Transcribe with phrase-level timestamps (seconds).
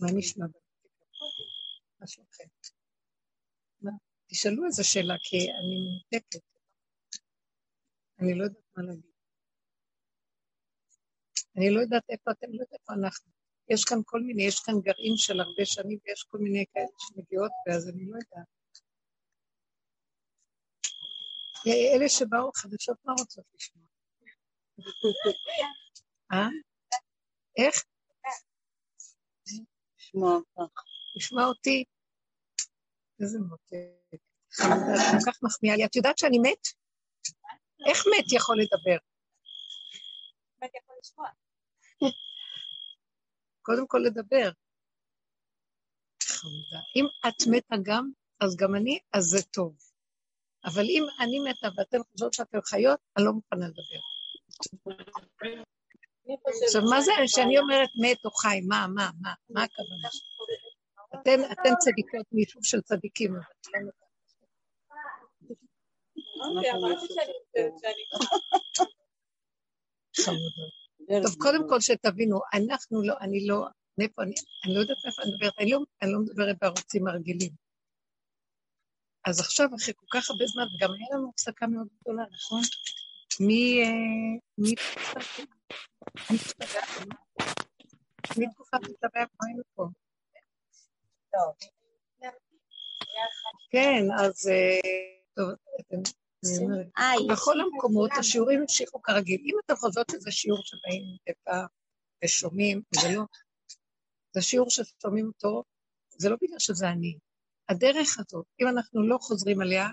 [0.00, 0.46] מה נשמע?
[2.00, 2.44] משהו אחר.
[4.26, 6.44] תשאלו איזה שאלה, כי אני מנותקת.
[8.20, 9.10] אני לא יודעת מה להגיד.
[11.56, 13.30] אני לא יודעת איפה אתם, לא יודעת איפה אנחנו.
[13.68, 17.52] יש כאן כל מיני, יש כאן גרעין של הרבה שנים ויש כל מיני כאלה שמגיעות,
[17.66, 18.46] ואז אני לא יודעת.
[21.66, 23.86] אלה שבאו חדשות, מה רוצות לשמוע?
[26.32, 26.48] אה?
[27.58, 27.84] איך?
[30.16, 30.82] לשמוע אותך.
[31.16, 31.84] לשמוע אותי?
[33.20, 34.20] איזה מותק.
[34.56, 35.84] כל כך מחמיאה לי.
[35.84, 36.66] את יודעת שאני מת?
[37.88, 38.96] איך מת יכול לדבר?
[40.62, 41.28] מת יכול לשמוע.
[43.62, 44.50] קודם כל לדבר.
[46.22, 46.80] חמודה.
[46.96, 48.10] אם את מתה גם,
[48.40, 49.76] אז גם אני, אז זה טוב.
[50.64, 54.00] אבל אם אני מתה ואתן חושבות שאתן חיות, אני לא מוכנה לדבר.
[56.64, 58.60] עכשיו, מה זה שאני אומרת מת או חי?
[58.68, 60.08] מה, מה, מה, מה הכוונה?
[61.14, 63.34] אתן, אתן צדיקות מיישוב של צדיקים.
[71.22, 73.66] טוב, קודם כל שתבינו, אנחנו לא, אני לא,
[73.98, 77.52] מאיפה אני, אני לא יודעת איפה אני מדברת, אני לא, אני לא מדברת בערוצים הרגילים.
[79.26, 82.62] אז עכשיו, אחרי כל כך הרבה זמן, וגם היה לנו הפסקה מאוד גדולה, נכון?
[83.40, 83.82] מי...
[88.38, 88.78] מתקופת
[89.74, 89.86] פה.
[93.70, 94.50] כן, אז
[95.34, 95.50] טוב,
[97.32, 99.40] בכל המקומות השיעורים המשיכו כרגיל.
[99.44, 101.62] אם אתם חושבות שזה שיעור שבאים מדי
[102.24, 103.22] ושומעים, זה לא.
[104.34, 105.64] זה שיעור ששומעים אותו,
[106.18, 107.18] זה לא בגלל שזה אני.
[107.68, 109.88] הדרך הזאת, אם אנחנו לא חוזרים עליה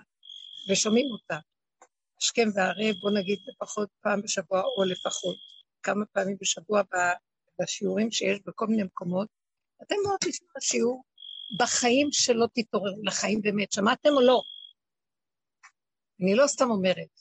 [0.69, 1.37] ושומעים אותה,
[2.21, 5.52] השכם והערב, בוא נגיד לפחות פעם בשבוע, או לפחות
[5.83, 6.81] כמה פעמים בשבוע
[7.61, 9.27] בשיעורים שיש בכל מיני מקומות,
[9.83, 11.03] אתם מאוד תשמעו שיעור
[11.59, 13.71] בחיים שלא תתעוררו לחיים באמת.
[13.71, 14.41] שמעתם או לא?
[16.21, 17.19] אני לא סתם אומרת.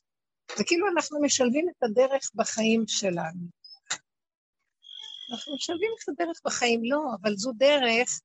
[0.57, 3.47] זה כאילו אנחנו משלבים את הדרך בחיים שלנו.
[5.33, 8.21] אנחנו משלבים את הדרך בחיים, לא, אבל זו דרך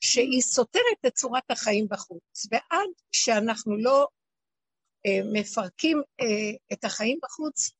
[0.00, 2.46] שהיא סותרת את צורת החיים בחוץ.
[2.50, 4.08] ועד שאנחנו לא
[5.06, 7.70] אה, מפרקים אה, את החיים בחוץ,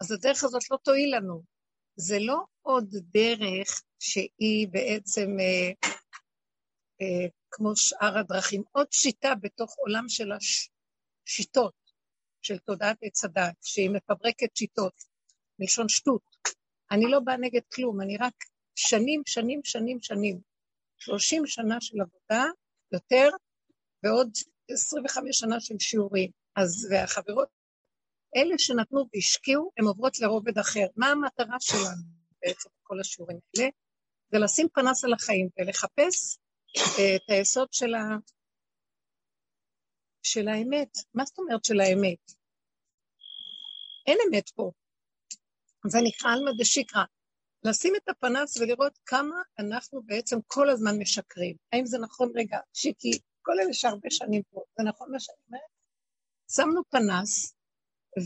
[0.00, 1.42] אז הדרך הזאת לא תועיל לנו.
[2.00, 5.70] זה לא עוד דרך שהיא בעצם אה,
[7.00, 11.74] אה, כמו שאר הדרכים, עוד שיטה בתוך עולם של השיטות,
[12.42, 15.04] של תודעת עץ הדת, שהיא מפברקת שיטות,
[15.58, 16.22] מלשון שטות.
[16.90, 18.34] אני לא באה נגד כלום, אני רק
[18.74, 20.40] שנים, שנים, שנים, שנים.
[20.98, 22.44] 30 שנה של עבודה,
[22.92, 23.28] יותר,
[24.02, 24.30] ועוד
[24.70, 26.30] 25 שנה של שיעורים.
[26.56, 27.48] אז, והחברות,
[28.36, 30.86] אלה שנתנו והשקיעו, הן עוברות לרובד אחר.
[30.96, 32.02] מה המטרה שלנו
[32.42, 33.68] בעצם, כל השיעורים האלה?
[34.32, 36.38] זה לשים פנס על החיים ולחפש
[36.98, 38.00] אה, את היסוד של, ה...
[40.22, 40.90] של האמת.
[41.14, 42.32] מה זאת אומרת של האמת?
[44.06, 44.70] אין אמת פה.
[45.86, 47.04] זה נקרא עלמא דשיקרא.
[47.64, 51.56] לשים את הפנס ולראות כמה אנחנו בעצם כל הזמן משקרים.
[51.72, 52.32] האם זה נכון?
[52.34, 53.10] רגע, שיקי,
[53.42, 55.70] כל אלה שהרבה שנים פה, זה נכון מה שאני אומרת?
[56.50, 57.54] שמנו פנס,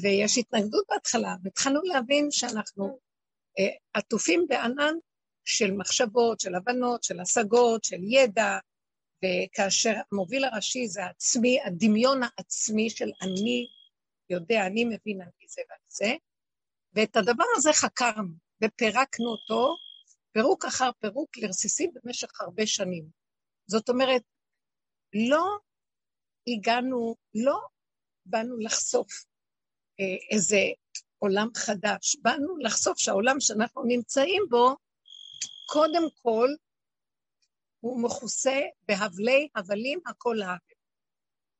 [0.02, 2.98] ויש התנגדות בהתחלה, והתחלנו להבין שאנחנו
[3.58, 4.94] אה, עטופים בענן
[5.44, 8.58] של מחשבות, של הבנות, של השגות, של ידע,
[9.24, 13.66] וכאשר המוביל הראשי זה העצמי, הדמיון העצמי של אני
[14.30, 16.14] יודע, אני מבין, אני זה ואני זה,
[16.92, 18.34] ואת הדבר הזה חקרנו
[18.64, 19.76] ופירקנו אותו,
[20.32, 23.04] פירוק אחר פירוק לרסיסים במשך הרבה שנים.
[23.66, 24.22] זאת אומרת,
[25.28, 25.44] לא
[26.48, 27.58] הגענו, לא
[28.26, 29.24] באנו לחשוף
[30.30, 30.58] איזה
[31.18, 34.76] עולם חדש, באנו לחשוף שהעולם שאנחנו נמצאים בו
[35.66, 36.48] קודם כל,
[37.80, 40.60] הוא מכוסה בהבלי הבלים הכל הארץ,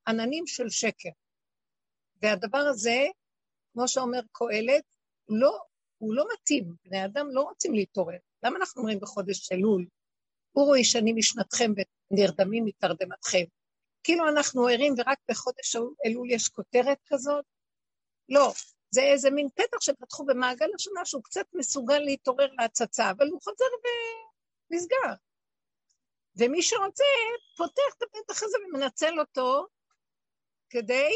[0.09, 1.09] עננים של שקר.
[2.23, 3.05] והדבר הזה,
[3.73, 4.85] כמו שאומר קהלת,
[5.29, 5.59] לא,
[5.99, 8.19] הוא לא מתאים, בני אדם לא רוצים להתעורר.
[8.43, 9.87] למה אנחנו אומרים בחודש אלול,
[10.57, 11.73] אורו ישנים משנתכם
[12.11, 13.45] ונרדמים מתרדמתכם?
[14.03, 15.77] כאילו אנחנו ערים ורק בחודש
[16.07, 17.45] אלול יש כותרת כזאת?
[18.29, 18.53] לא,
[18.91, 23.65] זה איזה מין פתח שפתחו במעגל השנה שהוא קצת מסוגל להתעורר להצצה, אבל הוא חוזר
[24.71, 25.15] ונסגר.
[26.37, 27.05] ומי שרוצה,
[27.57, 29.67] פותח את הפתח הזה ומנצל אותו
[30.71, 31.11] כדי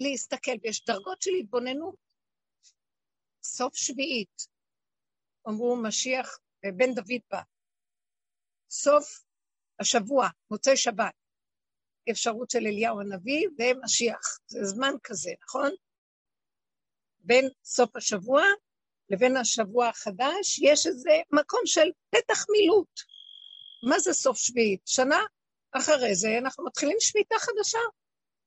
[0.00, 1.94] להסתכל, ויש דרגות של התבוננות.
[3.42, 4.46] סוף שביעית,
[5.48, 6.38] אמרו משיח,
[6.76, 7.40] בן דוד בא.
[8.70, 9.24] סוף
[9.80, 11.14] השבוע, מוצאי שבת,
[12.10, 14.38] אפשרות של אליהו הנביא ומשיח.
[14.46, 15.70] זה זמן כזה, נכון?
[17.20, 18.42] בין סוף השבוע
[19.10, 23.00] לבין השבוע החדש, יש איזה מקום של פתח מילוט.
[23.88, 24.80] מה זה סוף שביעית?
[24.86, 25.18] שנה
[25.72, 27.78] אחרי זה אנחנו מתחילים שמיטה חדשה.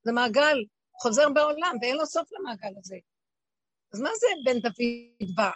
[0.04, 0.58] זה מעגל
[1.02, 2.98] חוזר בעולם, ואין לו סוף למעגל הזה.
[3.94, 5.50] אז מה זה בן דוד בא?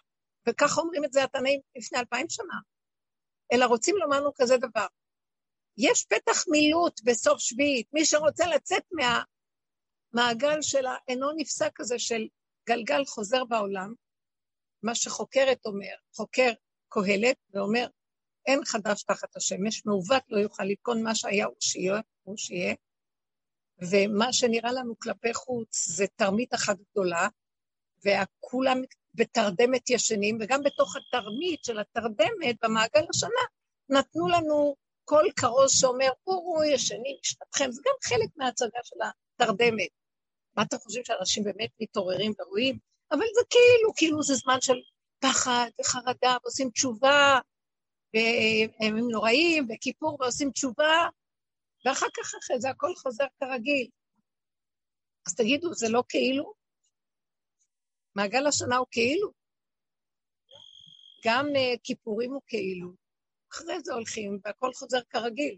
[0.50, 2.56] וככה אומרים את זה התנאים לפני אלפיים שנה.
[3.54, 4.88] אלא רוצים לומר לנו כזה דבר.
[5.84, 12.28] יש פתח מילוט בסוף שביעית, מי שרוצה לצאת מהמעגל של האינו נפסק הזה של
[12.68, 13.94] גלגל חוזר בעולם,
[14.84, 16.52] מה שחוקרת אומר, חוקר
[16.90, 17.88] קהלת ואומר,
[18.46, 22.76] אין חדש תחת השמש, מעוות לא יוכל לתקון מה שהיה הוא שיהיה, הוא שיהיה,
[23.92, 27.28] ומה שנראה לנו כלפי חוץ זה תרמית אחת גדולה,
[28.06, 28.78] וכולם
[29.14, 33.44] בתרדמת ישנים, וגם בתוך התרמית של התרדמת במעגל השנה,
[33.90, 34.76] נתנו לנו
[35.12, 39.90] קול כרוז שאומר, אורו ישנים משנתכם, זה גם חלק מההצגה של התרדמת.
[40.58, 42.78] מה אתם חושבים שאנשים באמת מתעוררים ורואים?
[43.12, 44.74] אבל זה כאילו, כאילו זה זמן של
[45.20, 47.40] פחד וחרדה, ועושים תשובה,
[48.14, 51.08] והם נוראים, וכיפור ועושים תשובה,
[51.86, 53.88] ואחר כך אחרי זה הכל חוזר כרגיל.
[55.28, 56.54] אז תגידו, זה לא כאילו?
[58.16, 59.32] מעגל השנה הוא כאילו.
[61.26, 63.02] גם uh, כיפורים הוא כאילו.
[63.54, 65.58] אחרי זה הולכים והכל חוזר כרגיל.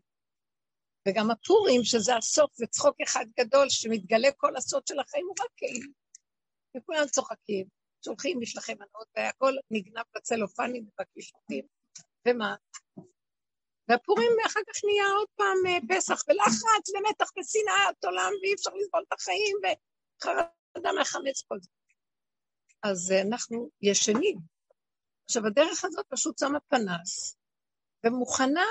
[1.08, 5.52] וגם הפורים, שזה הסוף, זה צחוק אחד גדול, שמתגלה כל הסוד של החיים, הוא רק
[5.58, 5.92] כאילו.
[6.78, 7.66] וכולם צוחקים,
[8.06, 11.66] שולחים משלחי מנות, והכל נגנב בצלופנים ובקישוטים.
[12.28, 12.56] ומה?
[13.88, 19.04] והפורים אחר כך נהיה עוד פעם אה, פסח ולחץ ומתח ושנאת עולם ואי אפשר לסבול
[19.08, 21.70] את החיים וחרדה מהחמץ כל זה.
[22.84, 24.38] אז אה, אנחנו ישנים.
[25.26, 27.38] עכשיו, הדרך הזאת פשוט שמה פנס
[28.06, 28.66] ומוכנה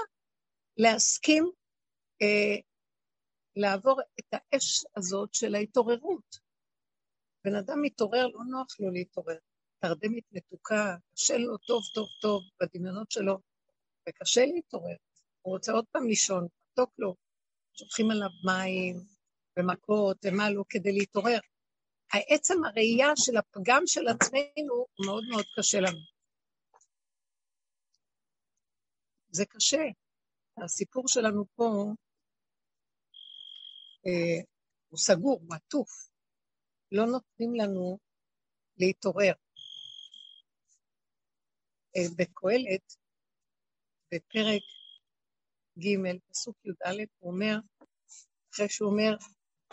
[0.76, 1.50] להסכים
[2.22, 2.56] אה,
[3.56, 6.38] לעבור את האש הזאת של ההתעוררות.
[7.44, 9.38] בן אדם מתעורר, לא נוח לו להתעורר.
[9.78, 13.38] תרדמת מתוקה, קשה לו טוב טוב טוב בדמיונות שלו,
[14.08, 14.96] וקשה להתעורר.
[15.42, 17.14] הוא רוצה עוד פעם לישון, מתוק לו,
[17.74, 18.96] שופכים עליו מים
[19.58, 21.38] ומכות ומה לא כדי להתעורר.
[22.12, 26.11] העצם הראייה של הפגם של עצמנו מאוד מאוד קשה לנו.
[29.32, 29.82] זה קשה.
[30.64, 31.92] הסיפור שלנו פה
[34.06, 34.44] אה,
[34.88, 36.08] הוא סגור, הוא עטוף.
[36.92, 37.98] לא נותנים לנו
[38.78, 39.32] להתעורר.
[41.96, 42.96] אה, בקהלת,
[44.14, 44.62] בפרק
[45.78, 47.56] ג', פסוק י"א, הוא אומר,
[48.54, 49.16] אחרי שהוא אומר,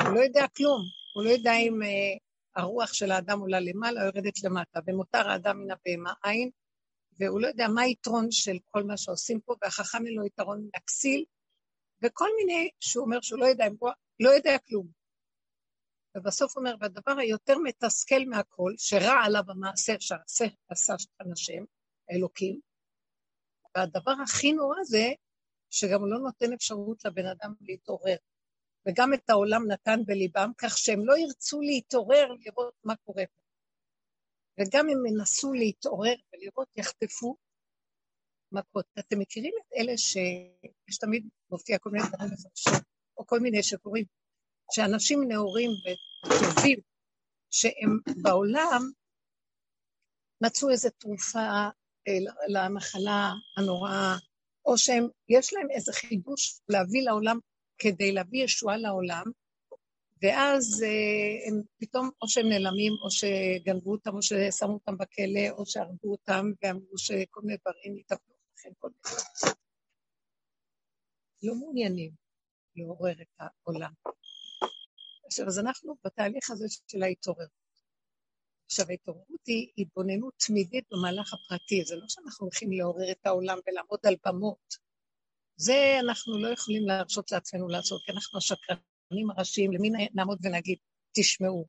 [0.02, 0.82] הוא לא יודע כלום,
[1.16, 2.18] הוא לא יודע אם אה,
[2.56, 6.50] הרוח של האדם עולה למעלה או יורדת למטה, ומותר האדם מן הבהמה אין,
[7.20, 11.26] והוא לא יודע מה היתרון של כל מה שעושים פה, והחכם אין לו יתרון להכסיל,
[12.04, 13.66] וכל מיני, שהוא אומר שהוא לא יודע,
[14.20, 14.88] לא יודע כלום.
[16.18, 21.64] ובסוף אומר, והדבר היותר מתסכל מהכל, שרע עליו המעשה שעשה השם,
[22.10, 22.60] האלוקים,
[23.78, 25.08] והדבר הכי נורא זה
[25.70, 28.18] שגם לא נותן אפשרות לבן אדם להתעורר.
[28.88, 33.39] וגם את העולם נתן בליבם, כך שהם לא ירצו להתעורר לראות מה קורה פה.
[34.60, 37.36] וגם הם ינסו להתעורר ולראות, יחטפו
[38.52, 38.86] מכות.
[39.00, 42.84] אתם מכירים את אלה שיש תמיד מופיע כל מיני דברים מפרשים,
[43.18, 44.06] או כל מיני שקורים,
[44.72, 46.80] שאנשים נאורים וטובים,
[47.52, 48.82] שהם בעולם
[50.44, 54.16] מצאו איזו תרופה אה, למחלה הנוראה,
[54.66, 57.40] או שהם, יש להם איזה חידוש להביא לעולם,
[57.78, 59.24] כדי להביא ישועה לעולם,
[60.22, 65.66] ואז אה, הם פתאום, או שהם נעלמים, או שגנבו אותם, או ששמו אותם בכלא, או
[65.66, 69.18] שהרגו אותם, ואמרו שכל מיני דברים יתאבדו לכם כל מיני.
[71.44, 72.12] לא מעוניינים
[72.76, 73.92] לעורר את העולם.
[75.26, 77.60] עכשיו, אז אנחנו בתהליך הזה של ההתעוררות.
[78.66, 84.00] עכשיו, ההתעוררות היא התבוננות תמידית במהלך הפרטי, זה לא שאנחנו הולכים לעורר את העולם ולעמוד
[84.04, 84.76] על במות.
[85.56, 90.78] זה אנחנו לא יכולים להרשות לעצמנו לעשות, כי אנחנו השקרנים הראשיים, למי נעמוד ונגיד,
[91.18, 91.66] תשמעו.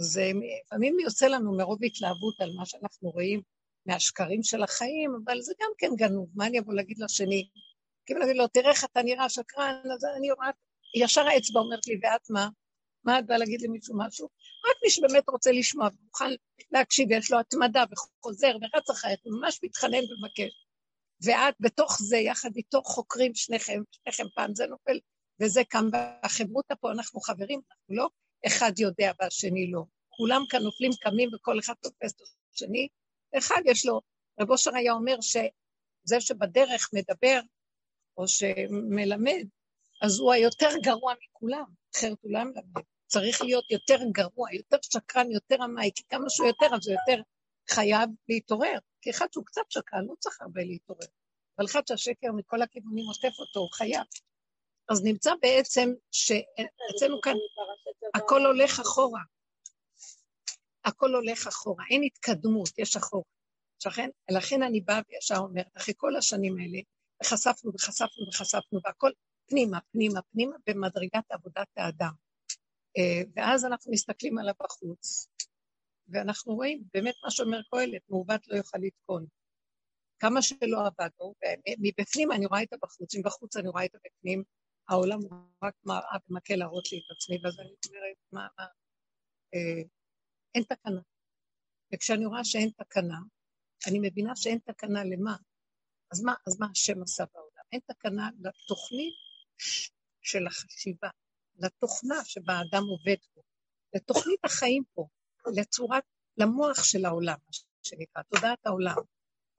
[0.00, 0.30] זה
[0.64, 3.40] לפעמים יוצא לנו מרוב התלהבות על מה שאנחנו רואים
[3.86, 7.48] מהשקרים של החיים, אבל זה גם כן גנוב, מה אני אבוא להגיד לשני?
[8.06, 10.50] כאילו להגיד לו, תראה איך אתה נראה שקרן, אז אני רואה,
[10.96, 12.48] ישר האצבע אומרת לי, ואת מה?
[13.04, 14.28] מה את באה להגיד למישהו משהו?
[14.70, 16.34] רק מי שבאמת רוצה לשמוע ומוכן
[16.72, 20.66] להקשיב, יש לו התמדה וחוזר ורץ אחריך, וממש מתחנן ומבקש.
[21.24, 24.98] ואת בתוך זה, יחד איתו חוקרים שניכם, שניכם פעם זה נופל
[25.42, 28.08] וזה קם בחברותא פה, אנחנו חברים, אנחנו לא
[28.46, 29.84] אחד יודע והשני לא.
[30.08, 32.20] כולם כאן נופלים, קמים וכל אחד תופס את
[32.54, 32.88] השני.
[33.38, 34.00] אחד יש לו,
[34.40, 37.40] רב אושר היה אומר שזה שבדרך מדבר
[38.16, 39.46] או שמלמד,
[40.02, 41.64] אז הוא היותר גרוע מכולם,
[41.96, 42.82] אחרת הוא לא מלמד.
[43.06, 47.22] צריך להיות יותר גרוע, יותר שקרן, יותר אמאי, כי כמה שהוא יותר, אז הוא יותר
[47.70, 51.06] חייב להתעורר, כי אחד שהוא קצת שקל לא צריך הרבה להתעורר,
[51.58, 54.04] אבל אחד שהשקר מכל הכיוונים עוטף אותו, הוא חייב.
[54.92, 57.34] אז נמצא בעצם שאצלנו כאן
[58.14, 59.20] הכל הולך אחורה.
[60.84, 63.24] הכל הולך אחורה, אין התקדמות, יש אחורה.
[63.86, 66.78] לכן, לכן אני באה וישר אומרת, אחרי כל השנים האלה,
[67.22, 69.10] וחשפנו וחשפנו וחשפנו, והכל
[69.46, 72.12] פנימה, פנימה, פנימה, במדרגת עבודת האדם.
[72.98, 75.28] אה, ואז אנחנו מסתכלים עליו בחוץ,
[76.08, 79.26] ואנחנו רואים באמת מה שאומר קהלת, מעוות לא יוכל לתקון.
[80.18, 81.34] כמה שלא עבדנו,
[81.78, 84.42] מבפנים אני רואה את הבחוץ, מבחוץ אני רואה את הבפנים,
[84.88, 88.64] העולם הוא רק מראה ומקל להראות לי את עצמי, ואז אני אומרת, מה, מה,
[89.54, 89.82] אה,
[90.54, 91.00] אין תקנה.
[91.94, 93.18] וכשאני רואה שאין תקנה,
[93.88, 95.36] אני מבינה שאין תקנה למה.
[96.12, 97.64] אז מה, אז מה השם עשה בעולם?
[97.72, 99.14] אין תקנה לתוכנית
[100.22, 101.08] של החשיבה,
[101.58, 103.40] לתוכנה שבה האדם עובד פה,
[103.94, 105.06] לתוכנית החיים פה,
[105.56, 106.04] לצורת,
[106.36, 108.96] למוח של העולם, מה שנקרא, תודעת העולם.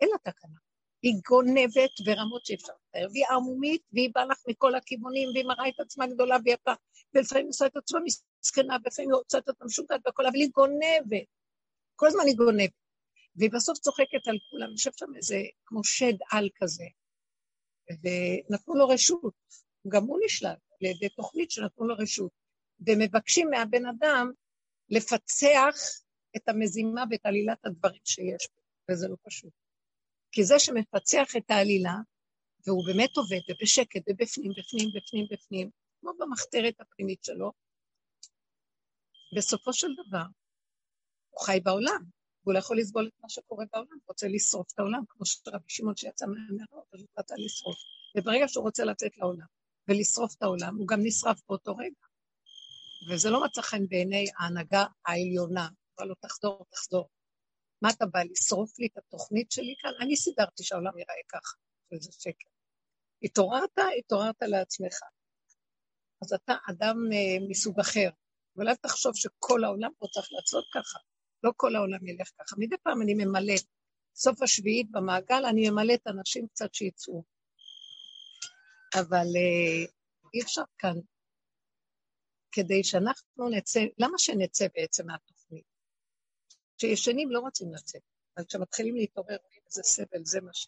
[0.02, 0.60] אין לה תקנה.
[1.04, 5.80] היא גונבת ברמות שאפשר לתאר, והיא ערמומית, והיא באה לך מכל הכיוונים, והיא מראה את
[5.80, 6.74] עצמה גדולה ויפה,
[7.14, 11.28] ולפעמים עושה את עצמה מסכנה, ולפעמים היא רוצה את עצמה משוגעת והכל, אבל היא גונבת.
[11.96, 12.72] כל הזמן היא גונבת.
[13.36, 16.86] והיא בסוף צוחקת על כולם, יושב שם איזה כמו שד על כזה,
[17.90, 19.34] ונתנו לו רשות,
[19.88, 22.32] גם הוא נשלט על ידי תוכנית שנתנו לו רשות,
[22.88, 24.32] ומבקשים מהבן אדם
[24.90, 25.76] לפצח
[26.36, 29.63] את המזימה ואת עלילת הדברים שיש פה, וזה לא פשוט.
[30.34, 31.96] כי זה שמפצח את העלילה,
[32.68, 35.70] והוא באמת עובד, ובשקט, ובפנים, בפנים, בפנים, בפנים,
[36.02, 37.52] כמו במחתרת הפנימית שלו,
[39.36, 40.24] בסופו של דבר,
[41.30, 42.04] הוא חי בעולם,
[42.44, 45.66] והוא לא יכול לסבול את מה שקורה בעולם, הוא רוצה לשרוף את העולם, כמו שרבי
[45.68, 47.78] שמעון שיצא מהמראות, אז הוא רצה לשרוף.
[48.18, 49.46] וברגע שהוא רוצה לצאת לעולם
[49.88, 52.06] ולשרוף את העולם, הוא גם נשרף באותו רגע.
[53.10, 57.10] וזה לא מצא חן בעיני ההנהגה העליונה, אבל לא תחזור, תחזור.
[57.84, 59.92] מה אתה בא, לשרוף לי את התוכנית שלי כאן?
[60.02, 61.56] אני סידרתי שהעולם ייראה ככה,
[61.92, 62.50] וזה שקר.
[63.24, 65.00] התעוררת, התעוררת לעצמך.
[66.22, 68.10] אז אתה אדם uh, מסוג אחר,
[68.58, 71.00] אבל אל תחשוב שכל העולם פה צריך לעשות ככה.
[71.44, 72.56] לא כל העולם ילך ככה.
[72.60, 73.66] מדי פעם אני ממלאת,
[74.16, 77.24] סוף השביעית במעגל, אני ממלאת אנשים קצת שיצאו.
[79.00, 79.92] אבל uh,
[80.34, 80.96] אי אפשר כאן.
[82.52, 85.73] כדי שאנחנו נצא, למה שנצא בעצם מהתוכנית?
[86.84, 88.02] כשישנים לא רוצים לצאת,
[88.38, 90.68] אבל כשמתחילים להתעורר, רואים איזה סבל, זה מה ש...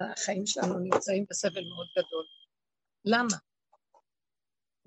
[0.00, 2.24] החיים שלנו נמצאים בסבל מאוד גדול.
[3.04, 3.36] למה?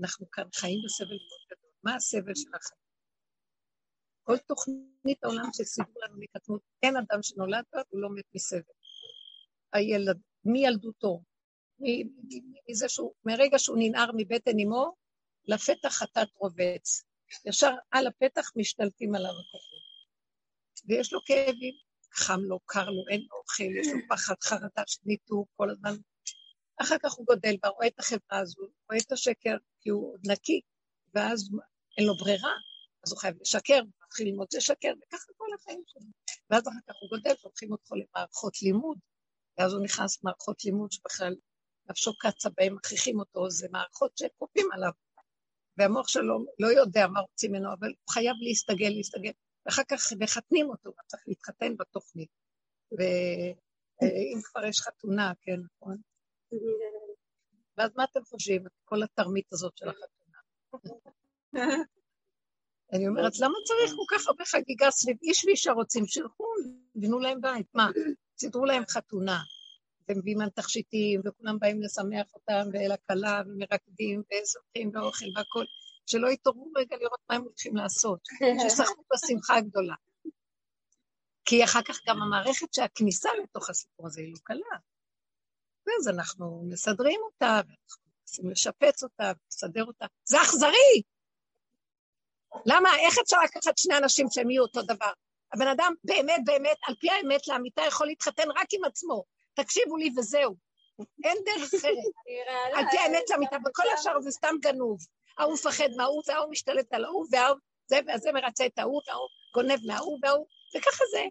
[0.01, 1.72] אנחנו כאן חיים בסבל מאוד גדול.
[1.84, 2.82] מה הסבל של החיים?
[4.24, 8.62] כל תוכנית העולם שסידרו לנו מקטנות, אין אדם שנולד בה, הוא לא מת מסבל.
[9.74, 11.22] הילד, מילדותו,
[12.70, 14.96] מזה שהוא, מרגע שהוא ננער מבטן אמו,
[15.46, 17.04] לפתח חטאת רובץ.
[17.46, 19.87] ישר על הפתח משתלטים עליו הכוחות.
[20.88, 21.74] ויש לו כאבים,
[22.13, 25.96] חם לו, קר לו, אין לו אוכל, יש לו פחד, חרדה של ניתוק כל הזמן.
[26.82, 30.22] אחר כך הוא גודל בה, רואה את החברה הזו, רואה את השקר, כי הוא עוד
[30.32, 30.62] נקי,
[31.13, 31.50] ואז
[31.98, 32.53] אין לו ברירה,
[33.06, 36.10] אז הוא חייב לשקר, הוא מתחיל ללמוד לשקר, וככה כל החיים שלו.
[36.50, 38.98] ואז אחר כך הוא גודל, והולכים אותו למערכות לימוד,
[39.58, 41.36] ואז הוא נכנס למערכות לימוד שבכלל
[41.89, 44.91] נפשו קצה בהם, מכריחים אותו, זה מערכות שכופים עליו.
[45.77, 49.32] והמוח שלו לא יודע מה רוצים ממנו, אבל הוא חייב להסתגל, להסתגל.
[49.68, 52.30] ואחר כך מחתנים אותו, צריך להתחתן בתוכנית.
[52.92, 55.98] ואם כבר יש חתונה, כן, נכון?
[57.78, 60.38] ואז מה אתם חושבים, כל התרמית הזאת של החתונה?
[62.94, 66.08] אני אומרת, למה צריך כל כך הרבה חגיגה סביב איש ואישה רוצים?
[66.08, 66.46] שילכו,
[66.96, 67.90] יבנו להם בית, מה?
[68.40, 69.40] סידרו להם חתונה,
[70.10, 75.66] ומביאים על תכשיטים, וכולם באים לשמח אותם, ואל הכלה, ומרקדים, וזוכים, ואוכל והכול.
[76.08, 78.20] שלא יתעוררו רגע לראות מה הם הולכים לעשות,
[78.62, 79.96] שישחקו בשמחה הגדולה.
[81.46, 84.78] כי אחר כך גם המערכת שהכניסה לתוך הסיפור הזה היא לא קלה.
[85.88, 90.06] ואז אנחנו מסדרים אותה, ואנחנו מנסים לשפץ אותה, לסדר אותה.
[90.26, 91.02] זה אכזרי!
[92.66, 95.12] למה, איך אפשר לקחת שני אנשים שהם יהיו אותו דבר?
[95.54, 99.24] הבן אדם באמת, באמת, על פי האמת לאמיתה יכול להתחתן רק עם עצמו.
[99.54, 100.56] תקשיבו לי וזהו.
[101.24, 101.98] אין דרך אחרת.
[102.74, 105.00] על פי האמת לאמיתה, וכל השאר זה סתם גנוב.
[105.38, 109.79] ההוא מפחד מההוא, וההוא משתלט על ההוא, וההוא, זה והזה מרצה את ההוא, וההוא גונב
[109.86, 111.24] מההוא, וההוא, וככה זה.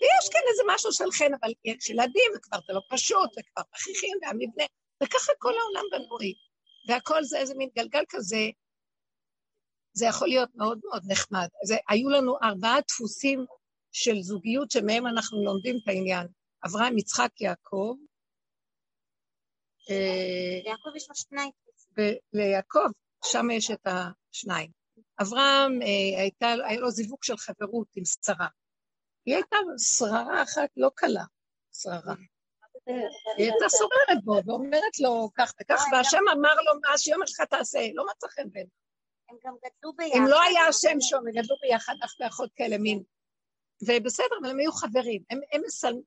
[0.00, 4.18] ויש כאן איזה משהו של חן, אבל יש ילדים, וכבר זה לא פשוט, וכבר מכריחים,
[4.22, 4.64] והמבנה,
[5.02, 6.34] וככה כל העולם בנוי.
[6.88, 8.46] והכל זה איזה מין גלגל כזה,
[9.92, 11.48] זה יכול להיות מאוד מאוד נחמד.
[11.64, 13.46] זה, היו לנו ארבעה דפוסים
[13.92, 16.26] של זוגיות שמהם אנחנו לומדים את העניין.
[16.66, 17.94] אברהם, יצחק, יעקב.
[20.64, 21.50] ליעקב יש לו שניים.
[22.32, 22.88] ליעקב
[23.24, 24.70] שם יש את השניים.
[25.22, 28.48] אברהם, אה, הייתה, היה לו זיווג של חברות עם שרה,
[29.26, 31.24] היא הייתה שררה אחת לא קלה,
[31.72, 32.14] שררה.
[32.86, 37.78] היא הייתה סוררת בו ואומרת לו כך וכך, והשם אמר לו מה שיום אחד תעשה,
[37.94, 38.70] לא מצא חן בעיניו.
[39.28, 40.16] הם גם גדלו ביחד.
[40.16, 43.02] אם לא היה השם שם, הם גדלו ביחד, אח ואחות כאלה מין.
[43.82, 45.22] ובסדר, אבל הם היו חברים.
[45.30, 45.62] הם, הם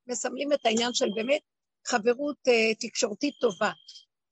[0.08, 1.42] מסמלים את העניין של באמת
[1.88, 3.72] חברות uh, תקשורתית טובה.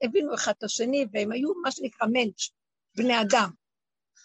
[0.03, 2.49] הבינו אחד את השני, והם היו מה שנקרא מנץ',
[2.97, 3.49] בני אדם,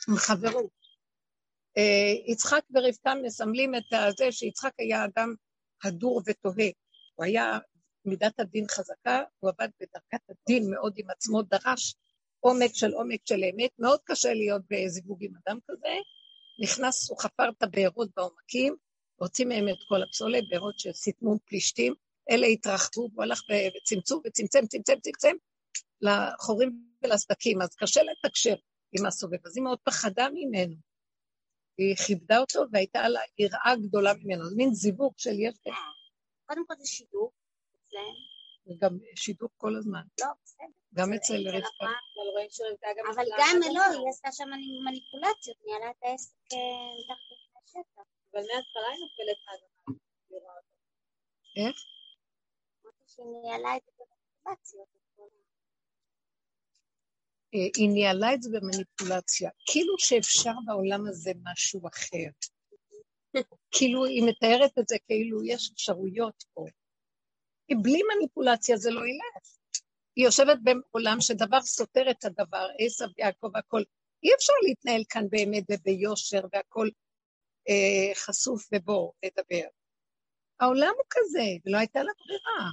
[0.08, 0.82] עם חברות.
[1.78, 3.82] Uh, יצחק ורבקה מסמלים את
[4.18, 5.34] זה שיצחק היה אדם
[5.84, 6.70] הדור ותוהה.
[7.14, 7.58] הוא היה
[8.04, 11.94] מידת הדין חזקה, הוא עבד בדרכת הדין מאוד עם עצמו, דרש
[12.40, 15.88] עומק של עומק של אמת, מאוד קשה להיות בזיווג עם אדם כזה.
[16.62, 18.76] נכנס, הוא חפר את הבארות בעומקים,
[19.16, 21.94] הוציא מהם את כל הפסולת, בארות שסיתמו פלישתים,
[22.30, 23.42] אלה התרחבו, והוא הלך
[23.76, 25.36] וצמצום וצמצם, צמצם, צמצם
[26.02, 28.54] לחורים ולסדקים, אז קשה לתקשר
[28.92, 29.46] עם הסובב.
[29.46, 30.74] אז היא מאוד פחדה ממנו.
[31.78, 35.54] היא כיבדה אותו והייתה לה יראה גדולה ממנו, זה מין זיווג של יש...
[36.46, 37.32] קודם כל זה שידור
[37.74, 38.14] אצלם.
[38.66, 40.02] וגם שידור כל הזמן.
[40.20, 40.66] לא, בסדר.
[40.94, 41.86] גם אצל רבקה.
[43.14, 44.48] אבל גם לא, היא עשתה שם
[44.84, 46.58] מניפולציות, ניהלה את העסק אה,
[46.98, 48.02] מתחת לשטח.
[48.32, 50.52] אבל מההתחלה היא נופלת מהאדמה.
[51.56, 51.76] איך?
[53.06, 55.01] שהיא ניהלה את המניפולציות.
[57.54, 62.30] אה, היא ניהלה את זה במניפולציה, כאילו שאפשר בעולם הזה משהו אחר.
[63.74, 66.66] כאילו היא מתארת את זה כאילו יש אפשרויות פה.
[67.82, 69.56] בלי מניפולציה זה לא ילך.
[70.16, 73.82] היא יושבת בעולם שדבר סותר את הדבר, עשב, יעקב, הכל.
[74.22, 76.88] אי אפשר להתנהל כאן באמת וביושר והכל
[77.68, 79.66] אה, חשוף ובוא לדבר.
[80.60, 82.70] העולם הוא כזה, ולא הייתה לה ברירה.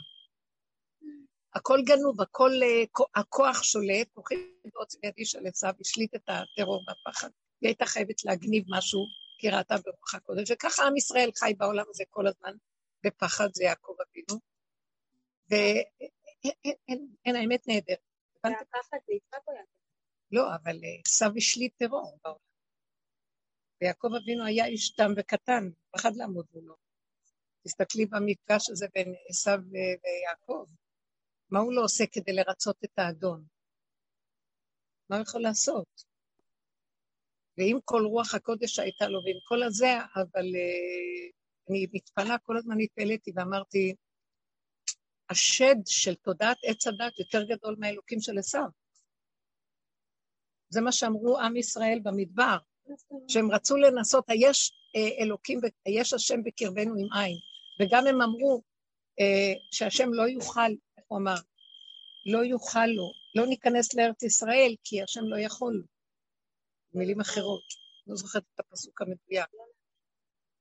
[1.53, 2.83] הכל גנוב, הכל, אה,
[3.15, 4.35] הכוח שולט, כוחי
[4.73, 7.29] ועוצם ידי של עשיו השליט את הטרור והפחד.
[7.61, 9.05] היא הייתה חייבת להגניב משהו,
[9.39, 12.53] כי ראתה ברוח הקודש, וככה עם ישראל חי בעולם הזה כל הזמן
[13.05, 14.39] בפחד, זה יעקב אבינו.
[15.49, 17.99] ואין, האמת נהדרת.
[18.43, 19.69] והפחד זה יצחק או יעקב?
[20.31, 22.37] לא, אבל אה, עשיו השליט טרור בעולם.
[23.81, 26.75] ויעקב אבינו היה איש תם וקטן, פחד לעמוד מולו.
[27.63, 29.59] תסתכלי במפגש הזה בין עשיו
[30.03, 30.65] ויעקב.
[31.51, 33.45] מה הוא לא עושה כדי לרצות את האדון?
[35.09, 35.87] מה הוא יכול לעשות?
[37.57, 41.33] ועם כל רוח הקודש שהייתה לו, ועם כל הזה, אבל uh,
[41.69, 43.95] אני מתפלאה, כל הזמן התפלאתי ואמרתי,
[45.29, 48.67] השד של תודעת עץ הדת יותר גדול מהאלוקים של עשיו.
[50.69, 52.57] זה מה שאמרו עם ישראל במדבר,
[53.27, 57.37] שהם רצו לנסות, היש אה, אלוקים, היש השם בקרבנו עם עין,
[57.79, 58.61] וגם הם אמרו
[59.19, 60.71] אה, שהשם לא יוכל,
[61.09, 61.35] הוא אמר?
[62.25, 65.83] לא יוכל לו, לא ניכנס לארץ ישראל, כי השם לא יכול לו.
[66.93, 67.63] במילים אחרות,
[68.07, 69.49] לא זוכרת את הפסוק המדויק.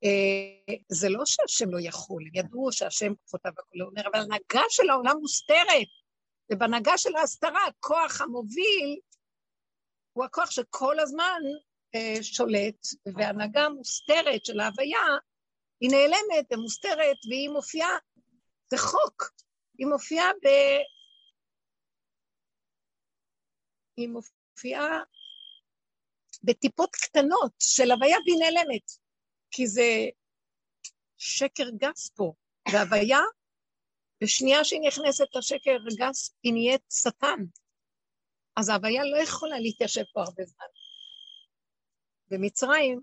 [0.04, 4.90] אה, זה לא שהשם לא יכול, הם ידעו שהשם כפותיו הכול אומר, אבל הנהגה של
[4.90, 5.88] העולם מוסתרת,
[6.52, 9.00] ובהנהגה של ההסתרה, הכוח המוביל
[10.12, 11.40] הוא הכוח שכל הזמן
[11.94, 15.06] אה, שולט, והנהגה המוסתרת של ההוויה,
[15.80, 17.98] היא נעלמת ומוסתרת, והיא מופיעה,
[18.70, 19.30] זה חוק,
[19.78, 20.48] היא מופיעה ב...
[23.96, 25.02] היא מופיעה
[26.42, 28.90] בטיפות קטנות של הוויה והיא נעלמת.
[29.50, 30.06] כי זה
[31.18, 32.32] שקר גס פה,
[32.72, 33.20] והוויה,
[34.22, 37.40] בשנייה שהיא נכנסת לשקר גס, היא נהיית שטן.
[38.56, 40.66] אז ההוויה לא יכולה להתיישב פה הרבה זמן.
[42.28, 43.00] במצרים,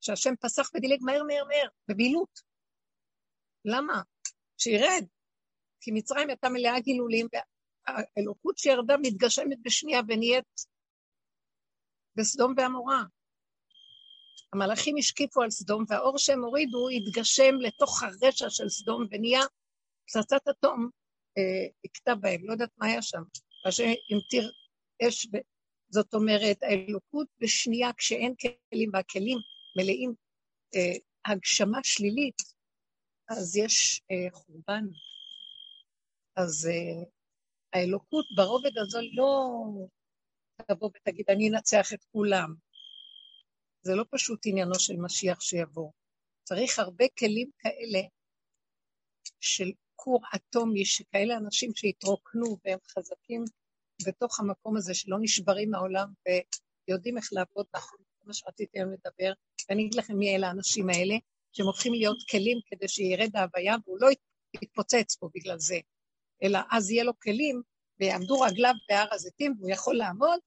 [0.00, 2.40] שהשם פסח ודילג מהר מהר מהר, בבהילות.
[3.64, 4.02] למה?
[4.58, 5.04] שירד.
[5.80, 10.44] כי מצרים הייתה מלאה גילולים, והאלוקות שירדה מתגשמת בשנייה ונהיית
[12.16, 13.02] בסדום ועמורה.
[14.52, 19.40] המלאכים השקיפו על סדום, והאור שהם הורידו התגשם לתוך הרשע של סדום ונהיה
[20.06, 20.90] פצצת אטום,
[21.84, 23.22] הכתה אה, בהם, לא יודעת מה היה שם.
[23.66, 24.52] השם המטיר
[25.02, 25.36] אש, ב...
[25.90, 29.38] זאת אומרת, האלוקות בשנייה, כשאין כלים והכלים
[29.76, 30.14] מלאים
[30.74, 32.36] אה, הגשמה שלילית,
[33.28, 34.84] אז יש אה, חורבן.
[36.42, 37.02] אז אה,
[37.72, 39.50] האלוקות ברובד הזו לא
[40.66, 42.54] תבוא ותגיד, אני אנצח את כולם.
[43.82, 45.90] זה לא פשוט עניינו של משיח שיבוא.
[46.44, 48.00] צריך הרבה כלים כאלה
[49.40, 53.44] של כור אטומי, שכאלה אנשים שהתרוקנו והם חזקים
[54.06, 56.12] בתוך המקום הזה, שלא נשברים מהעולם
[56.88, 59.32] ויודעים איך לעבוד נכון, זה מה שרציתי היום לדבר,
[59.68, 61.14] ואני אגיד לכם מי אלה האנשים האלה,
[61.52, 64.08] שהם הופכים להיות כלים כדי שירד ההוויה והוא לא
[64.62, 65.78] יתפוצץ פה בגלל זה,
[66.42, 67.62] אלא אז יהיה לו כלים
[68.00, 70.40] ויעמדו רגליו בהר הזיתים והוא יכול לעמוד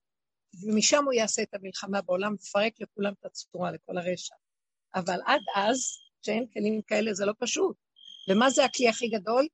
[0.62, 4.34] ומשם הוא יעשה את המלחמה בעולם, מפרק לכולם את הצורה, לכל הרשע.
[4.94, 5.78] אבל עד אז,
[6.22, 7.76] שאין כלים כאלה, זה לא פשוט.
[8.30, 9.46] ומה זה הכלי הכי גדול?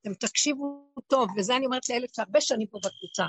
[0.00, 3.24] אתם תקשיבו טוב, וזה אני אומרת לאלה שהרבה שנים פה בקבוצה.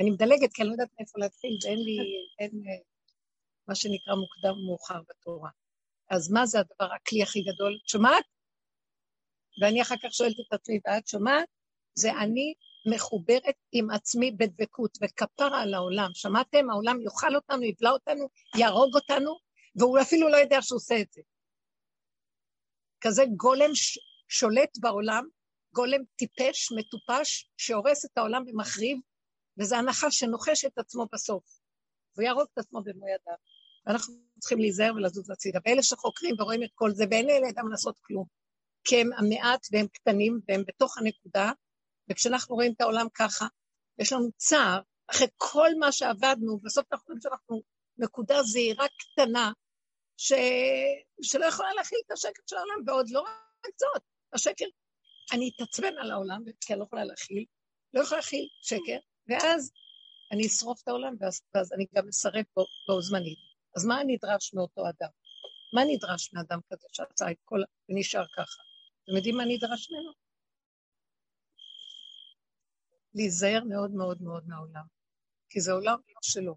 [0.00, 1.98] אני מדלגת, כי אני לא יודעת מאיפה להתחיל, ואין לי,
[2.38, 2.82] אין אה,
[3.68, 5.50] מה שנקרא מוקדם ומאוחר בתורה.
[6.10, 7.78] אז מה זה הדבר, הכלי הכי גדול?
[7.86, 8.24] שומעת?
[9.62, 11.48] ואני אחר כך שואלת את עצמי, ואת שומעת?
[11.98, 12.54] זה אני
[12.94, 16.10] מחוברת עם עצמי בדבקות, וכפרה על העולם.
[16.14, 16.70] שמעתם?
[16.70, 19.38] העולם יאכל אותנו, יבלע אותנו, יהרוג אותנו,
[19.76, 21.22] והוא אפילו לא יודע שהוא עושה את זה.
[23.00, 25.24] כזה גולם ש- שולט בעולם,
[25.74, 28.98] גולם טיפש, מטופש, שהורס את העולם ומחריב,
[29.58, 31.44] וזה הנחש שנוחש את עצמו בסוף.
[32.16, 33.34] והוא יהרוג את עצמו במו ידיו.
[33.86, 35.58] ואנחנו צריכים להיזהר ולזוז הצידה.
[35.64, 38.24] ואלה שחוקרים ורואים את כל זה, ואין לידם לעשות כלום.
[38.84, 41.52] כי הם המעט והם קטנים והם בתוך הנקודה,
[42.10, 43.46] וכשאנחנו רואים את העולם ככה,
[43.98, 47.62] יש לנו צער, אחרי כל מה שעבדנו, בסוף אנחנו רואים שאנחנו
[47.98, 49.52] נקודה זהירה קטנה,
[50.16, 50.32] ש...
[51.22, 54.64] שלא יכולה להכיל את השקט של העולם, ועוד לא רק זאת, השקר,
[55.32, 57.44] אני אתעצבן על העולם, כי אני לא יכולה להכיל,
[57.94, 59.72] לא יכולה להכיל שקר, ואז
[60.32, 63.38] אני אשרוף את העולם, ואז, ואז אני גם אשרף בו, בו זמנית.
[63.76, 65.10] אז מה נדרש מאותו אדם?
[65.74, 67.58] מה נדרש מאדם כזה שעשה את כל...
[67.88, 68.62] ונשאר ככה?
[69.04, 70.27] אתם יודעים מה נדרש ממנו?
[73.14, 74.84] להיזהר מאוד מאוד מאוד מהעולם,
[75.50, 76.56] כי זה עולם לא שלו,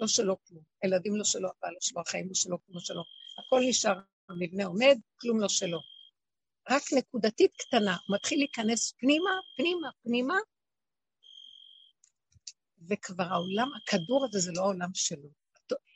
[0.00, 0.62] לא שלו כלום.
[0.82, 3.02] הילדים לא שלו, הבעל לא שלו, החיים לא שלו, כלום לא שלו.
[3.38, 5.78] הכל נשאר, המבנה עומד, כלום לא שלו.
[6.70, 10.34] רק נקודתית קטנה, הוא מתחיל להיכנס פנימה, פנימה, פנימה,
[12.88, 15.28] וכבר העולם, הכדור הזה זה לא העולם שלו.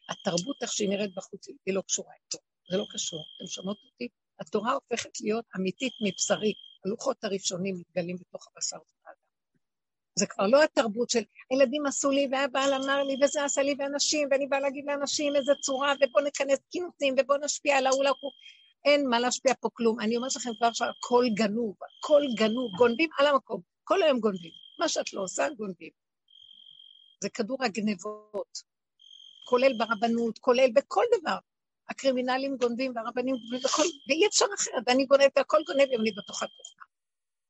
[0.08, 2.38] התרבות, איך שהיא נראית בחוץ, היא לא קשורה איתו.
[2.70, 3.24] זה לא קשור.
[3.36, 4.08] אתם שומעות אותי?
[4.40, 6.54] התורה הופכת להיות אמיתית מבשרי.
[6.84, 8.76] הלוחות הראשונים מתגלים בתוך הבשר.
[10.18, 14.28] זה כבר לא התרבות של הילדים עשו לי והבעל אמר לי וזה עשה לי ואנשים
[14.30, 18.32] ואני באה להגיד לאנשים איזה צורה ובואו נכנס כינוסים ובואו נשפיע על ההוא להוא.
[18.84, 20.00] אין מה להשפיע פה כלום.
[20.00, 23.60] אני אומרת לכם כבר עכשיו, הכל גנוב, הכל גנוב, גונבים על המקום.
[23.84, 24.50] כל היום גונבים.
[24.78, 25.90] מה שאת לא עושה, גונבים.
[27.22, 28.58] זה כדור הגנבות,
[29.44, 31.38] כולל ברבנות, כולל בכל דבר.
[31.88, 36.84] הקרימינלים גונבים והרבנים גונבים בכל, ואי אפשר אחרת, ואני גונבת, והכל גונב ואני בתוך התוכנה.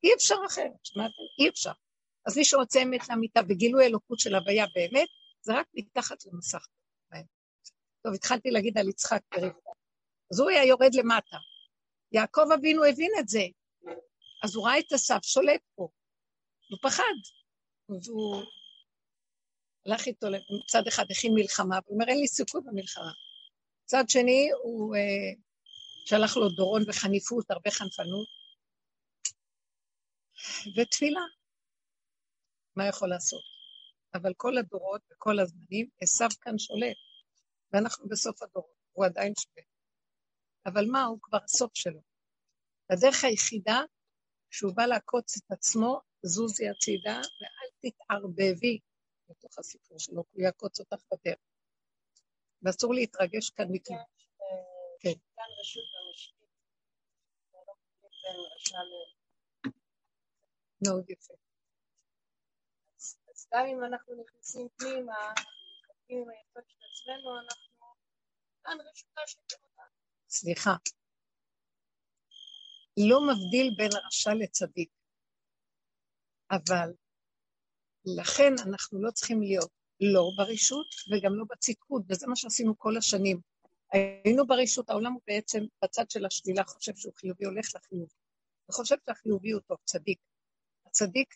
[0.03, 1.23] אי אפשר אחרת, שמעתם?
[1.39, 1.71] אי אפשר.
[2.27, 5.07] אז מי שרוצה אמת לאמיתה וגילוי אלוקות של הוויה באמת,
[5.41, 6.65] זה רק מתחת למסך.
[8.05, 9.69] טוב, התחלתי להגיד על יצחק ברבקה.
[10.31, 11.37] אז הוא היה יורד למטה.
[12.11, 13.41] יעקב אבינו הבין את זה,
[14.43, 15.87] אז הוא ראה את אסף שולט פה.
[16.69, 17.03] הוא פחד.
[17.89, 18.43] והוא
[19.85, 20.27] הלך איתו,
[20.63, 23.11] מצד אחד הכין מלחמה, והוא אומר, אין לי סיכוי במלחמה.
[23.83, 25.39] מצד שני, הוא uh,
[26.05, 28.27] שלח לו דורון וחניפות, הרבה חנפנות,
[30.77, 31.21] ותפילה.
[32.75, 33.43] מה יכול לעשות?
[34.13, 36.97] אבל כל הדורות וכל הזמנים, עשו כאן שולט,
[37.73, 39.67] ואנחנו בסוף הדורות, הוא עדיין שולט.
[40.65, 42.01] אבל מה, הוא כבר הסוף שלו.
[42.89, 43.79] הדרך היחידה,
[44.49, 48.79] שהוא בא לעקוץ את עצמו, זוזי הצידה, ואל תתערבבי
[49.29, 51.39] בתוך הסיפור שלו, הוא יעקוץ אותך בדרך.
[52.61, 53.93] ואסור להתרגש כאן מכם.
[54.99, 55.19] כן.
[60.87, 61.44] מאוד יפה.
[63.53, 67.85] גם אם אנחנו נכנסים פנימה, מתחבקים עם היפות של עצמנו, אנחנו
[68.63, 69.39] כאן רשותה של
[70.29, 70.75] סליחה.
[73.09, 74.89] לא מבדיל בין הרשע לצדיק,
[76.51, 76.93] אבל
[78.05, 83.41] לכן אנחנו לא צריכים להיות לא ברשות וגם לא בצדקות, וזה מה שעשינו כל השנים.
[83.91, 88.15] היינו ברשות, העולם הוא בעצם בצד של השלילה, חושב שהוא חיובי, הולך לחיובי.
[88.69, 90.19] וחושב שהחיובי הוא טוב, צדיק.
[90.85, 91.35] הצדיק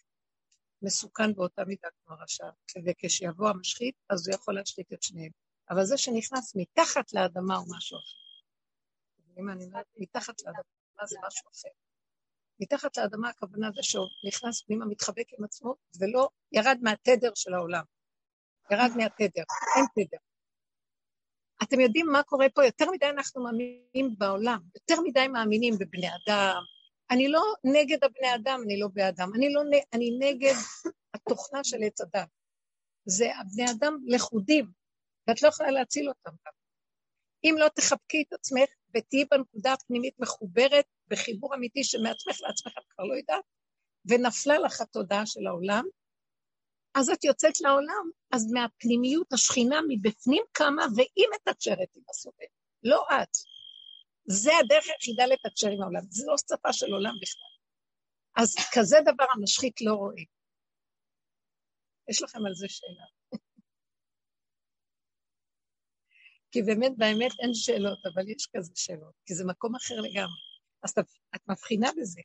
[0.82, 2.50] מסוכן באותה מידה כמו הרשע,
[2.86, 5.32] וכשיבוא המשחית, אז הוא יכול להשחית את שניהם.
[5.70, 8.20] אבל זה שנכנס מתחת לאדמה הוא משהו אחר.
[9.40, 11.70] אם אני אומרת מתחת לאדמה זה משהו אחר.
[12.60, 17.84] מתחת לאדמה הכוונה זה שהוא נכנס פנימה, מתחבק עם עצמו, ולא ירד מהתדר של העולם.
[18.72, 19.44] ירד מהתדר,
[19.76, 20.18] אין תדר.
[21.64, 22.66] אתם יודעים מה קורה פה?
[22.66, 26.62] יותר מדי אנחנו מאמינים בעולם, יותר מדי מאמינים בבני אדם.
[27.12, 29.62] אני לא נגד הבני אדם, אני לא באדם, אני, לא,
[29.94, 30.54] אני נגד
[31.14, 32.28] התוכנה של עץ הדת.
[33.06, 34.72] זה הבני אדם לכודים,
[35.28, 36.54] ואת לא יכולה להציל אותם גם.
[37.44, 43.04] אם לא תחבקי את עצמך ותהיי בנקודה הפנימית מחוברת בחיבור אמיתי שמעצמך לעצמך את כבר
[43.04, 43.44] לא יודעת,
[44.06, 45.86] ונפלה לך התודעה של העולם,
[46.96, 52.48] אז את יוצאת לעולם, אז מהפנימיות השכינה מבפנים קמה והיא מתקשרת עם הסובב,
[52.84, 53.38] לא את.
[54.32, 57.54] זה הדרך היחידה לתקשר עם העולם, זה לא שפה של עולם בכלל.
[58.36, 60.24] אז כזה דבר המשחית לא רואה.
[62.10, 63.06] יש לכם על זה שאלה.
[66.52, 70.42] כי באמת, באמת אין שאלות, אבל יש כזה שאלות, כי זה מקום אחר לגמרי.
[70.84, 70.92] אז
[71.36, 72.22] את מבחינה בזה.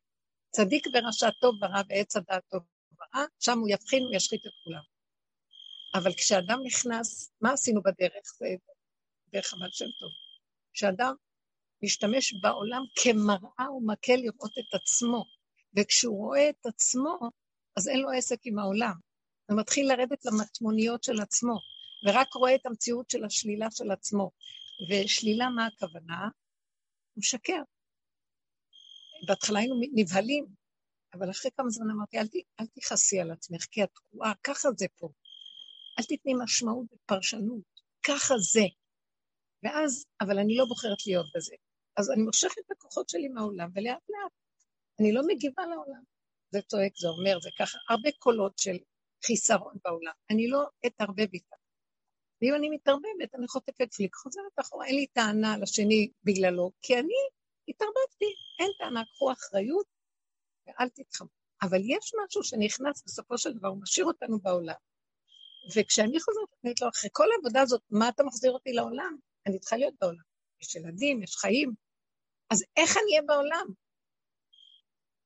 [0.50, 2.62] צדיק ורשע טוב ורע ועץ הדעת טוב
[2.98, 4.82] ורע, שם הוא יבחין, הוא ישחית את כולם.
[5.94, 8.24] אבל כשאדם נכנס, מה עשינו בדרך?
[8.38, 8.46] זה
[9.28, 10.10] דרך הבעל שם טוב.
[10.72, 11.14] כשאדם
[11.82, 15.24] משתמש בעולם כמראה ומקל לראות את עצמו,
[15.76, 17.18] וכשהוא רואה את עצמו,
[17.76, 18.94] אז אין לו עסק עם העולם.
[19.50, 21.54] הוא מתחיל לרדת למטמוניות של עצמו,
[22.06, 24.30] ורק רואה את המציאות של השלילה של עצמו.
[24.90, 26.20] ושלילה, מה הכוונה?
[27.14, 27.62] הוא משקר.
[29.26, 30.46] בהתחלה היינו נבהלים,
[31.14, 32.26] אבל אחרי כמה זמן אמרתי, אל,
[32.60, 35.08] אל תכעסי על עצמך, כי את תקועה, ככה זה פה.
[35.98, 37.64] אל תתני משמעות ופרשנות,
[38.02, 38.64] ככה זה.
[39.62, 41.54] ואז, אבל אני לא בוחרת להיות בזה.
[41.96, 44.32] אז אני מושכת את הכוחות שלי מהעולם, ולאט לאט
[45.00, 46.02] אני לא מגיבה לעולם.
[46.50, 48.76] זה צועק, זה אומר, זה ככה, הרבה קולות של
[49.26, 50.12] חיסרון בעולם.
[50.30, 51.56] אני לא אתערבב איתה.
[52.42, 57.14] ואם אני מתערבבת, אני חוטפת פליק, חוזרת אחורה, אין לי טענה לשני בגללו, כי אני
[57.68, 59.86] התערבבתי, אין טענה, קחו אחריות
[60.66, 61.28] ואל תתחמו.
[61.62, 64.74] אבל יש משהו שנכנס בסופו של דבר, הוא משאיר אותנו בעולם.
[65.76, 69.16] וכשאני חוזרת, אני אומרת לו, אחרי כל העבודה הזאת, מה אתה מחזיר אותי לעולם?
[69.46, 70.22] אני צריכה להיות בעולם.
[70.62, 71.83] יש ילדים, יש חיים.
[72.54, 73.66] אז איך אני אהיה בעולם?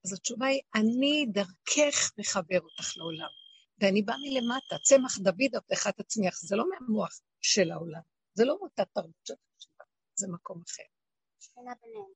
[0.04, 3.28] אז התשובה היא, אני דרכך מחבר אותך לעולם.
[3.78, 8.00] ואני באה מלמטה, צמח דוד עבדך תצמיח, זה לא מהמוח של העולם,
[8.34, 10.82] זה לא אותה תרבות של חשיבה, זה מקום אחר.
[11.40, 12.12] שכינה ביניהם.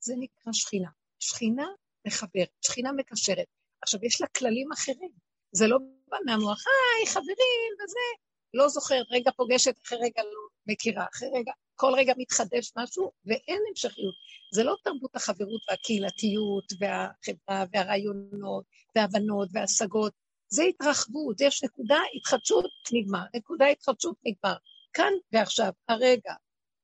[0.00, 0.90] זה נקרא שכינה.
[1.18, 1.66] שכינה
[2.06, 3.46] מחברת, שכינה מקשרת.
[3.82, 5.12] עכשיו, יש לה כללים אחרים.
[5.52, 8.27] זה לא בא מהמוח, היי, חברים, וזה.
[8.54, 13.62] לא זוכרת, רגע פוגשת, אחרי רגע לא מכירה, אחרי רגע, כל רגע מתחדש משהו, ואין
[13.70, 14.14] המשכיות.
[14.54, 18.64] זה לא תרבות החברות והקהילתיות והחברה והרעיונות
[18.96, 20.12] וההבנות וההשגות.
[20.48, 23.24] זה התרחבות, יש נקודה התחדשות, נגמר.
[23.34, 24.56] נקודה התחדשות, נגמר.
[24.92, 26.34] כאן ועכשיו, הרגע.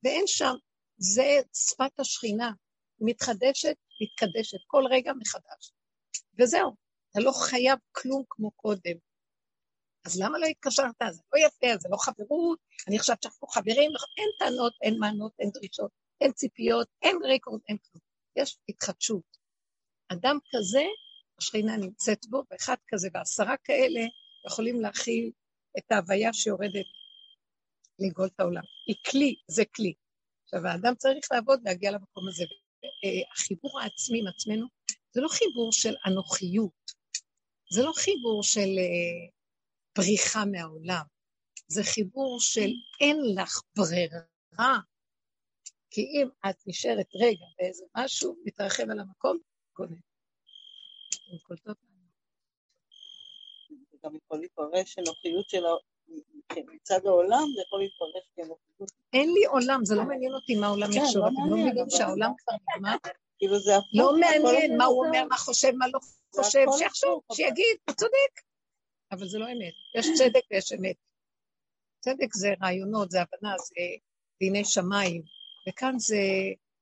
[0.05, 0.55] ואין שם,
[0.99, 2.51] זה שפת השכינה.
[3.01, 5.73] מתחדשת, מתקדשת, כל רגע מחדש.
[6.39, 6.75] וזהו,
[7.11, 8.97] אתה לא חייב כלום כמו קודם.
[10.05, 10.95] אז למה לא התקשרת?
[11.13, 15.51] זה לא יפה, זה לא חברות, אני חושבת שאנחנו חברים, אין טענות, אין מענות, אין
[15.51, 15.91] דרישות,
[16.21, 18.01] אין ציפיות, אין רקורד, אין כלום.
[18.37, 19.37] יש התחדשות.
[20.09, 20.85] אדם כזה,
[21.39, 24.01] השכינה נמצאת בו, ואחד כזה ועשרה כאלה
[24.47, 25.31] יכולים להכיל
[25.79, 26.87] את ההוויה שיורדת
[27.99, 28.63] לגאול את העולם.
[28.87, 29.95] היא כלי, זה כלי.
[30.45, 32.45] עכשיו, האדם צריך לעבוד להגיע למקום הזה.
[33.33, 34.67] החיבור העצמי עם עצמנו
[35.13, 36.93] זה לא חיבור של אנוכיות,
[37.71, 39.29] זה לא חיבור של אה,
[39.99, 41.05] בריחה מהעולם,
[41.67, 44.79] זה חיבור של אין לך ברירה,
[45.91, 49.39] כי אם את נשארת רגע באיזה משהו, מתרחב על המקום,
[49.77, 50.01] גונן.
[53.91, 55.63] זה גם יכול להתפרש אנוכיות של
[56.53, 58.91] מצד העולם, זה יכול להתפרש כאנוכיות.
[59.13, 61.91] אין לי עולם, זה לא מעניין אותי מה העולם יחשוב, כן, לא אתם לא מבינים
[61.91, 62.97] שהעולם כבר נגמר?
[63.39, 65.99] כאילו זה לא מעניין מה הוא אומר, מה חושב, מה לא
[66.37, 68.54] חושב, שיחשוב, שיגיד, הוא צודק.
[69.15, 70.97] אבל זה לא אמת, יש צדק ויש אמת.
[72.01, 73.75] צדק זה רעיונות, זה הבנה, זה
[74.41, 75.23] דיני שמיים,
[75.69, 76.19] וכאן זה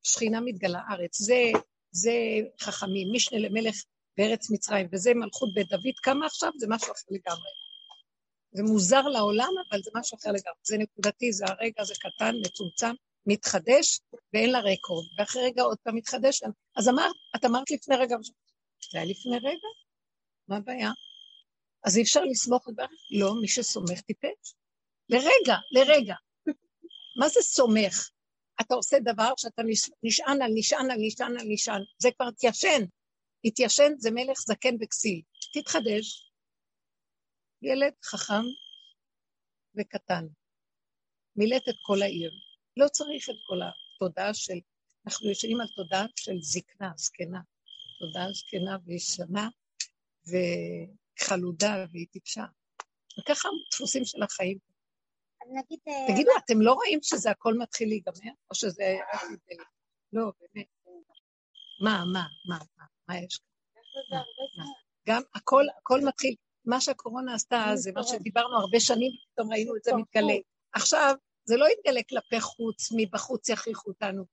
[0.03, 1.42] שכינה מתגלה ארץ, זה,
[1.90, 2.12] זה
[2.61, 3.75] חכמים, משנה למלך
[4.16, 6.51] בארץ מצרים, וזה מלכות בית דוד, כמה עכשיו?
[6.59, 7.51] זה משהו אחר לגמרי.
[8.53, 10.61] זה מוזר לעולם, אבל זה משהו אחר לגמרי.
[10.62, 12.95] זה נקודתי, זה הרגע, זה קטן, מצומצם,
[13.27, 14.01] מתחדש,
[14.33, 15.07] ואין לה רקורד.
[15.18, 16.42] ואחרי רגע עוד פעם מתחדש.
[16.77, 18.16] אז אמרת, את אמרת לפני רגע,
[18.92, 19.68] זה היה לפני רגע?
[20.49, 20.90] מה הבעיה?
[21.85, 22.88] אז אי אפשר לסמוך על בעיה?
[23.11, 24.55] לא, מי שסומך טיפש.
[25.09, 26.14] לרגע, לרגע.
[27.21, 28.11] מה זה סומך?
[28.61, 29.62] אתה עושה דבר שאתה
[30.03, 32.83] נשען על נשען על נשען על נשען, זה כבר התיישן.
[33.45, 35.23] התיישן זה מלך זקן וכסיל.
[35.53, 36.31] תתחדש,
[37.62, 38.45] ילד חכם
[39.75, 40.27] וקטן.
[41.37, 42.33] מילאת את כל העיר.
[42.77, 44.59] לא צריך את כל התודעה של...
[45.07, 47.40] אנחנו יושבים על תודעה של זקנה, זקנה.
[47.99, 49.49] תודעה זקנה וישנה
[51.20, 52.44] וחלודה והיא טיפשה.
[53.20, 54.59] וככה דפוסים של החיים.
[55.51, 55.79] נגיד...
[55.88, 58.33] אה, תגידו, אתם לא רואים שזה הכל מתחיל להיגמר?
[58.51, 58.96] או שזה...
[60.12, 60.66] לא, באמת.
[61.81, 64.18] מה, מה, מה, מה, מה יש כאן?
[65.09, 66.35] גם הכל, הכל מתחיל.
[66.64, 70.35] מה שהקורונה עשתה זה מה שדיברנו הרבה שנים, פתאום ראינו את זה מתגלה.
[70.72, 74.25] עכשיו, זה לא יתגלה כלפי חוץ, מבחוץ יכריחו אותנו.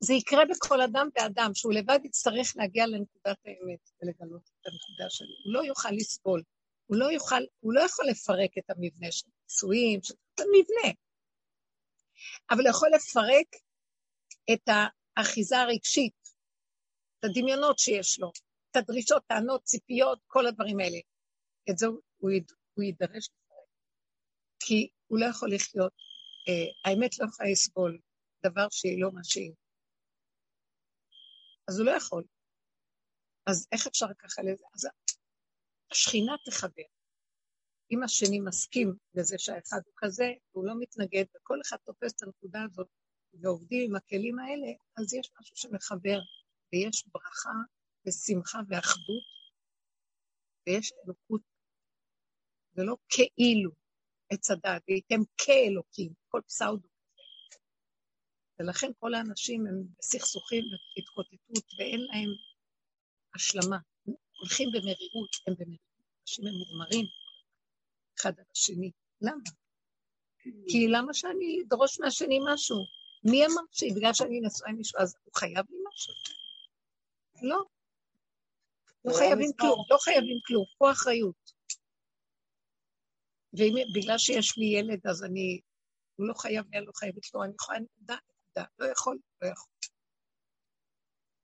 [0.00, 5.34] זה יקרה בכל אדם ואדם, שהוא לבד יצטרך להגיע לנקודת האמת ולגלות את הנקודה שלו.
[5.44, 6.42] הוא לא יוכל לסבול.
[6.86, 10.92] הוא לא יוכל, הוא לא יכול לפרק את המבנה של נישואים, של המבנה.
[12.50, 13.46] אבל הוא יכול לפרק
[14.52, 14.68] את
[15.16, 16.14] האחיזה הרגשית,
[17.18, 18.32] את הדמיונות שיש לו,
[18.70, 20.98] את הדרישות, טענות, ציפיות, כל הדברים האלה.
[21.70, 22.30] את זה הוא,
[22.74, 23.68] הוא יידרש לפרק.
[24.60, 25.92] כי הוא לא יכול לחיות
[26.48, 27.98] אה, האמת לא יכולה לסבול
[28.46, 29.52] דבר שהיא לא מה שהיא.
[31.70, 32.24] אז הוא לא יכול.
[33.46, 34.64] אז איך אפשר ככה לזה?
[34.74, 34.88] אז
[35.90, 36.88] השכינה תחבר.
[37.90, 42.62] אם השני מסכים לזה שהאחד הוא כזה, והוא לא מתנגד, וכל אחד תופס את הנקודה
[42.62, 42.88] הזאת
[43.34, 44.66] ועובדים עם הכלים האלה,
[44.98, 46.18] אז יש משהו שמחבר,
[46.72, 47.56] ויש ברכה
[48.06, 49.26] ושמחה ואחדות,
[50.66, 51.42] ויש אלוקות.
[52.72, 53.70] זה לא כאילו
[54.30, 56.88] עץ הדת, והייתם כאלוקים, כל פסאודו.
[58.60, 62.30] ולכן כל האנשים הם בסכסוכים והתקוטטות, ואין להם
[63.34, 63.78] השלמה.
[64.38, 65.90] הולכים במרירות, הם במרירות.
[66.22, 67.06] אנשים הם מוגמרים
[68.20, 68.90] אחד על השני.
[69.20, 69.42] למה?
[70.68, 72.76] כי למה שאני אדרוש מהשני משהו?
[73.24, 76.14] מי אמר שבגלל שאני נשואה עם מישהו אז הוא חייב לי משהו?
[77.42, 77.64] לא.
[79.04, 81.52] לא חייבים כלום, לא חייבים כלום, פה אחריות.
[83.52, 85.60] ובגלל שיש לי ילד אז אני,
[86.16, 87.78] הוא לא חייב אני לא חייבת לו, אני יכולה
[88.50, 89.72] נקודה, לא יכול, לא יכול.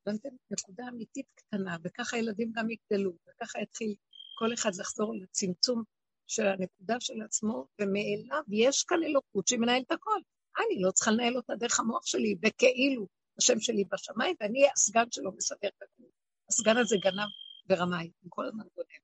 [0.07, 0.29] הבנתם?
[0.51, 3.95] נקודה אמיתית קטנה, וככה הילדים גם יגדלו, וככה יתחיל
[4.39, 5.83] כל אחד לחזור לצמצום
[6.27, 10.21] של הנקודה של עצמו, ומאליו יש כאן אלוקות שמנהלת את הכל.
[10.59, 13.07] אני לא צריכה לנהל אותה דרך המוח שלי, וכאילו
[13.39, 16.09] השם שלי בשמיים, ואני הסגן שלו מסדר את הכל.
[16.49, 17.29] הסגן הזה גנב
[17.69, 19.03] ורמאי, הוא כל הזמן גונב.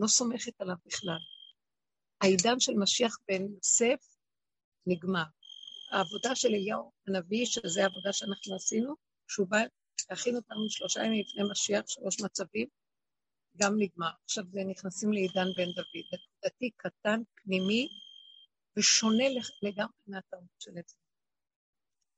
[0.00, 1.18] לא סומכת עליו בכלל.
[2.20, 4.16] העידן של משיח בן יוסף
[4.86, 5.24] נגמר.
[5.90, 8.94] העבודה של אליהו הנביא, שזו העבודה שאנחנו עשינו,
[9.28, 9.58] שהוא בא
[10.10, 12.68] להכין אותנו שלושה ימים לפני משיח, שלוש מצבים,
[13.56, 14.10] גם נגמר.
[14.24, 16.04] עכשיו נכנסים לעידן בן דוד.
[16.12, 17.88] נקודתי קטן, פנימי,
[18.78, 19.24] ושונה
[19.62, 21.00] לגמרי מהטעות של עצמי.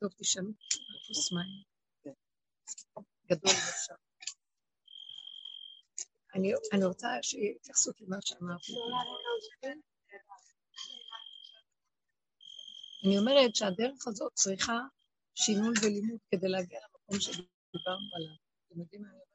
[0.00, 0.50] טוב, תשאלו,
[1.06, 1.62] כוס מים.
[3.30, 3.94] גדול ואפשר.
[6.34, 8.72] אני, רוצה שיהיה התייחסות למה שאמרתי.
[13.04, 14.78] אני אומרת שהדרך הזאת צריכה
[15.34, 18.34] שינון ולימוד כדי להגיע למקום שדיברנו עליו.
[18.66, 19.28] אתם יודעים מה אני אומרת?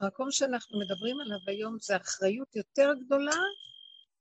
[0.00, 3.36] המקום שאנחנו מדברים עליו היום זה אחריות יותר גדולה,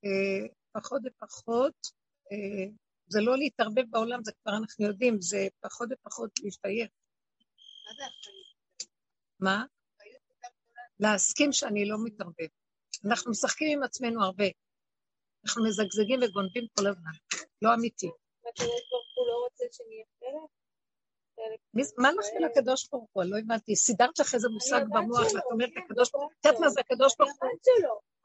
[0.06, 1.88] אה, פחות ופחות,
[2.32, 2.72] אה,
[3.08, 6.90] זה לא להתערבב בעולם, זה כבר אנחנו יודעים, זה פחות ופחות להשתייך.
[7.86, 8.46] מה זה אחריות?
[9.40, 9.66] מה?
[11.00, 12.48] להסכים שאני לא מתערבב.
[13.06, 14.46] אנחנו משחקים עם עצמנו הרבה.
[15.46, 17.12] אנחנו מזגזגים וגונבים כל הזמן,
[17.62, 18.10] לא אמיתי.
[21.98, 23.24] מה לך לקדוש ברוך הוא?
[23.24, 23.76] לא הבנתי.
[23.76, 27.14] סידרת לך איזה מושג במוח, ואת אומרת, הקדוש ברוך הוא, את יודעת מה זה הקדוש
[27.20, 27.50] ברוך הוא?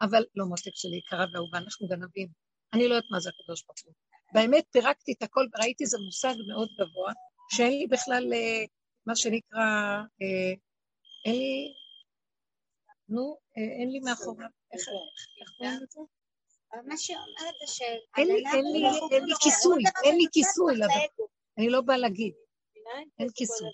[0.01, 2.29] אבל לא, מותק שלי, יקרה ואהובה, אנחנו גנבים.
[2.73, 3.95] אני לא יודעת מה זה הקדוש ברוך הוא.
[4.35, 7.13] באמת פירקתי את הכל וראיתי איזה מושג מאוד גבוה,
[7.51, 8.65] שאין לי בכלל, אה,
[9.07, 9.61] מה שנקרא,
[10.23, 10.53] אה,
[11.25, 11.75] אין לי
[13.09, 16.01] נו, אה, אין לי מאחוריו, איך קוראים לזה?
[16.85, 17.83] מה שאומרת זה ש...
[18.17, 18.29] אין
[19.27, 20.75] לי כיסוי, אין לי כיסוי.
[21.59, 22.33] אני לא באה להגיד.
[23.19, 23.69] אין כיסוי.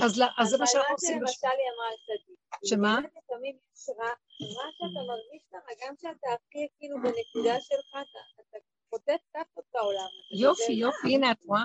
[0.00, 1.16] אז זה מה שאנחנו עושים.
[1.16, 2.38] אבל מה שמשל היא אמרה על צדיק.
[2.64, 2.98] שמה?
[3.16, 4.12] לפעמים יש רע,
[4.56, 7.98] מה שאתה מרגיש כמה, גם כשאתה הכי כאילו בנקודה שלך,
[8.40, 8.58] אתה
[8.90, 10.08] פותח כף את העולם.
[10.32, 11.64] יופי, יופי, הנה את רואה?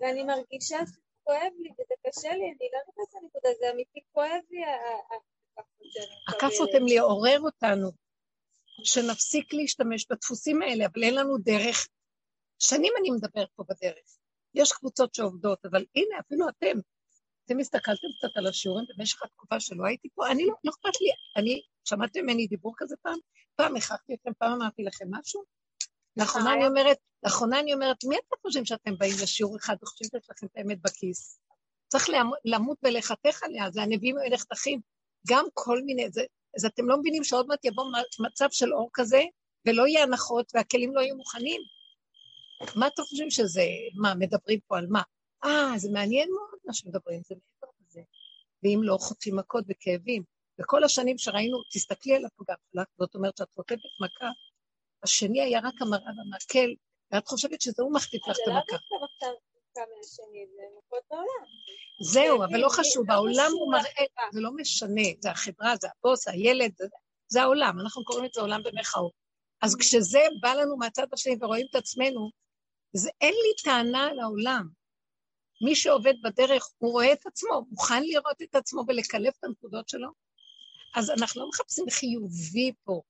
[0.00, 0.78] ואני מרגישה
[1.24, 4.60] כואב לי וזה קשה לי, אני לא נכנסת לנקודה, זה אמיתי כואב לי
[6.28, 7.90] הכאפות הן לעורר אותנו,
[8.84, 11.88] שנפסיק להשתמש בדפוסים האלה, אבל אין לנו דרך.
[12.58, 14.16] שנים אני מדברת פה בדרך.
[14.54, 16.78] יש קבוצות שעובדות, אבל הנה, אפילו אתם,
[17.44, 21.08] אתם הסתכלתם קצת על השיעורים במשך התקופה שלא הייתי פה, אני לא, לא אכפת לי,
[21.36, 23.18] אני, שמעתם ממני דיבור כזה פעם?
[23.56, 25.42] פעם הכרחתי אתכם, פעם אמרתי לכם משהו?
[26.16, 30.30] לאחרונה אני אומרת, לאחרונה אני אומרת, מי אתם חושבים שאתם באים לשיעור אחד וחושבים שיש
[30.30, 31.38] לכם את האמת בכיס?
[31.88, 32.08] צריך
[32.44, 34.80] למות ולחתך עליה, זה הנביאים ולחתכים.
[35.26, 36.24] גם כל מיני, זה,
[36.56, 37.84] אז אתם לא מבינים שעוד מעט יבוא
[38.18, 39.22] מצב של אור כזה,
[39.66, 41.60] ולא יהיה הנחות והכלים לא יהיו מוכנים?
[42.76, 45.02] מה אתם חושבים שזה, מה, מדברים פה על מה?
[45.44, 48.00] אה, זה מעניין מאוד מה שמדברים, זה מעבר לזה.
[48.62, 50.22] ואם לא, חוטפים מכות וכאבים.
[50.60, 54.30] וכל השנים שראינו, תסתכלי על הפגע שלך, זאת אומרת שאת חוטפת מכה,
[55.02, 56.74] השני היה רק המראה והמקל,
[57.12, 58.76] ואת חושבת שזה הוא מחטיף לך את המכה.
[62.00, 66.72] זהו, אבל לא חשוב, העולם הוא מראה, זה לא משנה, זה החברה, זה הבוס, הילד,
[67.28, 69.12] זה העולם, אנחנו קוראים לזה עולם במחאות.
[69.62, 72.30] אז כשזה בא לנו מהצד השני ורואים את עצמנו,
[72.92, 74.68] זה אין לי טענה על העולם.
[75.64, 80.08] מי שעובד בדרך, הוא רואה את עצמו, מוכן לראות את עצמו ולקלף את הנקודות שלו.
[80.94, 83.00] אז אנחנו לא מחפשים חיובי פה.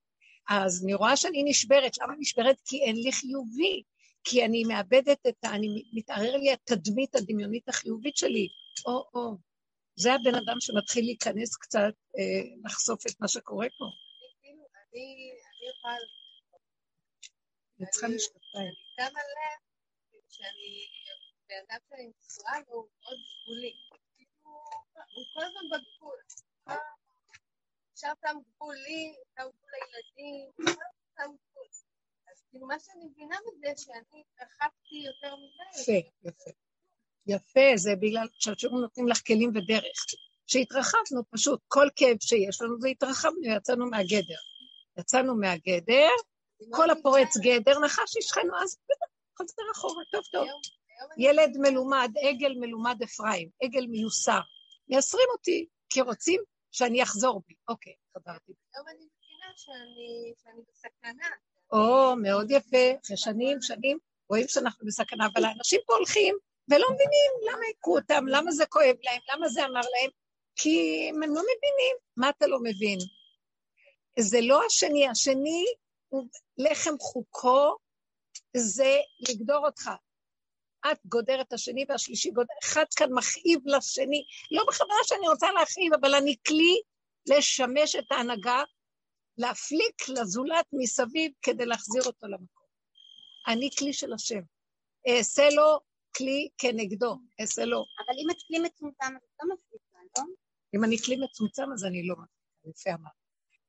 [0.49, 1.99] אז אני רואה שאני נשברת.
[1.99, 2.57] למה נשברת?
[2.65, 3.83] כי אין לי חיובי.
[4.25, 5.49] כי אני מאבדת את ה...
[5.55, 8.49] אני מתערער לי התדמית הדמיונית החיובית שלי.
[8.87, 9.37] או, או.
[9.97, 13.85] זה הבן אדם שמתחיל להיכנס קצת, אה, לחשוף את מה שקורה פה.
[14.93, 15.95] אני יכולה
[17.81, 18.75] אני צריכה משקפיים.
[18.97, 19.61] שמה לב
[20.29, 20.89] שאני,
[21.49, 23.73] בן אדם שאני נשואה לו הוא מאוד גבולי.
[24.17, 24.55] כאילו,
[25.15, 26.19] הוא כל הזמן בגבול.
[27.93, 30.51] עכשיו שם גבול לי, שם גבול לילדים,
[31.17, 31.54] שם גבול.
[32.55, 35.81] כאילו מה שאני מבינה מזה, שאני התרחבתי יותר מדי.
[35.81, 36.51] יפה, יפה.
[37.27, 40.05] יפה, זה בגלל שהשיעורים נותנים לך כלים ודרך.
[40.47, 44.39] שהתרחבנו פשוט, כל כאב שיש לנו זה התרחבנו, יצאנו מהגדר.
[44.99, 46.09] יצאנו מהגדר,
[46.71, 48.79] כל הפורץ גדר, נחש ישכנו, אז
[49.39, 50.49] חוזר אחורה, טוב טוב.
[51.19, 54.41] ילד מלומד, עגל מלומד אפרים, עגל מיוסר.
[54.89, 56.41] מייסרים אותי, כי רוצים
[56.73, 57.55] שאני אחזור בי.
[57.69, 58.53] אוקיי, חזרתי.
[58.75, 61.29] היום אני מבינה שאני בסכנה.
[61.73, 63.99] או, מאוד יפה, אחרי שנים,
[64.29, 66.37] רואים שאנחנו בסכנה, אבל האנשים פה הולכים
[66.69, 70.11] ולא מבינים למה הכו אותם, למה זה כואב להם, למה זה אמר להם,
[70.57, 71.97] כי הם לא מבינים.
[72.17, 72.99] מה אתה לא מבין?
[74.19, 75.65] זה לא השני, השני
[76.09, 77.77] הוא לחם חוקו,
[78.57, 79.91] זה לגדור אותך.
[80.93, 86.15] את גודרת השני והשלישי גודר, אחד כאן מכאיב לשני, לא בכוונה שאני רוצה להכאיב, אבל
[86.15, 86.81] אני כלי
[87.27, 88.63] לשמש את ההנהגה,
[89.39, 92.67] להפליק לזולת מסביב כדי להחזיר אותו למקום.
[93.47, 94.41] אני כלי של השם.
[95.09, 95.81] אעשה לו
[96.17, 97.77] כלי כנגדו, אעשה לו.
[97.79, 100.25] אבל אם את כלי מצומצם, את לא מפליקה, לא?
[100.77, 103.13] אם אני כלי מצומצם, אז אני לא מפליקה, יפה אמרת.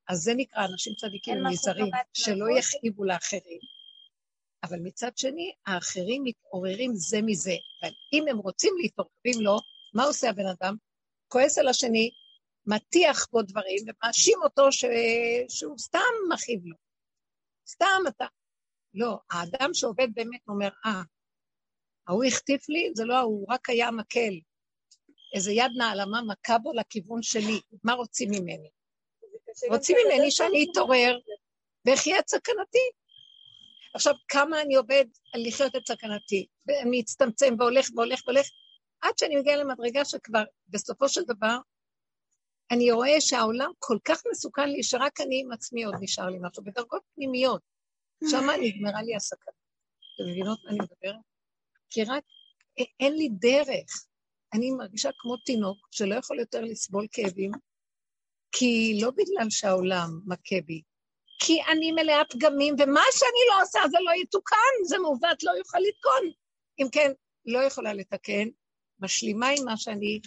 [0.07, 3.59] אז זה נקרא אנשים צדיקים ונזהרים, שלא יכאיבו לאחרים.
[4.63, 7.55] אבל מצד שני, האחרים מתעוררים זה מזה.
[8.13, 9.59] אם הם רוצים להתעורר, ואם לא,
[9.93, 10.75] מה עושה הבן אדם?
[11.27, 12.11] כועס על השני,
[12.67, 14.85] מטיח בו דברים ומאשים אותו ש...
[15.49, 15.99] שהוא סתם
[16.33, 16.75] מכאיב לו.
[17.67, 18.25] סתם אתה.
[18.93, 21.01] לא, האדם שעובד באמת אומר, אה,
[22.07, 24.33] ההוא החטיף לי, זה לא ההוא, רק היה מקל.
[25.35, 28.69] איזה יד נעלמה מכה בו לכיוון שלי, מה רוצים ממני?
[29.69, 31.17] רוצים ממני שאני אתעורר
[31.85, 32.89] ואחיה את סכנתי.
[33.93, 38.47] עכשיו, כמה אני עובד על לחיות את סכנתי, ואני אצטמצם והולך והולך והולך,
[39.01, 41.57] עד שאני מגיעה למדרגה שכבר בסופו של דבר,
[42.71, 46.63] אני רואה שהעולם כל כך מסוכן לי, שרק אני עם עצמי עוד נשאר לי משהו,
[46.63, 47.61] בדרגות פנימיות.
[48.29, 49.53] שמה נגמרה לי הסכנה.
[50.15, 51.21] אתם מבינות מה אני מדברת?
[51.89, 52.23] כי רק
[52.99, 54.05] אין לי דרך.
[54.53, 57.51] אני מרגישה כמו תינוק שלא יכול יותר לסבול כאבים,
[58.51, 60.81] כי לא בגלל שהעולם מכה בי,
[61.39, 65.77] כי אני מלאה פגמים, ומה שאני לא עושה זה לא יתוקן, זה מעוות, לא יוכל
[65.77, 66.31] לתקון.
[66.79, 67.11] אם כן,
[67.45, 68.47] לא יכולה לתקן,
[68.99, 70.19] משלימה עם מה שאני,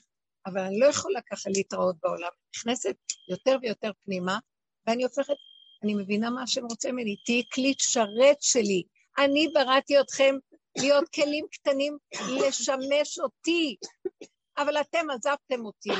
[0.47, 2.29] אבל אני לא יכולה ככה להתראות בעולם.
[2.57, 2.97] נכנסת
[3.29, 4.39] יותר ויותר פנימה,
[4.87, 5.35] ואני הופכת,
[5.83, 8.83] אני מבינה מה השם רוצה ממני, תהיי כלי שרת שלי.
[9.19, 10.35] אני בראתי אתכם
[10.79, 13.77] להיות כלים קטנים, לשמש אותי.
[14.59, 15.91] אבל אתם עזבתם אותי,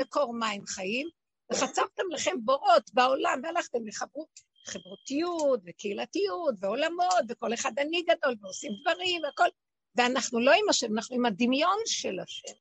[0.00, 1.08] מקור מים חיים,
[1.52, 9.22] וחצבתם לכם בורות בעולם, והלכתם לחברות, חברותיות וקהילתיות ועולמות, וכל אחד אני גדול, ועושים דברים
[9.22, 9.48] והכל,
[9.96, 12.54] ואנחנו לא עם השם, אנחנו עם הדמיון של השם.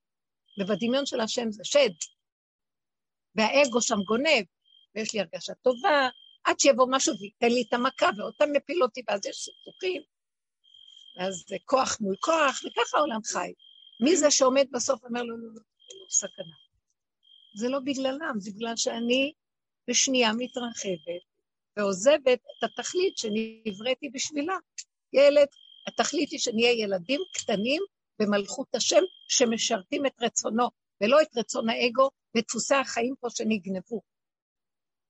[0.60, 1.90] ובדמיון של השם זה שד.
[3.36, 4.46] והאגו שם גונב,
[4.96, 6.10] ויש לי הרגשה טובה,
[6.44, 10.02] עד שיבוא משהו וייתן לי את המכה, פעם מפיל אותי, ואז יש סכסוכים.
[11.18, 13.54] ואז זה כוח מול כוח, וככה העולם חי.
[14.00, 16.56] מי זה שעומד בסוף ואומר לו, לא, לא, לא, סכנה.
[17.56, 19.34] זה לא בגללם, זה בגלל שאני
[19.88, 21.24] בשנייה מתרחבת
[21.78, 24.56] ועוזבת את התכלית שנבראתי בשבילה.
[25.14, 25.48] ילד,
[25.88, 27.82] התכלית היא שנהיה ילדים קטנים
[28.20, 30.68] במלכות השם שמשרתים את רצונו,
[31.02, 34.02] ולא את רצון האגו ודפוסי החיים פה שנגנבו.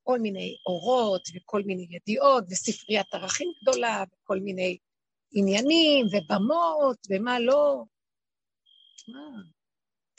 [0.04, 4.78] כל מיני אורות וכל מיני ידיעות וספריית ערכים גדולה וכל מיני
[5.32, 7.84] עניינים ובמות ומה לא.
[9.08, 9.42] מה?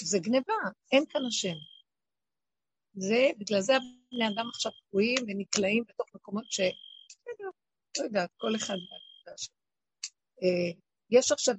[0.03, 0.55] זה גניבה,
[0.93, 1.57] אין כאן השם.
[2.95, 6.61] זה, בגלל זה הבני אדם עכשיו תקועים ונקלעים בתוך מקומות ש...
[7.99, 8.74] לא יודעת, כל אחד.
[10.43, 10.80] אה,
[11.11, 11.55] יש עכשיו,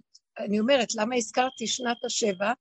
[0.46, 2.54] אני אומרת, למה הזכרתי שנת השבע?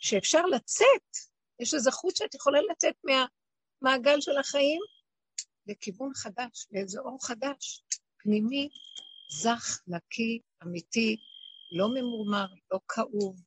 [0.00, 1.16] שאפשר לצאת,
[1.60, 4.80] יש איזה חוט שאת יכולה לצאת מהמעגל של החיים
[5.66, 7.82] לכיוון חדש, לאיזה אור חדש,
[8.22, 8.68] פנימי,
[9.30, 11.16] זך, נקי, אמיתי,
[11.72, 13.42] לא ממורמר, לא כאוב,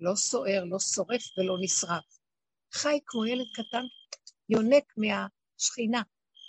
[0.00, 2.18] לא סוער, לא שורף ולא נשרף.
[2.72, 3.84] חי כמו ילד קטן,
[4.48, 6.02] יונק מהשכינה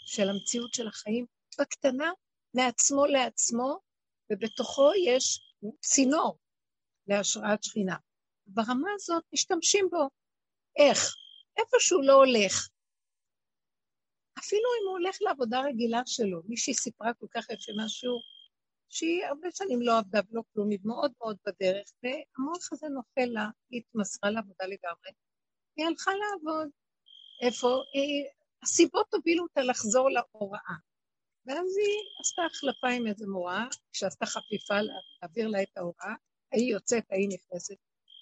[0.06, 1.26] של המציאות של החיים,
[1.60, 2.12] בקטנה,
[2.54, 3.80] מעצמו לעצמו,
[4.32, 5.40] ובתוכו יש
[5.82, 6.38] צינור
[7.10, 7.96] להשראת שכינה.
[8.48, 10.10] ברמה הזאת משתמשים בו.
[10.76, 11.16] איך?
[11.58, 12.70] איפה שהוא לא הולך.
[14.40, 18.20] אפילו אם הוא הולך לעבודה רגילה שלו, מישהי סיפרה כל כך יפה משהו,
[18.90, 23.48] שהיא הרבה שנים לא עבדה ולא כלום, היא מאוד מאוד בדרך, והמוח הזה נופל לה,
[23.70, 25.12] היא התמסרה לעבודה לגמרי.
[25.76, 26.70] היא הלכה לעבוד.
[27.42, 27.84] איפה?
[27.94, 28.26] היא...
[28.64, 30.76] הסיבות הובילו אותה לחזור להוראה.
[31.46, 34.74] ואז היא עשתה החלפה עם איזה מורה, שעשתה חפיפה
[35.22, 36.14] להעביר לה את ההוראה,
[36.52, 37.76] ההיא יוצאת, ההיא נכנסת.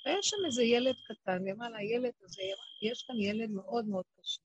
[0.06, 2.42] והיה שם איזה ילד קטן, והיא אמרה לה, הילד הזה,
[2.82, 4.42] יש כאן ילד מאוד מאוד קשה,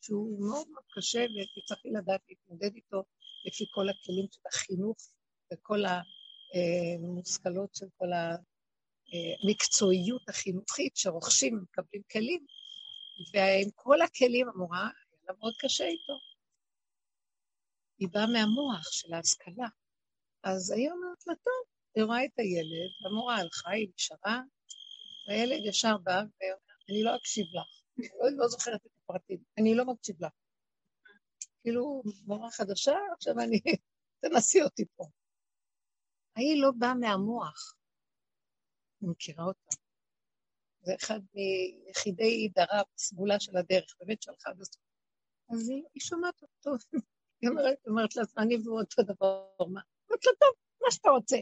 [0.00, 3.04] שהוא מאוד מאוד קשה, ותצטרכי לדעת להתמודד איתו
[3.44, 4.96] לפי כל הכלים של החינוך
[5.52, 8.08] וכל המושכלות של כל
[9.44, 12.46] המקצועיות החינוכית שרוכשים ומקבלים כלים,
[13.32, 16.12] ועם כל הכלים המורה, היה לה מאוד קשה איתו.
[17.98, 19.68] היא באה מהמוח של ההשכלה.
[20.42, 24.40] אז היא אומרת לה, טוב, היא רואה את הילד, המורה הלכה, היא נשארה,
[25.28, 29.84] והילד ישר בא ואומר, אני לא אקשיב לך, אני לא, זוכרת את הפרטים, אני לא
[29.84, 30.32] מקשיב לך.
[31.62, 33.60] כאילו, מורה חדשה, עכשיו אני,
[34.20, 35.04] תנסי אותי פה.
[36.36, 37.74] ההיא לא באה מהמוח,
[39.02, 39.76] אני מכירה אותה.
[40.80, 44.82] זה אחד מיחידי דרה בסגולה של הדרך, באמת שלחה עד הסוף.
[45.50, 46.70] אז היא, היא שומעת אותו,
[47.40, 47.50] היא
[47.86, 49.80] אומרת לעצמה, אני והוא אותו דבר, מה?
[50.10, 51.36] אומרת לו, טוב, מה שאתה רוצה,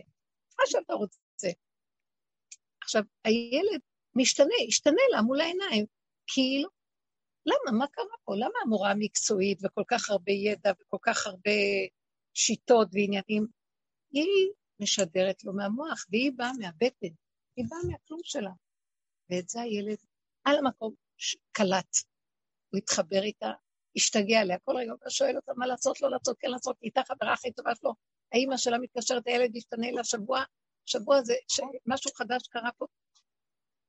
[0.58, 1.48] מה שאתה רוצה.
[2.82, 3.80] עכשיו, הילד
[4.14, 5.86] משתנה, השתנה לה מול העיניים,
[6.26, 6.68] כאילו,
[7.46, 8.34] למה, מה קרה פה?
[8.36, 11.50] למה המורה המקצועית וכל כך הרבה ידע וכל כך הרבה
[12.34, 13.46] שיטות ועניינים,
[14.10, 17.14] היא משדרת לו מהמוח, והיא באה מהבטן,
[17.56, 18.50] היא באה מהכלום שלה.
[19.30, 19.98] ואת זה הילד
[20.44, 20.94] על המקום
[21.52, 21.96] קלט.
[22.70, 23.52] הוא התחבר איתה,
[23.96, 27.00] השתגע עליה, כל רגע הוא שואל אותה מה לעשות, לא לעשות, כן לעשות, היא איתה
[27.08, 27.94] חברה הכי טובה שלו,
[28.36, 30.42] האימא שלה מתקשרת, הילד ישתנה לה שבוע,
[30.86, 31.34] שבוע זה,
[31.86, 32.86] משהו חדש קרה פה.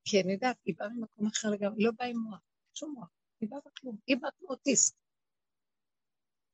[0.06, 2.40] כי אני יודעת, היא באה ממקום אחר לגמרי, לא באה עם מוח,
[2.74, 3.10] שום מוח,
[3.42, 4.96] היא באה בכלום, היא באה כמו אוטיסט.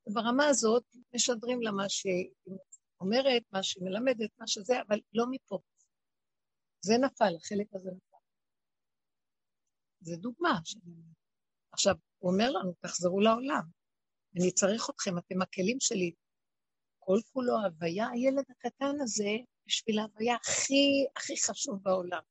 [0.06, 0.84] וברמה הזאת
[1.14, 2.30] משדרים לה מה שהיא
[3.00, 5.58] אומרת, מה שהיא מלמדת, מה שזה, אבל לא מפה.
[6.80, 8.16] זה נפל, החלק הזה נפל.
[10.00, 10.58] זה דוגמה.
[11.72, 13.62] עכשיו, הוא אומר לנו, תחזרו לעולם.
[14.40, 16.12] אני צריך אתכם, אתם הכלים שלי.
[17.04, 19.30] כל כולו הוויה, הילד הקטן הזה,
[19.66, 22.22] בשביל ההוויה הכי הכי חשוב בעולם.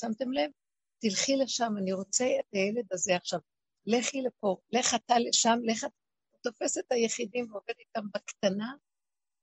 [0.00, 0.50] שמתם לב?
[0.98, 3.40] תלכי לשם, אני רוצה את הילד הזה עכשיו.
[3.86, 5.84] לכי לפה, לך אתה לשם, לך...
[6.30, 8.74] הוא תופס את היחידים ועובד איתם בקטנה,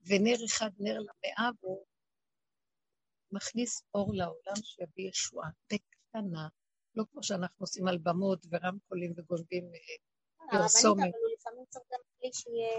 [0.08, 1.86] ונר אחד נר למאה, והוא
[3.32, 6.48] מכניס אור לעולם שיביא ישועה, בקטנה,
[6.96, 9.80] לא כמו שאנחנו עושים על במות ורמקולים וגונבים אה,
[10.52, 11.04] פרסומת.
[11.04, 12.78] אבל הוא לפעמים צריך גם כלי שיהיה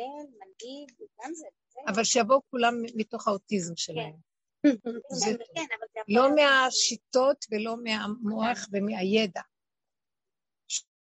[0.00, 0.92] מנהל, מנהיג,
[1.24, 1.46] גם זה.
[1.88, 4.12] אבל שיבואו כולם מתוך האוטיזם שלהם.
[4.12, 4.70] כן.
[5.54, 5.64] כן,
[6.08, 9.40] לא מהשיטות ולא מהמוח ומהידע.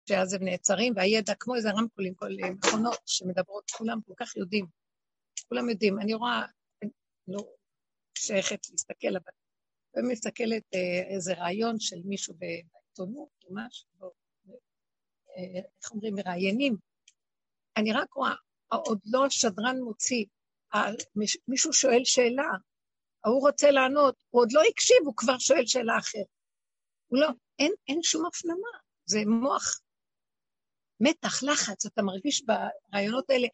[0.10, 4.66] שאז הם נעצרים, והידע כמו איזה רמקולים, כל מכונות שמדברות, כולם כל כך יודעים.
[5.50, 6.00] כולם יודעים.
[6.00, 6.46] אני רואה,
[7.28, 7.40] לא
[8.18, 9.32] שייכת להסתכל, אבל
[9.98, 13.88] אני מסתכלת אה, איזה רעיון של מישהו בעיתונות או משהו,
[15.38, 16.76] אה, איך אומרים, מראיינים.
[17.78, 18.34] אני רק רואה,
[18.76, 20.26] עוד לא השדרן מוציא,
[21.48, 22.50] מישהו שואל שאלה,
[23.26, 26.26] ההוא רוצה לענות, הוא עוד לא הקשיב, הוא כבר שואל שאלה אחרת.
[27.08, 27.28] הוא לא,
[27.60, 29.80] אין, אין שום הפנמה, זה מוח
[31.00, 33.48] מתח, לחץ, אתה מרגיש ברעיונות האלה,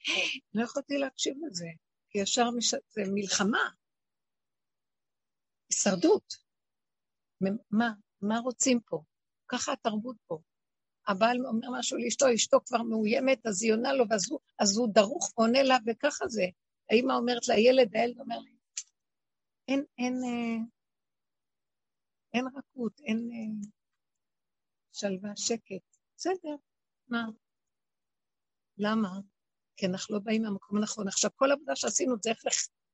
[0.53, 1.67] לא יכולתי להקשיב לזה,
[2.09, 2.73] כי ישר מש...
[2.73, 3.69] זה מלחמה,
[5.69, 6.33] הישרדות.
[7.71, 7.89] מה,
[8.21, 9.01] מה רוצים פה?
[9.47, 10.39] ככה התרבות פה.
[11.09, 14.93] הבעל אומר משהו לאשתו, אשתו כבר מאוימת, אז היא עונה לו, ואז הוא, אז הוא
[14.93, 16.45] דרוך ועונה לה, וככה זה.
[16.89, 18.51] האמא אומרת לילד, הילד אומר לי,
[19.67, 20.65] אין, אין, אה,
[22.33, 23.67] אין רכות, אין אה,
[24.91, 25.97] שלווה, שקט.
[26.17, 26.55] בסדר,
[27.07, 27.25] מה?
[28.77, 29.09] למה?
[29.77, 31.07] כי אנחנו לא באים מהמקום הנכון.
[31.07, 32.37] עכשיו, כל העבודה שעשינו איך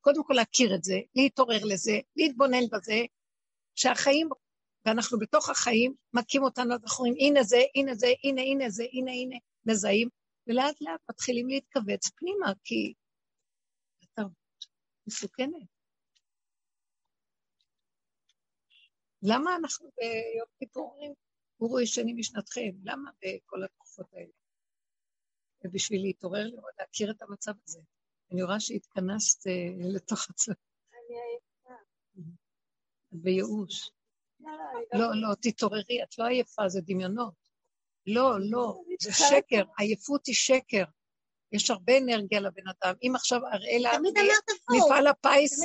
[0.01, 2.99] קודם כל להכיר את זה, להתעורר לזה, להתבונן בזה,
[3.76, 4.30] שהחיים,
[4.86, 9.11] ואנחנו בתוך החיים, מכים אותנו, אנחנו אומרים, הנה זה, הנה זה, הנה, הנה זה, הנה,
[9.11, 10.09] הנה, מזהים,
[10.47, 12.93] ולאט לאט מתחילים להתכווץ פנימה, כי
[14.01, 14.65] התרבות
[15.07, 15.67] מסוכנת.
[19.21, 21.13] למה אנחנו ביום כיפור אומרים,
[21.59, 22.71] גורו ישנים משנתכם?
[22.83, 24.31] למה בכל התקופות האלה?
[25.63, 27.79] ובשביל להתעורר לראות, להכיר את המצב הזה.
[28.31, 29.53] אני רואה שהתכנסת אה,
[29.95, 30.57] לתוך עצמך.
[30.93, 31.81] אני עייפה.
[33.11, 33.91] בייאוש.
[34.45, 37.33] לא, לא, לא, לא, תתעוררי, את לא עייפה, זה דמיונות.
[38.07, 40.83] לא, לא, זה שקר, עייפות היא שקר.
[41.51, 42.95] יש הרבה אנרגיה לבן אדם.
[43.03, 43.91] אם עכשיו אראלה,
[44.71, 45.63] מפעל הפיס,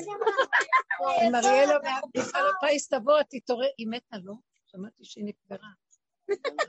[1.26, 1.74] אם אריאלה
[2.16, 4.34] מפעל הפיס תבוא, את תתעורר, היא מתה, לא?
[4.66, 5.68] שמעתי שהיא נקברה.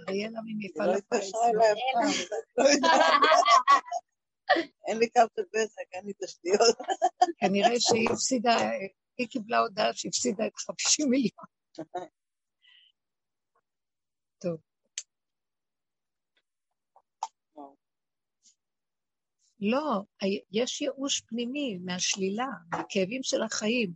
[0.09, 1.31] אריאלה ממפעל לא הפיס.
[4.87, 6.77] אין לי קו של בזק, אין לי תשתיות.
[7.39, 8.57] כנראה שהיא הפסידה,
[9.17, 11.60] היא קיבלה הודעה שהפסידה את 50 מיליון.
[14.41, 14.57] טוב.
[19.59, 20.01] לא,
[20.51, 23.93] יש ייאוש פנימי מהשלילה, מהכאבים של החיים.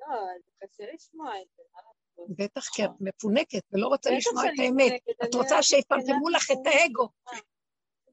[0.00, 0.06] לא,
[0.44, 1.62] זה קשה לשמוע את זה.
[2.28, 5.02] בטח כי את מפונקת ולא רוצה לשמוע את האמת.
[5.24, 7.08] את רוצה שיפמפמו לך את האגו.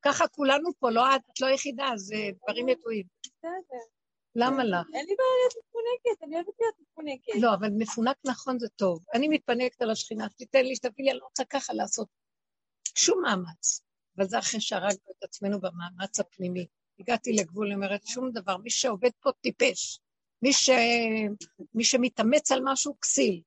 [0.01, 3.05] ככה כולנו פה, לא את לא היחידה, זה דברים ידועים.
[3.25, 4.00] בסדר.
[4.35, 4.87] למה לך?
[4.93, 7.41] אין לי בעיה להיות מפונקת, אני אוהבת להיות מפונקת.
[7.41, 9.05] לא, אבל מפונק נכון זה טוב.
[9.13, 12.07] אני מתפנקת על השכינה, תיתן לי, שתביא לי, אני לא רוצה ככה לעשות
[12.95, 13.81] שום מאמץ.
[14.17, 16.67] אבל זה אחרי שהרגנו את עצמנו במאמץ הפנימי.
[16.99, 18.57] הגעתי לגבול, אני אומרת, שום דבר.
[18.57, 19.99] מי שעובד פה טיפש.
[20.41, 20.69] מי, ש...
[21.73, 23.41] מי שמתאמץ על משהו, כסיל.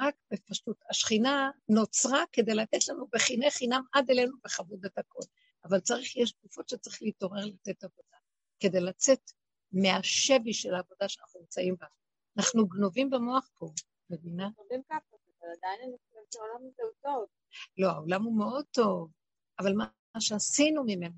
[0.00, 0.76] רק בפשטות.
[0.90, 5.22] השכינה נוצרה כדי לתת לנו בחיני חינם עד אלינו בכבוד את הכל.
[5.64, 8.16] אבל צריך, יש תקופות שצריך להתעורר לתת עבודה.
[8.60, 9.30] כדי לצאת
[9.72, 11.86] מהשבי של העבודה שאנחנו נמצאים בה.
[12.36, 13.72] אנחנו גנובים במוח פה,
[14.10, 14.48] מבינה?
[14.58, 17.26] אומרים ככה, אבל עדיין אני חושבת שהעולם הזה הוא טוב.
[17.78, 19.10] לא, העולם הוא מאוד טוב,
[19.58, 21.14] אבל מה שעשינו ממנו,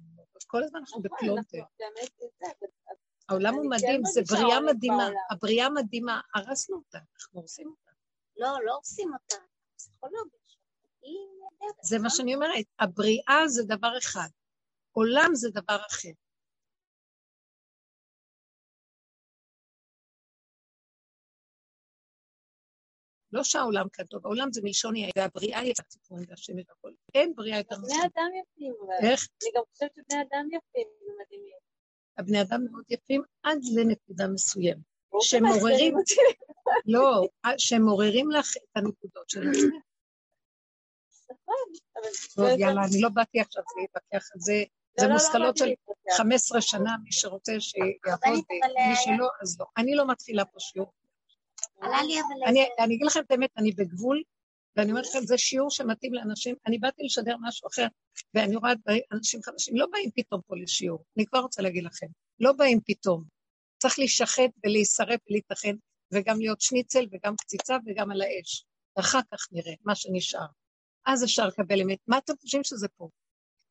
[0.47, 1.63] כל הזמן אנחנו נכון, בפלונטר.
[3.29, 5.09] העולם הוא כן מדהים, זה בריאה מדהימה.
[5.31, 7.91] הבריאה מדהימה, הרסנו אותה, אנחנו הורסים אותה.
[8.37, 9.37] לא, לא עושים אותה.
[9.77, 10.39] פסיכולוגיה.
[11.83, 12.11] זה מה?
[12.11, 14.29] שאני אומרת, הבריאה זה דבר אחד,
[14.93, 16.09] עולם זה דבר אחר.
[23.35, 26.91] לא שהעולם כאן טוב, העולם זה מלשון יהיה, והבריאה היא הסיפורים והשם והכל.
[27.15, 27.95] אין בריאה יותר בני מזה.
[27.95, 29.29] אדם יפים, אבל איך?
[29.43, 31.57] אני גם חושבת שבני אדם יפים ומדהימים.
[32.19, 34.83] הבני אדם מאוד יפים עד לנקודה מסוימת.
[35.11, 36.15] ברור שהם שמאכזבים מעוררים- אותי.
[36.87, 37.27] לא,
[37.59, 39.27] שהם מעוררים לך את הנקודות.
[41.31, 41.55] נכון,
[41.97, 44.53] אבל טוב, זה- יאללה, אני לא באתי עכשיו להתווכח על זה.
[44.55, 44.65] לא,
[45.01, 46.17] זה לא, לא מושכלות של להתווכח.
[46.17, 48.59] 15 שנה, מי שרוצה שיעבוד, אבל, מי
[48.91, 49.67] אה, שלא, אז לא.
[49.77, 50.93] אני לא מתחילה פה שיעור.
[51.85, 52.61] עלה לי אבל אני.
[52.79, 54.23] אני אגיד לכם את האמת, אני בגבול,
[54.77, 56.55] ואני אומרת לכם, זה שיעור שמתאים לאנשים.
[56.67, 57.87] אני באתי לשדר משהו אחר,
[58.35, 58.73] ואני רואה
[59.13, 61.05] אנשים חדשים, לא באים פתאום פה לשיעור.
[61.17, 62.07] אני כבר רוצה להגיד לכם,
[62.41, 63.25] לא באים פתאום.
[63.79, 65.73] צריך להישחט ולהישרף ולהתאחד,
[66.13, 68.65] וגם להיות שניצל וגם קציצה וגם על האש.
[68.97, 70.47] ואחר כך נראה מה שנשאר.
[71.07, 71.99] אז אפשר לקבל אמת.
[72.07, 73.09] מה אתם חושבים שזה פה?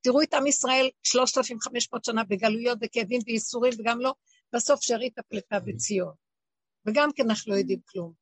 [0.01, 4.13] תראו את עם ישראל 3,500 שנה בגלויות וכאבים וייסורים וגם לא,
[4.53, 6.13] בסוף שארית הפלטה בציון.
[6.85, 8.13] וגם כן אנחנו לא יודעים כלום.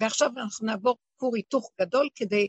[0.00, 2.48] ועכשיו אנחנו נעבור כור היתוך גדול כדי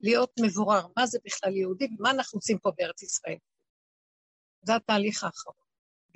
[0.00, 3.38] להיות מבורר, מה זה בכלל יהודי ומה אנחנו עושים פה בארץ ישראל.
[4.62, 5.56] זה התהליך האחרון.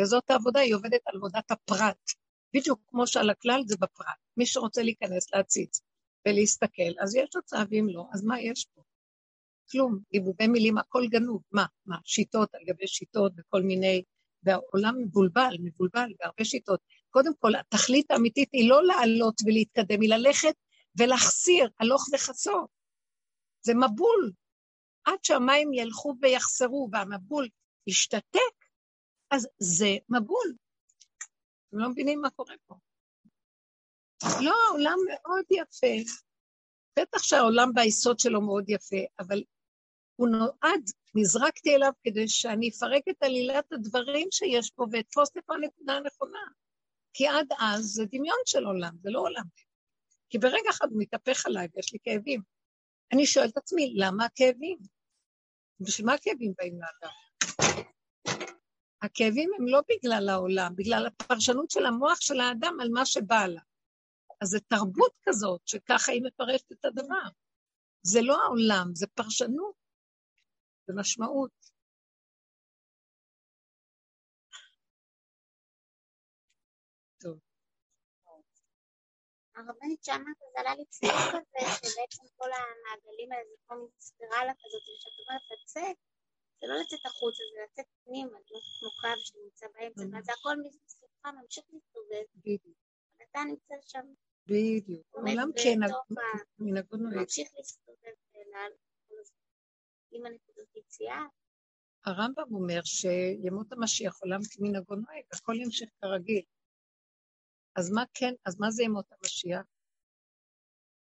[0.00, 2.10] וזאת העבודה, היא עובדת על עבודת הפרט.
[2.54, 4.16] בדיוק כמו שעל הכלל זה בפרט.
[4.36, 5.80] מי שרוצה להיכנס, להציץ
[6.28, 8.82] ולהסתכל, אז יש תוצאה, ואם לא, אז מה יש פה?
[9.70, 11.42] כלום, דיבובי מילים, הכל גנוב.
[11.52, 11.66] מה?
[11.86, 11.96] מה?
[12.04, 14.02] שיטות על גבי שיטות וכל מיני...
[14.42, 16.80] והעולם מבולבל, מבולבל בהרבה שיטות.
[17.10, 20.54] קודם כל, התכלית האמיתית היא לא לעלות ולהתקדם, היא ללכת
[20.98, 22.66] ולהחסיר, הלוך וחסור.
[23.62, 24.32] זה מבול.
[25.04, 27.48] עד שהמים ילכו ויחסרו והמבול
[27.86, 28.56] ישתתק,
[29.30, 30.54] אז זה מבול.
[31.68, 32.74] אתם לא מבינים מה קורה פה.
[34.44, 36.10] לא, העולם מאוד יפה.
[36.98, 39.42] בטח שהעולם ביסוד שלו מאוד יפה, אבל
[40.16, 45.92] הוא נועד, נזרקתי אליו כדי שאני אפרק את עלילת הדברים שיש פה ואתפוס איפה הנקודה
[45.92, 46.38] הנכונה.
[47.16, 49.44] כי עד אז זה דמיון של עולם, זה לא עולם.
[50.30, 52.40] כי ברגע אחד הוא מתהפך עליי ויש לי כאבים.
[53.12, 54.78] אני שואלת את עצמי, למה הכאבים?
[55.80, 57.14] בשביל מה הכאבים באים לאדם?
[59.02, 63.60] הכאבים הם לא בגלל העולם, בגלל הפרשנות של המוח של האדם על מה שבא לה.
[64.40, 67.28] אז זו תרבות כזאת, שככה היא מפרשת את הדבר.
[68.02, 69.74] זה לא העולם, זה פרשנות,
[70.86, 71.65] זה משמעות.
[79.56, 84.82] הרבנית שאמרת, זה עלה לי ציור כזה, שבעצם כל המעגלים האלה זה כמו ספירלה כזאת,
[84.88, 85.96] וכשאת אומרת לצאת,
[86.60, 90.04] זה לא לצאת החוצה, זה לצאת פנימה, להיות כמו קו שנמצא באמצע.
[90.12, 92.78] ואז הכל מסביבך ממשיך להסתובב, בדיוק,
[93.20, 94.06] ואתה נמצא שם,
[94.46, 95.06] בדיוק.
[95.14, 95.78] העולם כן.
[96.58, 97.16] מנהגו נוהג.
[97.16, 98.16] ממשיך להסתובב.
[100.10, 101.26] עם הנקודות יציאה,
[102.06, 106.42] הרמב"ם אומר שימות המשיח עולם כמנהגו נוהג, הכל ימשיך כרגיל.
[107.76, 109.66] אז מה כן, אז מה זה ימות המשיח?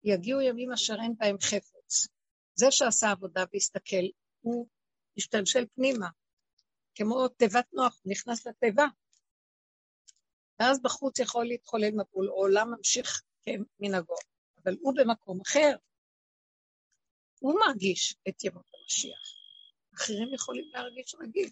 [0.04, 2.08] יגיעו ימים אשר אין בהם חפץ.
[2.54, 4.06] זה שעשה עבודה והסתכל,
[4.40, 4.66] הוא
[5.16, 6.08] השתלשל פנימה,
[6.94, 8.84] כמו תיבת נוח, הוא נכנס לתיבה.
[10.60, 14.14] ואז בחוץ יכול להתחולל מבול, או עולם ממשיך כמנהגו,
[14.64, 15.76] אבל הוא במקום אחר.
[17.40, 19.42] הוא מרגיש את ימות המשיח.
[19.94, 21.50] אחרים יכולים להרגיש רגיל.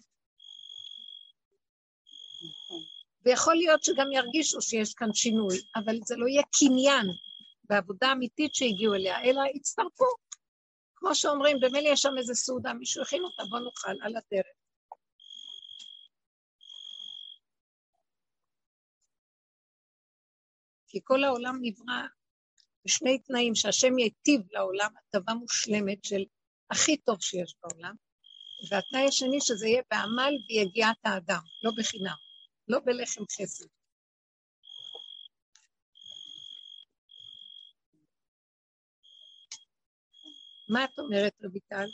[3.25, 7.05] ויכול להיות שגם ירגישו שיש כאן שינוי, אבל זה לא יהיה קניין
[7.63, 10.05] בעבודה אמיתית שהגיעו אליה, אלא יצטרפו.
[10.95, 14.47] כמו שאומרים, במילא יש שם איזה סעודה, מישהו הכין אותה, בוא נאכל על הדרך.
[20.87, 22.01] כי כל העולם נברא
[22.85, 26.23] בשני תנאים, שהשם ייטיב לעולם הטבה מושלמת של
[26.71, 27.95] הכי טוב שיש בעולם,
[28.69, 32.30] והתנאי השני שזה יהיה בעמל ויגיעת האדם, לא בחינם.
[32.67, 33.65] לא בלחם חסד.
[40.69, 41.87] מה את אומרת, רויטל?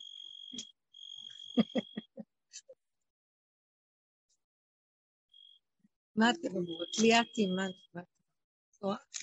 [6.16, 6.90] מה אתם אומרות?
[7.02, 8.08] ליאתי, מה את אומרת?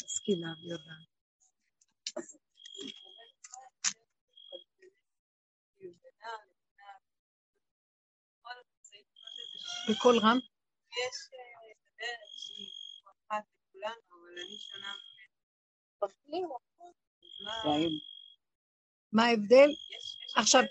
[0.05, 1.09] מסכימה ויודעת.
[9.90, 10.53] בקול רם?
[10.99, 11.16] יש
[11.99, 12.70] דרך שהיא
[13.05, 14.95] אחת לכולנו, אבל אני שונה
[19.12, 19.70] מה ההבדל?
[20.36, 20.62] עכשיו,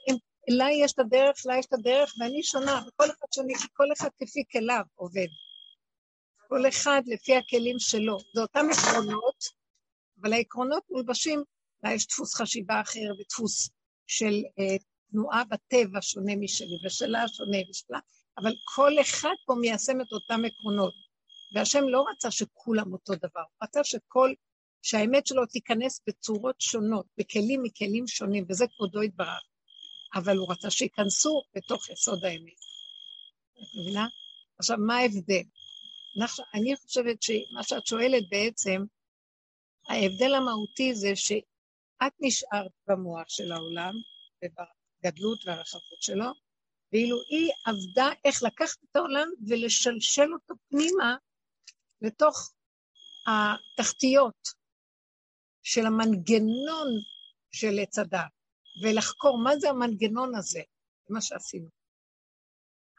[0.47, 3.87] לה יש את הדרך, לה יש את הדרך, ואני שונה, וכל אחד שונה, כי כל
[3.97, 5.27] אחד כפי כליו עובד.
[6.47, 8.17] כל אחד לפי הכלים שלו.
[8.33, 9.43] זה אותם עקרונות,
[10.21, 11.43] אבל העקרונות מולבשים,
[11.83, 13.69] לה יש דפוס חשיבה אחר ודפוס
[14.07, 14.77] של אה,
[15.11, 17.99] תנועה בטבע שונה משלי, ושלה שונה ושלה,
[18.37, 20.93] אבל כל אחד פה מיישם את אותם עקרונות.
[21.53, 24.33] והשם לא רצה שכולם אותו דבר, הוא רצה שכל,
[24.81, 29.43] שהאמת שלו תיכנס בצורות שונות, בכלים מכלים שונים, וזה כבודו יתברך.
[30.15, 32.59] אבל הוא רצה שייכנסו בתוך יסוד האמת.
[33.53, 34.07] את מבינה?
[34.59, 35.43] עכשיו, מה ההבדל?
[36.53, 38.83] אני חושבת שמה שאת שואלת בעצם,
[39.89, 43.93] ההבדל המהותי זה שאת נשארת במוח של העולם,
[44.43, 46.25] ובגדלות והרחבות שלו,
[46.93, 51.15] ואילו היא עבדה איך לקחת את העולם ולשלשל אותו פנימה
[52.01, 52.53] לתוך
[53.27, 54.47] התחתיות
[55.63, 56.87] של המנגנון
[57.51, 58.19] של עץ הדת,
[58.83, 60.61] ולחקור מה זה המנגנון הזה,
[61.07, 61.69] זה מה שעשינו.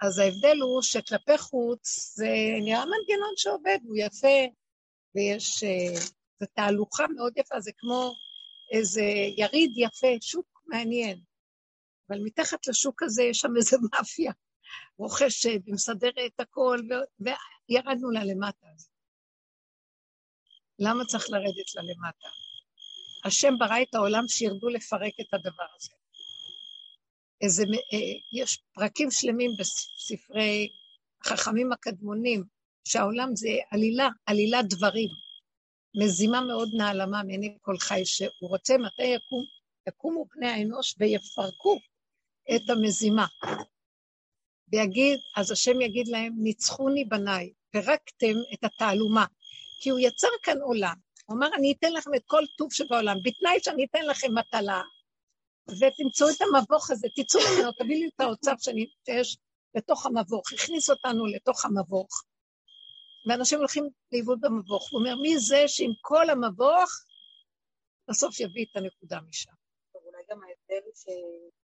[0.03, 2.29] אז ההבדל הוא שכלפי חוץ זה
[2.65, 4.39] נראה מנגנון שעובד, הוא יפה,
[5.15, 5.65] ויש...
[5.65, 6.01] אה,
[6.41, 8.15] זו תהלוכה מאוד יפה, זה כמו
[8.73, 9.03] איזה
[9.37, 11.21] יריד יפה, שוק מעניין.
[12.09, 14.33] אבל מתחת לשוק הזה יש שם איזה מאפיה
[14.97, 16.93] רוכשת ומסדרת את הכל, ו...
[17.21, 18.67] וירדנו לה למטה.
[20.79, 22.29] למה צריך לרדת לה למטה?
[23.25, 25.93] השם ברא את העולם שירדו לפרק את הדבר הזה.
[27.41, 27.99] איזה, אה,
[28.33, 30.69] יש פרקים שלמים בספרי
[31.25, 32.45] החכמים הקדמונים,
[32.85, 35.09] שהעולם זה עלילה, עלילת דברים.
[36.03, 39.45] מזימה מאוד נעלמה מעיני כל חי, שהוא רוצה מתי יקום,
[39.89, 41.81] יקומו בני האנוש ויפרקו
[42.57, 43.27] את המזימה.
[44.73, 49.25] ויגיד, אז השם יגיד להם, ניצחוני בניי, פירקתם את התעלומה.
[49.81, 50.95] כי הוא יצר כאן עולם.
[51.27, 54.83] הוא אמר, אני אתן לכם את כל טוב שבעולם, בתנאי שאני אתן לכם מטלה,
[55.69, 59.39] ותמצאו את המבוך הזה, תצאו ממנו, תביא לי את האוצר שאני, שיש
[59.77, 62.09] בתוך המבוך, הכניס אותנו לתוך המבוך,
[63.29, 64.91] ואנשים הולכים לאיבוד במבוך.
[64.91, 66.91] הוא אומר, מי זה שעם כל המבוך,
[68.11, 69.53] בסוף יביא את הנקודה משם.
[69.95, 71.64] אולי גם ההבדל הוא.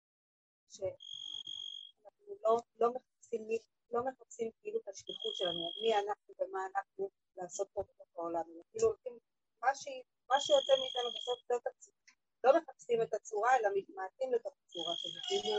[0.73, 3.47] שאנחנו לא, לא, מחפשים,
[3.91, 8.87] לא מחפשים כאילו את השליחות שלנו, מי אנחנו ומה אנחנו לעשות פה בתוך העולם, כאילו
[8.87, 9.13] הולכים,
[9.61, 9.83] מה, ש...
[10.29, 11.97] מה שיוצא מאיתנו בסוף זאת הצורה,
[12.43, 15.57] לא מחפשים את הצורה אלא מתמעטים לתוך הצורה, שזה כאילו,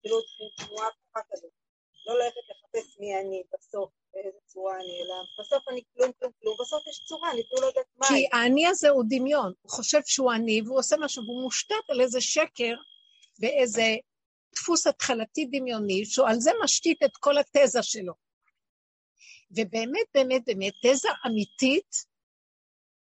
[0.00, 0.16] כאילו
[0.56, 1.50] תנועה פתוחה כזאת,
[2.06, 6.56] לא ללכת לחפש מי אני בסוף, באיזה צורה אני, אלא בסוף אני כלום כלום כלום,
[6.60, 8.06] בסוף יש צורה, אני אפילו לא יודעת מה.
[8.08, 12.00] כי האני הזה הוא דמיון, הוא חושב שהוא אני והוא עושה משהו, והוא מושתת על
[12.00, 12.74] איזה שקר
[13.40, 13.96] ואיזה
[14.54, 18.12] דפוס התחלתי דמיוני, שהוא על זה משתית את כל התזה שלו.
[19.50, 21.96] ובאמת, באמת, באמת, תזה אמיתית,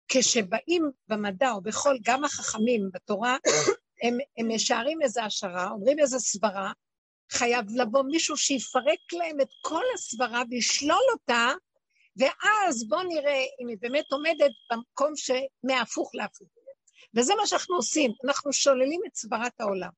[0.08, 3.38] כשבאים במדע או בכל, גם החכמים בתורה,
[4.04, 6.72] הם, הם משערים איזו השערה, אומרים איזו סברה,
[7.32, 11.52] חייב לבוא מישהו שיפרק להם את כל הסברה וישלול אותה,
[12.18, 16.48] ואז בואו נראה אם היא באמת עומדת במקום שמהפוך להפוך.
[17.16, 19.90] וזה מה שאנחנו עושים, אנחנו שוללים את סברת העולם.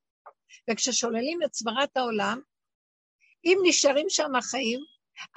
[0.69, 2.41] וכששוללים את סברת העולם,
[3.45, 4.79] אם נשארים שם החיים,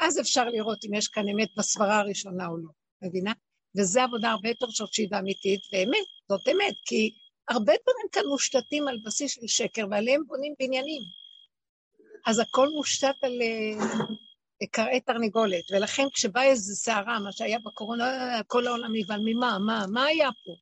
[0.01, 2.71] אז אפשר לראות אם יש כאן אמת בסברה הראשונה או לא,
[3.03, 3.33] מבינה?
[3.77, 7.11] וזו עבודה הרבה יותר שורשית ואמיתית, ואמת, זאת אמת, כי
[7.49, 11.03] הרבה דברים כאן מושתתים על בסיס של שקר, ועליהם בונים בניינים.
[12.27, 13.33] אז הכל מושתת על
[14.71, 20.05] קרעי תרנגולת, ולכן כשבאה איזו סערה, מה שהיה בקורונה, כל העולם נבהל, ממה, מה, מה
[20.05, 20.53] היה פה?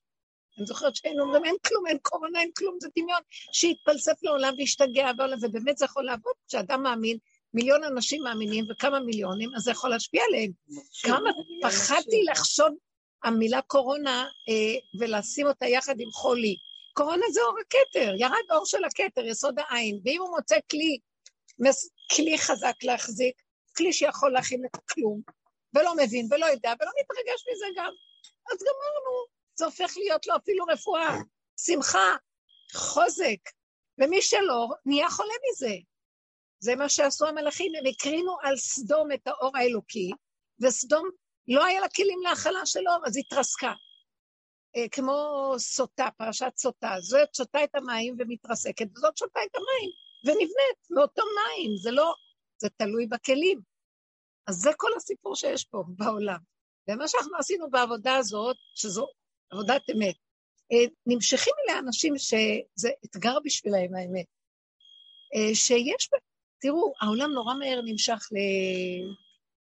[0.58, 3.20] אני זוכרת שהיינו אומרים, אין כלום, אין קורונה, אין כלום, זה דמיון,
[3.52, 7.18] שיתפלסף לעולם וישתגע בעולם, ובאמת זה יכול לעבוד כשאדם מאמין,
[7.54, 10.50] מיליון אנשים מאמינים וכמה מיליונים, אז זה יכול להשפיע עליהם.
[11.02, 11.30] כמה
[11.62, 12.68] פחדתי לחשוב
[13.24, 16.56] המילה קורונה אה, ולשים אותה יחד עם חולי.
[16.94, 20.98] קורונה זה אור הכתר, ירד אור של הכתר, יסוד העין, ואם הוא מוצא כלי,
[22.16, 23.34] כלי חזק להחזיק,
[23.76, 25.20] כלי שיכול להכין את כלום,
[25.74, 27.92] ולא מבין ולא יודע ולא מתרגש מזה גם,
[28.52, 29.31] אז גמרנו.
[29.54, 31.16] זה הופך להיות לו אפילו רפואה,
[31.60, 32.16] שמחה,
[32.74, 33.38] חוזק.
[33.98, 35.74] ומי שלא, נהיה חולה מזה.
[36.58, 40.10] זה מה שעשו המלאכים, הם הקרינו על סדום את האור האלוקי,
[40.60, 41.08] וסדום,
[41.48, 43.72] לא היה לה כלים להכלה של אור, אז התרסקה.
[44.76, 45.14] אה, כמו
[45.58, 46.94] סוטה, פרשת סוטה.
[47.00, 49.90] זאת שותה את המים ומתרסקת, וזאת שותה את המים
[50.24, 52.14] ונבנית מאותו מים, זה לא,
[52.58, 53.60] זה תלוי בכלים.
[54.46, 56.38] אז זה כל הסיפור שיש פה בעולם.
[56.88, 59.08] ומה שאנחנו עשינו בעבודה הזאת, שזו
[59.52, 60.14] עבודת אמת,
[60.72, 64.26] אה, נמשכים אליה אנשים שזה אתגר בשבילהם האמת.
[65.34, 66.08] אה, שיש,
[66.60, 68.28] תראו, העולם נורא מהר נמשך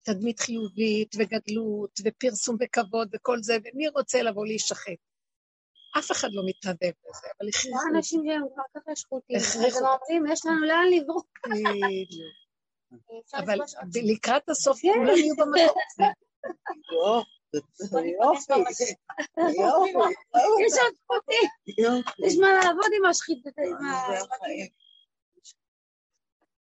[0.08, 4.98] לתדמית חיובית וגדלות ופרסום וכבוד וכל זה, ומי רוצה לבוא להישחט?
[6.00, 7.78] אף אחד לא מתנדב לזה, אבל הכריחו.
[7.78, 11.39] יש אנשים שהם כל כך שחוטים, אז הם אומרים, יש לנו לאן לברוק.
[13.34, 13.60] אבל
[14.04, 15.78] לקראת הסוף כולם יהיו במקום.
[17.54, 18.54] יופי,
[20.66, 21.49] יש עוד חוטים,
[22.28, 23.54] יש מה לעבוד עם השחיתות.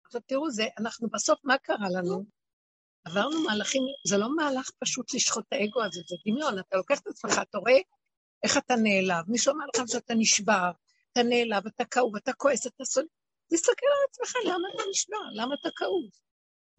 [0.06, 2.24] עכשיו תראו, זה, אנחנו בסוף, מה קרה לנו?
[3.06, 7.08] עברנו מהלכים, זה לא מהלך פשוט לשחוט את האגו הזה, זה דמיון, אתה לוקח את
[7.08, 7.78] עצמך, אתה רואה
[8.44, 10.72] איך אתה נעלב, מישהו אמר לך שאתה נשבר,
[11.12, 13.08] אתה נעלב, אתה כאוב, אתה כועס, אתה שונא,
[13.54, 15.18] תסתכל על עצמך, למה אתה נשבר?
[15.34, 16.10] למה אתה כאוב?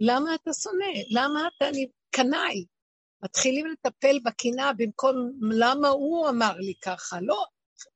[0.00, 0.86] למה אתה שונא?
[1.10, 1.64] למה אתה
[2.10, 2.64] קנאי?
[3.22, 5.14] מתחילים לטפל בקנאה במקום
[5.50, 7.44] למה הוא אמר לי ככה, לא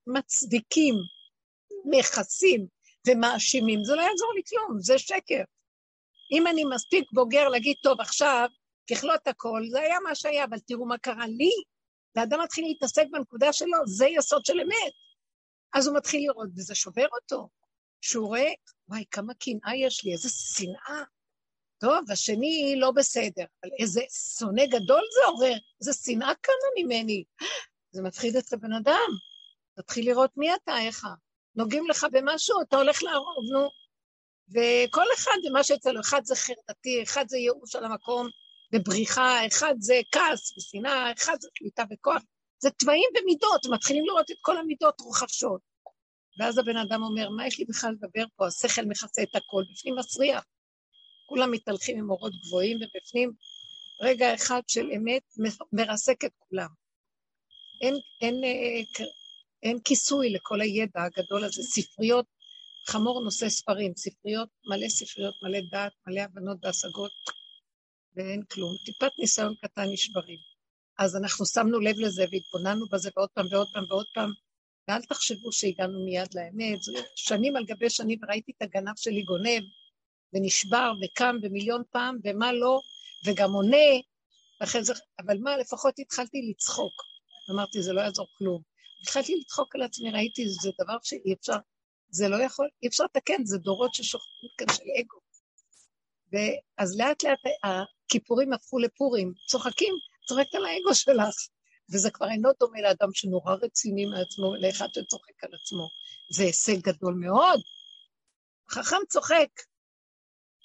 [0.06, 0.94] מצדיקים,
[1.84, 2.66] מכסים
[3.08, 5.42] ומאשימים, זה לא יעזור לי כלום, זה שקר.
[6.32, 8.48] אם אני מספיק בוגר להגיד, טוב, עכשיו,
[8.90, 11.50] ככלות הכל, זה היה מה שהיה, אבל תראו מה קרה לי,
[12.16, 14.92] ואדם מתחיל להתעסק בנקודה שלו, זה יסוד של אמת.
[15.74, 17.48] אז הוא מתחיל לראות, וזה שובר אותו.
[18.00, 18.50] שהוא רואה,
[18.88, 21.02] וואי, כמה קנאה יש לי, איזה שנאה.
[21.82, 24.00] טוב, השני לא בסדר, אבל איזה
[24.38, 27.24] שונא גדול זה עורר, איזה שנאה קמה ממני.
[27.90, 29.10] זה מפחיד את הבן אדם.
[29.76, 31.06] תתחיל לראות מי אתה, איך.
[31.54, 33.68] נוגעים לך במשהו, אתה הולך להרוג, נו.
[34.48, 38.28] וכל אחד זה מה שיוצא לו, אחד זה חרדתי, אחד זה ייאוש על המקום,
[38.74, 42.22] ובריחה, אחד זה כעס ושנאה, אחד זה קליטה וכוח.
[42.58, 45.60] זה תוואים ומידות, מתחילים לראות את כל המידות רוחשות.
[46.40, 48.46] ואז הבן אדם אומר, מה יש לי בכלל לדבר פה?
[48.46, 50.44] השכל מכסה את הכל, בפנים מסריח.
[51.32, 53.32] כולם מתהלכים עם אורות גבוהים, ובפנים
[54.00, 55.22] רגע אחד של אמת
[55.72, 56.68] מרסק את כולם.
[57.80, 59.06] אין, אין, אין, אה,
[59.62, 61.62] אין כיסוי לכל הידע הגדול הזה.
[61.62, 62.26] ספריות,
[62.86, 67.12] חמור נושא ספרים, ספריות, מלא ספריות, מלא דעת, מלא הבנות והשגות,
[68.16, 68.76] ואין כלום.
[68.84, 70.38] טיפת ניסיון קטן נשברים.
[70.98, 74.30] אז אנחנו שמנו לב לזה והתבוננו בזה ועוד פעם ועוד פעם ועוד פעם,
[74.88, 76.80] ואל תחשבו שהגענו מיד לאמת.
[77.16, 79.62] שנים על גבי שנים ראיתי את הגנב שלי גונב,
[80.32, 82.80] ונשבר וקם במיליון פעם, ומה לא,
[83.24, 83.76] וגם עונה,
[84.60, 87.02] ואחרי זה, אבל מה, לפחות התחלתי לצחוק.
[87.50, 88.62] אמרתי, זה לא יעזור כלום.
[89.02, 91.56] התחלתי לצחוק על עצמי, ראיתי, זה דבר שאי אפשר,
[92.10, 95.18] זה לא יכול, אי אפשר לתקן, זה דורות ששוכבים כאן של אגו.
[96.32, 99.94] ואז לאט לאט הכיפורים הפכו לפורים, צוחקים,
[100.28, 101.34] צוחקת על האגו שלך.
[101.92, 105.88] וזה כבר אינו דומה לאדם שנורא רציני מעצמו, לאחד שצוחק על עצמו.
[106.30, 107.60] זה הישג גדול מאוד.
[108.70, 109.48] חכם צוחק.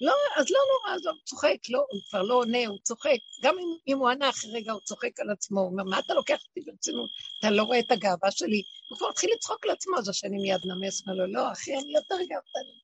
[0.00, 3.18] לא, אז לא נורא, אז הוא צוחק, לא, הוא כבר לא עונה, הוא צוחק.
[3.42, 6.14] גם אם, אם הוא ענה אחרי רגע, הוא צוחק על עצמו, הוא אומר, מה אתה
[6.14, 7.10] לוקח אותי ברצינות?
[7.38, 8.62] אתה לא רואה את הגאווה שלי?
[8.90, 11.94] הוא כבר התחיל לצחוק על עצמו, אז השני מיד נמס, אומר לו, לא, אחי, אני
[11.94, 12.80] יותר גאוותני.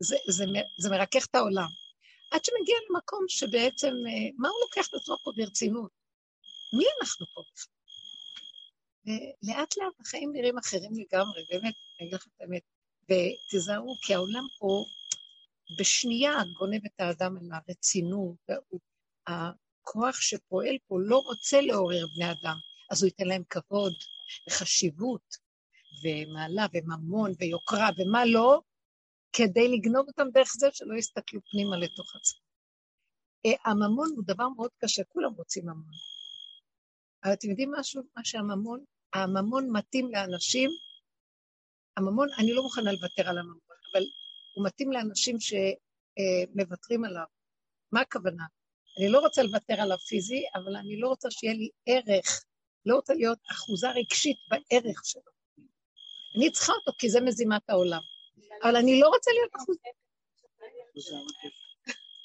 [0.00, 0.44] זה, זה,
[0.78, 1.68] זה מרכך את העולם.
[2.30, 5.90] עד שמגיע למקום שבעצם, אה, מה הוא לוקח את עצמו פה ברצינות?
[6.78, 7.42] מי אנחנו פה?
[9.06, 12.62] ולאט לאט החיים נראים אחרים לגמרי, באמת, אני אגיד לך את האמת.
[13.04, 14.84] ותיזהרו, כי העולם פה
[15.78, 18.36] בשנייה גונב את האדם על הרצינות,
[19.26, 22.56] הכוח שפועל פה לא רוצה לעורר בני אדם,
[22.90, 23.92] אז הוא ייתן להם כבוד
[24.48, 25.36] וחשיבות
[26.02, 28.60] ומעלה וממון ויוקרה ומה לא,
[29.32, 32.40] כדי לגנוב אותם דרך זה שלא יסתכלו פנימה לתוך עצמם.
[33.46, 35.94] אה, הממון הוא דבר מאוד קשה, כולם רוצים ממון.
[37.24, 38.02] אבל אתם יודעים משהו?
[38.16, 40.70] מה שהממון, הממון מתאים לאנשים,
[41.96, 44.02] הממון, אני לא מוכנה לוותר על הממון, אבל
[44.54, 47.24] הוא מתאים לאנשים שמוותרים עליו.
[47.92, 48.44] מה הכוונה?
[48.98, 52.44] אני לא רוצה לוותר עליו פיזי, אבל אני לא רוצה שיהיה לי ערך,
[52.86, 55.32] לא רוצה להיות אחוזה רגשית בערך שלו.
[56.36, 58.00] אני צריכה אותו כי זה מזימת העולם.
[58.62, 59.88] אבל אני לא רוצה להיות אחוזה.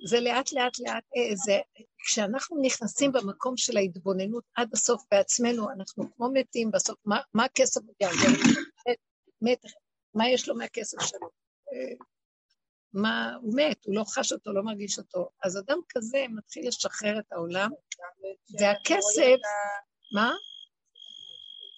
[0.06, 1.60] זה לאט לאט לאט, אה, זה,
[2.06, 7.82] כשאנחנו נכנסים במקום של ההתבוננות עד הסוף בעצמנו, אנחנו כמו מתים בסוף, מה, מה הכסף
[9.42, 9.62] מת,
[10.14, 11.30] מה יש לו מהכסף שלו?
[13.02, 15.30] מה, הוא מת, הוא לא חש אותו, לא מרגיש אותו.
[15.44, 17.70] אז אדם כזה מתחיל לשחרר את העולם,
[18.60, 19.40] והכסף,
[20.14, 20.32] מה?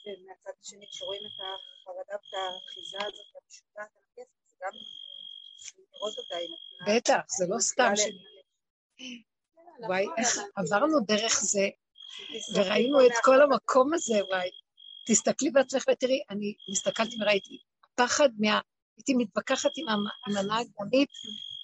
[0.05, 4.71] ומהצד השני, כשרואים את החרדה ואת האחיזה הזאת המשוגעת על הכסף, זה גם
[5.93, 6.95] לראות אותה עם.
[6.95, 8.01] בטח, זה לא סתם ש...
[9.87, 11.69] וואי, איך עברנו דרך זה,
[12.55, 14.49] וראינו את כל המקום הזה, וואי.
[15.07, 17.57] תסתכלי בעצמך ותראי, אני הסתכלתי וראיתי,
[17.95, 18.59] פחד מה...
[18.99, 19.87] הייתי מתווכחת עם.
[19.89, 21.09] עם הנהג מונית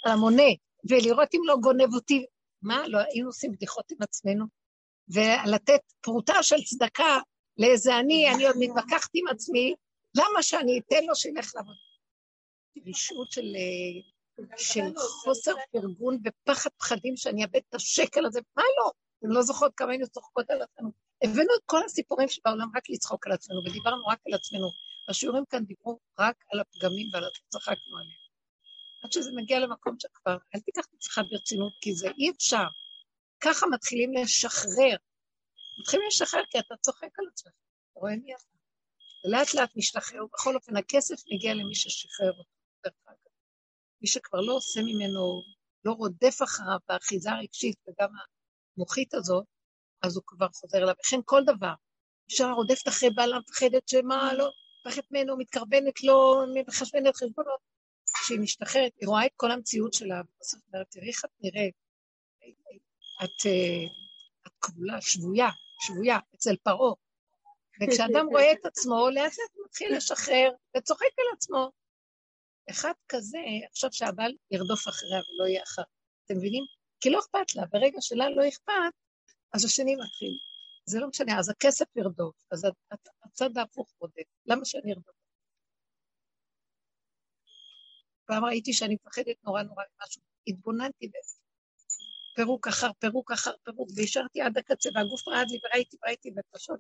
[0.03, 0.51] על המונה,
[0.89, 2.25] ולראות אם לא גונב אותי.
[2.61, 4.45] מה, לא היינו עושים בדיחות עם עצמנו?
[5.09, 7.19] ולתת פרוטה של צדקה
[7.57, 9.73] לאיזה אני, אני עוד מתווכחת עם עצמי,
[10.15, 11.75] למה שאני אתן לו שילך לעבוד?
[12.87, 13.55] רשעות של,
[14.57, 18.91] של חוסר פרגון ופחד פחדים שאני אאבד את השקל הזה, מה לא?
[19.19, 20.91] אתם לא זוכרות כמה היינו צוחקות על עצמנו.
[21.23, 24.67] הבאנו את כל הסיפורים שבעולם רק לצחוק על עצמנו, ודיברנו רק על עצמנו.
[25.09, 28.25] השיעורים כאן דיברו רק על הפגמים ועל הצחקנו עליהם.
[29.03, 32.65] עד שזה מגיע למקום שכבר, אל תיקח את עצמך ברצינות, כי זה אי אפשר.
[33.39, 34.95] ככה מתחילים לשחרר.
[35.79, 37.53] מתחילים לשחרר כי אתה צוחק על עצמך,
[37.91, 38.55] אתה רואה מי אתה.
[39.25, 42.51] ולאט לאט משתחרר, ובכל אופן הכסף מגיע למי ששחרר אותו,
[42.83, 43.33] דרך אגב.
[44.01, 45.41] מי שכבר לא עושה ממנו,
[45.85, 48.09] לא רודף אחריו באחיזה הרגשית וגם
[48.77, 49.45] המוחית הזאת,
[50.01, 50.93] אז הוא כבר חוזר אליו.
[51.05, 51.73] וכן כל דבר.
[52.29, 54.49] אישה רודפת אחרי בעלה, מפחדת שמה, לא,
[54.85, 57.59] מפחדת ממנו, מתקרבנת לו, מחשבנת חשבונות.
[58.23, 61.73] כשהיא משתחררת, היא רואה את כל המציאות שלה, ובסוף אומרת, תראי איך את נראית.
[63.23, 63.85] את, אה,
[64.47, 65.49] את כבולה, שבויה,
[65.85, 66.93] שבויה, אצל פרעה.
[67.81, 71.71] וכשאדם רואה את עצמו, לאט לאט מתחיל לשחרר וצוחק על עצמו.
[72.69, 73.37] אחד כזה,
[73.71, 75.81] עכשיו שהבעל ירדוף אחריה ולא יהיה אחר.
[76.25, 76.63] אתם מבינים?
[77.01, 78.93] כי לא אכפת לה, ברגע שלה לא אכפת,
[79.53, 80.37] אז השני מתחיל.
[80.85, 82.67] זה לא משנה, אז הכסף ירדוף, אז
[83.23, 84.25] הצד ההפוך בודק.
[84.45, 85.15] למה שאני ארדוף?
[88.25, 91.37] פעם ראיתי שאני מפחדת נורא נורא ממשהו, התבוננתי בזה.
[92.35, 96.79] פירוק אחר פירוק אחר פירוק, והשארתי עד הקצה, והגוף רעד לי, וראיתי וראיתי, ופשוט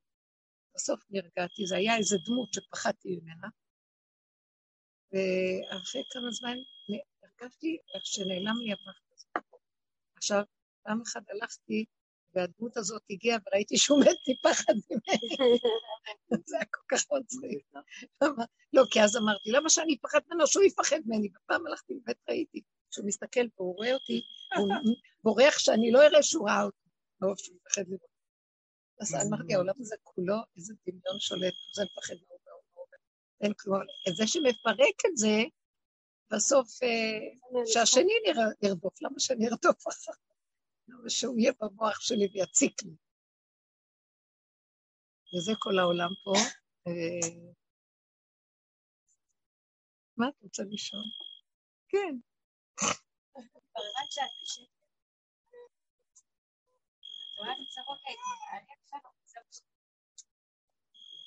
[0.75, 3.47] בסוף נרגעתי, זה היה איזה דמות שפחדתי ממנה,
[5.11, 6.57] ואחרי כמה זמן
[7.23, 9.27] הרגשתי איך שנעלם לי הפחד הזה.
[10.17, 10.43] עכשיו,
[10.83, 11.85] פעם אחת הלכתי,
[12.35, 15.59] והדמות הזאת הגיעה, וראיתי שהוא מת מפחד ממני.
[16.47, 17.65] זה היה כל כך מצחיק.
[18.73, 21.29] לא, כי אז אמרתי, למה שאני אפחד ממנו, שהוא יפחד ממני?
[21.35, 22.61] ופעם הלכתי, באמת ראיתי,
[22.91, 24.21] כשהוא מסתכל פה, הוא רואה אותי,
[24.57, 24.67] הוא
[25.23, 26.85] בורח שאני לא אראה שהוא ראה אותי.
[27.21, 27.99] לא, שהוא מפחד ממני.
[29.01, 32.87] אז אמרתי, העולם הזה כולו, איזה דמיון שולט, זה מפחד מההוא וההוא.
[33.41, 33.81] אין כלום.
[34.17, 35.43] זה שמפרק את זה,
[36.31, 38.13] בסוף, אה, שהשני
[38.61, 40.11] ירדוף, למה שאני ארדוף אחר?
[40.87, 42.95] למה שהוא יהיה במוח שלי ויציק לי.
[45.33, 46.33] וזה כל העולם פה.
[46.87, 47.53] אה,
[50.17, 51.03] מה את רוצה לשאול?
[51.89, 52.15] כן.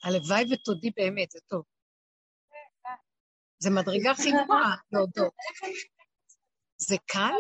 [0.05, 1.65] הלוואי ותודי באמת, זה טוב.
[3.59, 5.35] זה מדרגה הכי גבוהה להודות.
[6.89, 7.39] זה קל?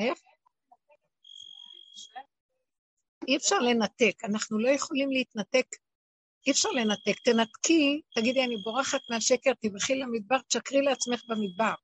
[0.00, 0.18] איך?
[3.28, 5.66] אי אפשר לנתק, אנחנו לא יכולים להתנתק,
[6.46, 7.20] אי אפשר לנתק.
[7.24, 11.74] תנתקי, תגידי, אני בורחת מהשקר, תברכי למדבר, תשקרי לעצמך במדבר.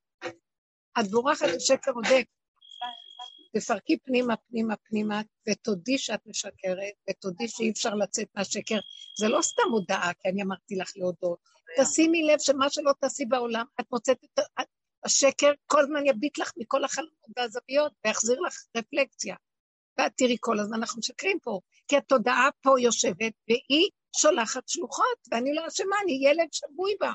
[1.01, 2.25] את בורחת לשקר עודק.
[3.53, 8.79] תפרקי פנימה, פנימה, פנימה, ותודי שאת משקרת, ותודי שאי אפשר לצאת מהשקר.
[9.19, 11.39] זה לא סתם הודעה, כי אני אמרתי לך להודות.
[11.81, 14.67] תשימי לב שמה שלא תעשי בעולם, את מוצאת את
[15.05, 19.37] השקר, כל הזמן יביט לך מכל החלומות והזוויות, ויחזיר לך רפלקציה.
[20.01, 25.55] ואת תראי כל הזמן אנחנו משקרים פה, כי התודעה פה יושבת, והיא שולחת שלוחות, ואני
[25.55, 27.13] לא אשמה, אני ילד שבוי בה.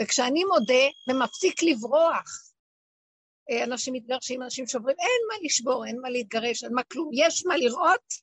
[0.00, 2.52] וכשאני מודה ומפסיק לברוח,
[3.50, 7.46] אה, אנשים מתגרשים, אנשים שוברים, אין מה לשבור, אין מה להתגרש, אין מה כלום, יש
[7.46, 8.14] מה לראות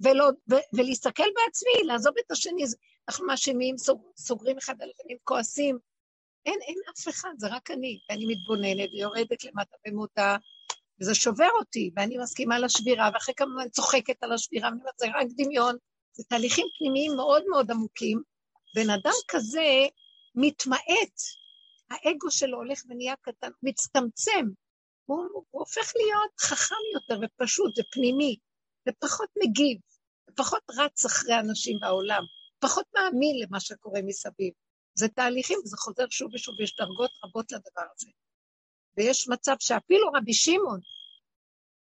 [0.00, 2.64] ולא, ו, ולהסתכל בעצמי, לעזוב את השני,
[3.08, 5.78] אנחנו מאשימים, סוג, סוגרים אחד על השני, כועסים,
[6.46, 10.36] אין, אין אף אחד, זה רק אני, ואני מתבוננת ויורדת למטה במותה,
[11.00, 15.06] וזה שובר אותי, ואני מסכימה לשבירה, ואחרי כמה זמן צוחקת על השבירה, ואני אומרת, זה
[15.06, 15.76] רק דמיון,
[16.12, 18.22] זה תהליכים פנימיים מאוד מאוד עמוקים.
[18.74, 19.86] בן אדם כזה
[20.34, 21.16] מתמעט,
[21.90, 24.46] האגו שלו הולך ונהיה קטן, מצטמצם,
[25.06, 28.36] הוא, הוא הופך להיות חכם יותר ופשוט ופנימי,
[28.88, 29.78] ופחות מגיב,
[30.30, 32.22] ופחות רץ אחרי אנשים בעולם,
[32.58, 34.52] פחות מאמין למה שקורה מסביב.
[34.94, 38.08] זה תהליכים, זה חוזר שוב ושוב, יש דרגות רבות לדבר הזה.
[38.96, 40.80] ויש מצב שאפילו רבי שמעון,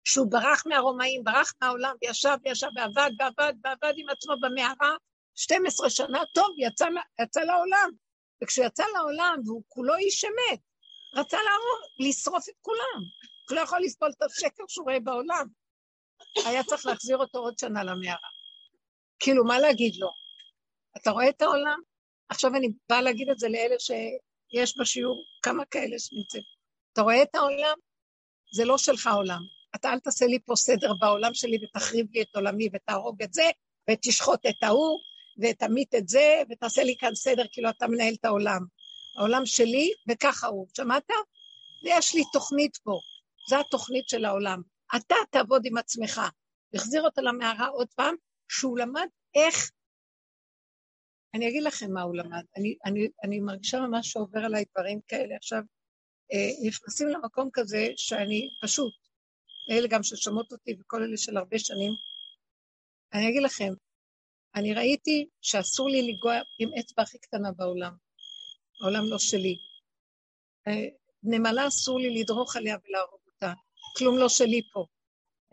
[0.03, 4.95] שהוא ברח מהרומאים, ברח מהעולם, וישב וישב ועבד ועבד ועבד עם עצמו במערה
[5.35, 6.85] 12 שנה, טוב, יצא,
[7.21, 7.89] יצא לעולם.
[8.43, 10.59] וכשהוא יצא לעולם, והוא כולו איש אמת,
[11.15, 13.01] רצה להרוג, לשרוף את כולם.
[13.49, 15.47] הוא לא יכול לסבול את השקר שהוא רואה בעולם.
[16.45, 18.29] היה צריך להחזיר אותו עוד שנה למערה.
[19.19, 20.09] כאילו, מה להגיד לו?
[20.97, 21.79] אתה רואה את העולם?
[22.29, 26.60] עכשיו אני באה להגיד את זה לאלה שיש בשיעור כמה כאלה שנמצאים.
[26.93, 27.77] אתה רואה את העולם?
[28.53, 29.41] זה לא שלך עולם.
[29.75, 33.49] אתה אל תעשה לי פה סדר בעולם שלי ותחריב לי את עולמי ותהרוג את זה
[33.89, 34.99] ותשחוט את ההוא
[35.41, 38.61] ותמית את זה ותעשה לי כאן סדר כאילו אתה מנהל את העולם.
[39.17, 40.67] העולם שלי וככה הוא.
[40.77, 41.07] שמעת?
[41.83, 42.99] יש לי תוכנית פה.
[43.49, 44.61] זו התוכנית של העולם.
[44.95, 46.21] אתה תעבוד עם עצמך.
[46.73, 48.15] החזיר אותה למערה עוד פעם,
[48.49, 49.71] שהוא למד איך...
[51.33, 52.43] אני אגיד לכם מה הוא למד.
[52.57, 55.35] אני, אני, אני מרגישה ממש שעובר עליי דברים כאלה.
[55.35, 55.61] עכשיו,
[56.67, 58.93] נכנסים למקום כזה שאני פשוט,
[59.69, 61.91] אלה גם ששומעות אותי וכל אלה של הרבה שנים,
[63.13, 63.73] אני אגיד לכם,
[64.55, 67.93] אני ראיתי שאסור לי לנגוע עם אצבע הכי קטנה בעולם.
[68.81, 69.57] העולם לא שלי.
[70.67, 70.87] אה,
[71.23, 73.53] נמלה אסור לי לדרוך עליה ולהרוג אותה.
[73.97, 74.85] כלום לא שלי פה.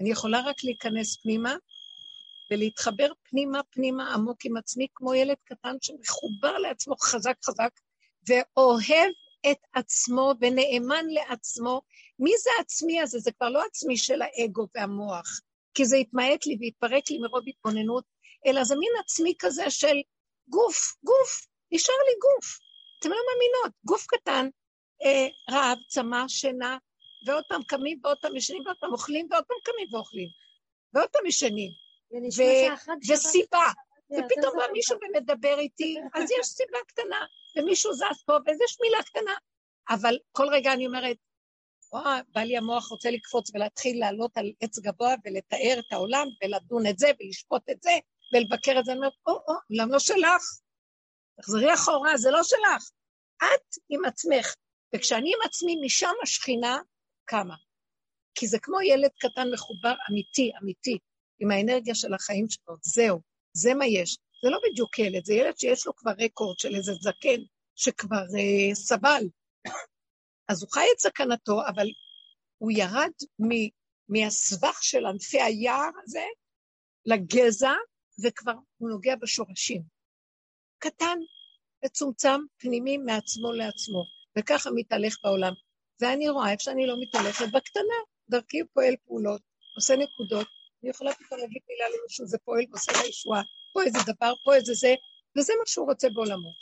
[0.00, 1.56] אני יכולה רק להיכנס פנימה
[2.50, 7.70] ולהתחבר פנימה פנימה עמוק עם עצמי, כמו ילד קטן שמחובר לעצמו חזק חזק,
[8.28, 9.12] ואוהב
[9.50, 11.80] את עצמו ונאמן לעצמו.
[12.18, 13.18] מי זה עצמי הזה?
[13.18, 15.40] זה כבר לא עצמי של האגו והמוח,
[15.74, 18.04] כי זה התמעט לי והתפרק לי מרוב התבוננות,
[18.46, 19.96] אלא זה מין עצמי כזה של
[20.48, 22.58] גוף, גוף, נשאר לי גוף.
[22.98, 24.48] אתם לא מאמינות, גוף קטן,
[25.04, 26.78] אה, רעב, צמא, שינה,
[27.26, 30.28] ועוד פעם קמים ועוד פעם ישנים ועוד פעם אוכלים ועוד פעם קמים ואוכלים,
[30.94, 31.70] ועוד פעם ישנים.
[33.08, 33.66] וסיבה.
[34.10, 39.34] ופתאום בא מישהו ומדבר איתי, אז יש סיבה קטנה, ומישהו זז פה, ויש מילה קטנה.
[39.90, 41.16] אבל כל רגע אני אומרת,
[41.92, 46.86] וואה, בא לי המוח רוצה לקפוץ ולהתחיל לעלות על עץ גבוה ולתאר את העולם ולדון
[46.86, 47.90] את זה ולשפוט את זה
[48.34, 48.92] ולבקר את זה.
[48.92, 50.42] אני אומרת, או, או, למה לא שלך?
[51.40, 52.90] תחזרי אחורה, זה לא שלך.
[53.36, 54.54] את עם עצמך.
[54.94, 56.78] וכשאני עם עצמי, משם השכינה
[57.24, 57.54] קמה.
[58.34, 60.98] כי זה כמו ילד קטן מחובר אמיתי, אמיתי,
[61.38, 62.76] עם האנרגיה של החיים שלו.
[62.82, 63.20] זהו,
[63.52, 64.18] זה מה יש.
[64.42, 67.40] זה לא בדיוק ילד, זה ילד שיש לו כבר רקורד של איזה זקן
[67.74, 69.24] שכבר אה, סבל.
[70.50, 71.86] אז הוא חי את סכנתו, אבל
[72.58, 73.48] הוא ירד מ,
[74.08, 76.24] מהסבך של ענפי היער הזה
[77.06, 77.72] לגזע,
[78.24, 79.82] וכבר הוא נוגע בשורשים.
[80.78, 81.18] קטן,
[81.84, 84.04] מצומצם, פנימי מעצמו לעצמו,
[84.38, 85.52] וככה מתהלך בעולם.
[86.00, 87.98] ואני רואה איפה שאני לא מתהלכת בקטנה,
[88.30, 89.42] דרכי פועל פעולות,
[89.76, 90.48] עושה נקודות,
[90.82, 94.54] אני יכולה פתאום להגיד מילה למישהו, זה פועל ועושה לה ישועה, פה איזה דבר, פה
[94.54, 94.94] איזה זה,
[95.38, 96.52] וזה מה שהוא רוצה בעולמו.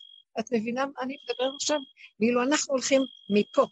[0.41, 1.79] את מבינה מה אני מדבר עכשיו?
[2.21, 3.67] ואילו אנחנו הולכים מפה,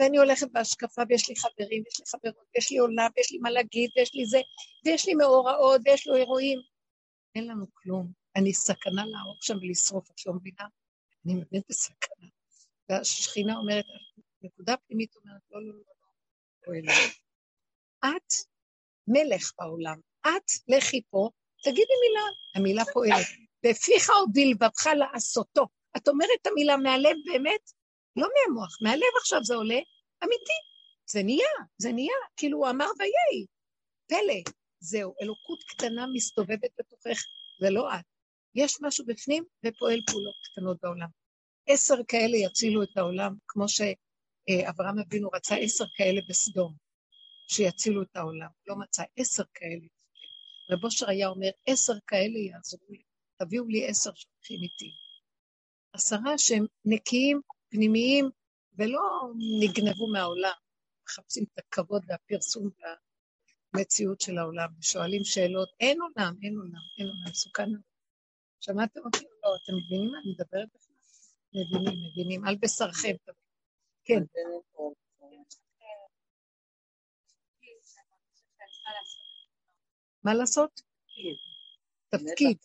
[0.00, 3.50] ואני הולכת בהשקפה, ויש לי חברים, ויש לי חברות, ויש לי עולם, ויש לי מה
[3.50, 4.40] להגיד, ויש לי זה,
[4.84, 6.58] ויש לי מאורעות, ויש לו אירועים.
[7.34, 8.12] אין לנו כלום.
[8.36, 10.64] אני סכנה להרוג שם ולשרוף, את לא מבינה?
[11.26, 12.28] אני באמת בסכנה.
[12.88, 13.84] והשכינה אומרת,
[14.42, 16.92] נקודה פנימית אומרת, לא, לא, לא, לא, לא.
[18.08, 18.49] את
[19.12, 21.28] מלך בעולם, את לכי פה,
[21.64, 23.26] תגידי מילה, המילה פועלת.
[23.64, 25.66] בפיך או בלבבך לעשותו.
[25.96, 27.70] את אומרת את המילה מהלב באמת,
[28.16, 29.78] לא מהמוח, מהלב עכשיו זה עולה,
[30.24, 30.58] אמיתי.
[31.10, 31.48] זה נהיה,
[31.78, 33.46] זה נהיה, כאילו הוא אמר ויהי.
[34.06, 37.22] פלא, זהו, אלוקות קטנה מסתובבת בתוכך,
[37.60, 38.04] זה לא את.
[38.54, 41.08] יש משהו בפנים ופועל פעולות קטנות בעולם.
[41.66, 46.74] עשר כאלה יצילו את העולם, כמו שאברהם אבינו רצה עשר כאלה בסדום,
[47.50, 48.48] שיצילו את העולם.
[48.66, 49.86] לא מצא עשר כאלה.
[50.70, 53.02] רב אושר היה אומר, עשר כאלה יעזרו לי,
[53.36, 54.92] תביאו לי עשר שהולכים איתי.
[55.92, 58.30] עשרה שהם נקיים, פנימיים,
[58.78, 59.00] ולא
[59.60, 60.52] נגנבו מהעולם,
[61.04, 62.70] מחפשים את הכבוד והפרסום
[63.74, 67.68] והמציאות של העולם, ושואלים שאלות, אין עולם, אין עולם, אין עולם, מסוכן.
[68.60, 69.56] שמעתם אותי או לא?
[69.64, 70.94] אתם מבינים מה אני מדברת בכלל?
[71.54, 73.14] מבינים, מבינים, על בשרכם.
[74.04, 74.22] כן.
[80.24, 80.80] מה לעשות?
[82.08, 82.56] תפקיד.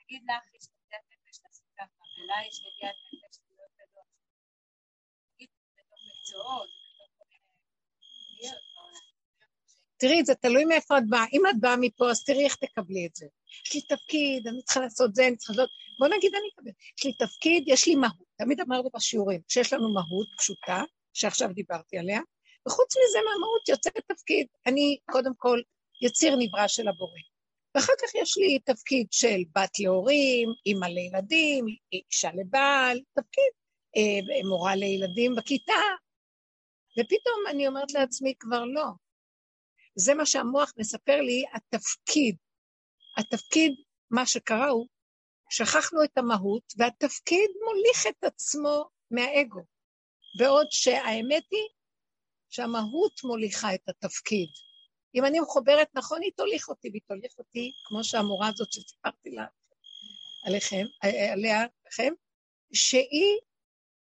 [0.00, 4.04] נגיד לך יש נטיית נפש לעשות ככה, ולה יש נטיית נפש להיות גדול.
[5.34, 5.48] נגיד
[5.78, 6.68] בתוך מקצועות,
[10.00, 11.24] תראי, זה תלוי מאיפה את באה.
[11.32, 13.26] אם את באה מפה, אז תראי איך תקבלי את זה.
[13.66, 15.70] יש לי תפקיד, אני צריכה לעשות זה, אני צריכה לעשות...
[15.98, 16.70] בוא נגיד אני אקבל.
[16.98, 18.28] יש לי תפקיד, יש לי מהות.
[18.36, 20.82] תמיד אמרנו בשיעורים שיש לנו מהות פשוטה,
[21.12, 22.20] שעכשיו דיברתי עליה,
[22.66, 24.46] וחוץ מזה מהמהות יוצא תפקיד.
[24.66, 25.60] אני, קודם כל,
[26.00, 27.20] יציר נברא של הבורא.
[27.74, 33.52] ואחר כך יש לי תפקיד של בת להורים, אימא לילדים, אישה לבעל, תפקיד,
[33.96, 35.82] אה, מורה לילדים בכיתה,
[37.00, 38.86] ופתאום אני אומרת לעצמי, כבר לא.
[39.94, 42.36] זה מה שהמוח מספר לי, התפקיד.
[43.16, 43.72] התפקיד,
[44.10, 44.86] מה שקרה הוא,
[45.50, 49.60] שכחנו את המהות, והתפקיד מוליך את עצמו מהאגו.
[50.38, 51.68] בעוד שהאמת היא
[52.50, 54.48] שהמהות מוליכה את התפקיד.
[55.14, 59.46] אם אני מחוברת נכון, היא תוליך אותי, והיא תוליך אותי, כמו שהמורה הזאת שסיפרתי לה,
[60.44, 60.84] עליכם,
[61.32, 62.12] עליה, לכם,
[62.72, 63.38] שהיא,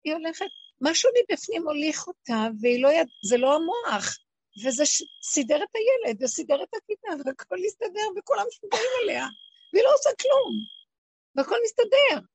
[0.05, 0.47] היא הולכת,
[0.81, 3.09] משהו מבפנים מוליך אותה, והיא לא יד...
[3.29, 4.19] זה לא המוח,
[4.65, 5.03] וזה ש...
[5.23, 9.27] סידר את הילד, וסידר את הכיתה, והכל מסתדר, וכולם משוגעים עליה,
[9.73, 10.55] והיא לא עושה כלום,
[11.35, 12.27] והכל מסתדר.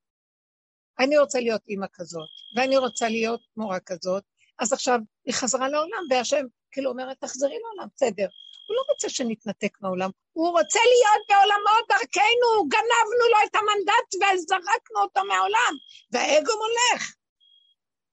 [0.99, 4.23] אני רוצה להיות אימא כזאת, ואני רוצה להיות מורה כזאת,
[4.59, 8.27] אז עכשיו היא חזרה לעולם, והשם כאילו אומרת, תחזרי לעולם, בסדר.
[8.67, 14.99] הוא לא רוצה שנתנתק מהעולם, הוא רוצה להיות בעולמות דרכנו, גנבנו לו את המנדט וזרקנו
[15.01, 15.73] אותו מהעולם,
[16.11, 17.13] והאגו מולך.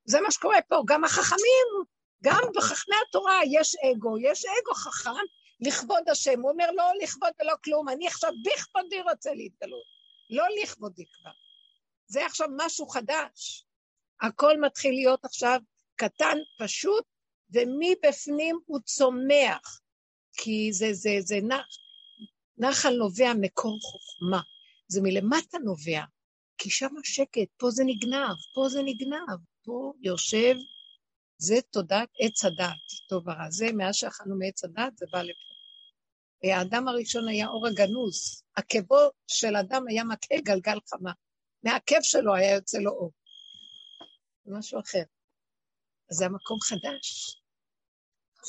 [0.04, 1.68] זה מה שקורה פה, גם החכמים,
[2.24, 5.24] גם בחכמי התורה יש אגו, יש אגו חכם
[5.60, 9.84] לכבוד השם, הוא אומר לא לכבוד ולא כלום, אני עכשיו בכבודי רוצה להתגלות,
[10.30, 11.30] לא לכבודי כבר.
[12.06, 13.64] זה עכשיו משהו חדש.
[14.22, 15.60] הכל מתחיל להיות עכשיו
[15.96, 17.04] קטן, פשוט,
[17.52, 19.80] ומבפנים הוא צומח.
[20.32, 21.66] כי זה, זה, זה נח,
[22.58, 24.40] נחל נובע מקור חוכמה.
[24.88, 26.04] זה מלמטה נובע,
[26.58, 30.54] כי שם השקט, פה זה נגנב, פה זה נגנב, פה יושב,
[31.38, 33.50] זה תודעת עץ הדת, טוב ורע.
[33.50, 35.50] זה, מאז שאכלנו מעץ הדת, זה בא לפה.
[36.44, 41.12] האדם הראשון היה אור הגנוז, עקבו של אדם היה מכה גלגל חמה.
[41.62, 43.12] מהעקב שלו היה יוצא לו אור.
[44.44, 45.02] זה משהו אחר.
[46.10, 47.39] אז זה המקום חדש.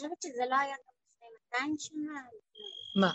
[0.02, 2.22] חושבת שזה לא היה גם לפני 200 שנה?
[2.96, 3.12] מה?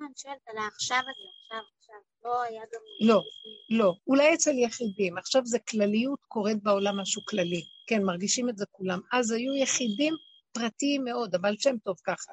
[0.00, 1.96] אני שואלת על העכשיו הזה, עכשיו, עכשיו.
[2.24, 2.80] לא היה גם...
[3.00, 3.22] לא,
[3.70, 3.94] לא.
[4.06, 5.18] אולי אצל יחידים.
[5.18, 7.64] עכשיו זה כלליות קורית בעולם משהו כללי.
[7.86, 9.00] כן, מרגישים את זה כולם.
[9.12, 10.14] אז היו יחידים
[10.52, 12.32] פרטיים מאוד, אבל שם טוב ככה.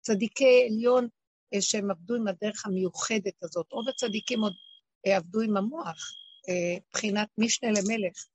[0.00, 1.08] צדיקי עליון
[1.54, 3.72] אה, שהם עבדו עם הדרך המיוחדת הזאת.
[3.72, 4.54] רוב הצדיקים עוד
[5.06, 6.12] אה, עבדו עם המוח,
[6.48, 8.26] אה, בחינת משנה למלך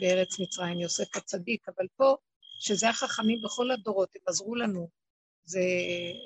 [0.00, 2.16] בארץ מצרים, יוסף הצדיק, אבל פה,
[2.64, 4.88] שזה החכמים בכל הדורות, הם עזרו לנו,
[5.44, 5.60] זה,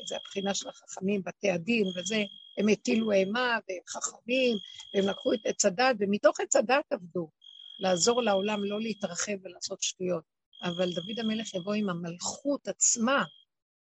[0.09, 2.23] זה הבחינה של החכמים, בתי הדין וזה,
[2.59, 4.57] הם הטילו אימה והם חכמים,
[4.95, 7.31] והם לקחו את עץ הדת, ומתוך עץ הדת עבדו,
[7.79, 10.25] לעזור לעולם לא להתרחב ולעשות שטויות.
[10.63, 13.25] אבל דוד המלך יבוא עם המלכות עצמה,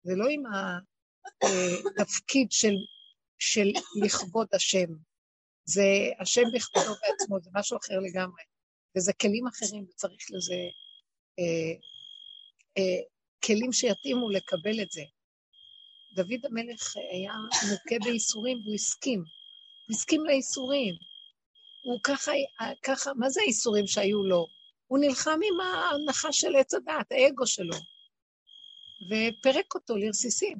[0.05, 0.43] ולא עם
[2.01, 2.75] התפקיד של,
[3.39, 3.69] של
[4.05, 4.89] לכבוד השם.
[5.65, 5.85] זה
[6.21, 8.43] השם בכבודו בעצמו, זה משהו אחר לגמרי.
[8.97, 10.55] וזה כלים אחרים, וצריך לזה
[11.39, 11.75] אה,
[12.79, 13.03] אה,
[13.45, 15.03] כלים שיתאימו לקבל את זה.
[16.15, 17.33] דוד המלך היה
[17.71, 19.19] מוכה בייסורים והוא הסכים.
[19.19, 20.95] הוא הסכים לייסורים.
[21.85, 22.33] הוא ככה,
[22.83, 24.47] ככה, מה זה הייסורים שהיו לו?
[24.87, 27.77] הוא נלחם עם ההנחה של עץ הדעת, האגו שלו,
[29.07, 30.59] ופירק אותו לרסיסים.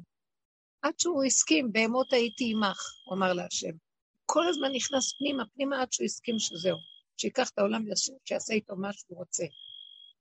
[0.81, 3.71] עד שהוא הסכים, בהמות הייתי עמך, הוא אמר להשם.
[4.25, 6.77] כל הזמן נכנס פנימה, פנימה עד שהוא הסכים שזהו.
[7.17, 9.43] שייקח את העולם ויעשה איתו מה שהוא רוצה.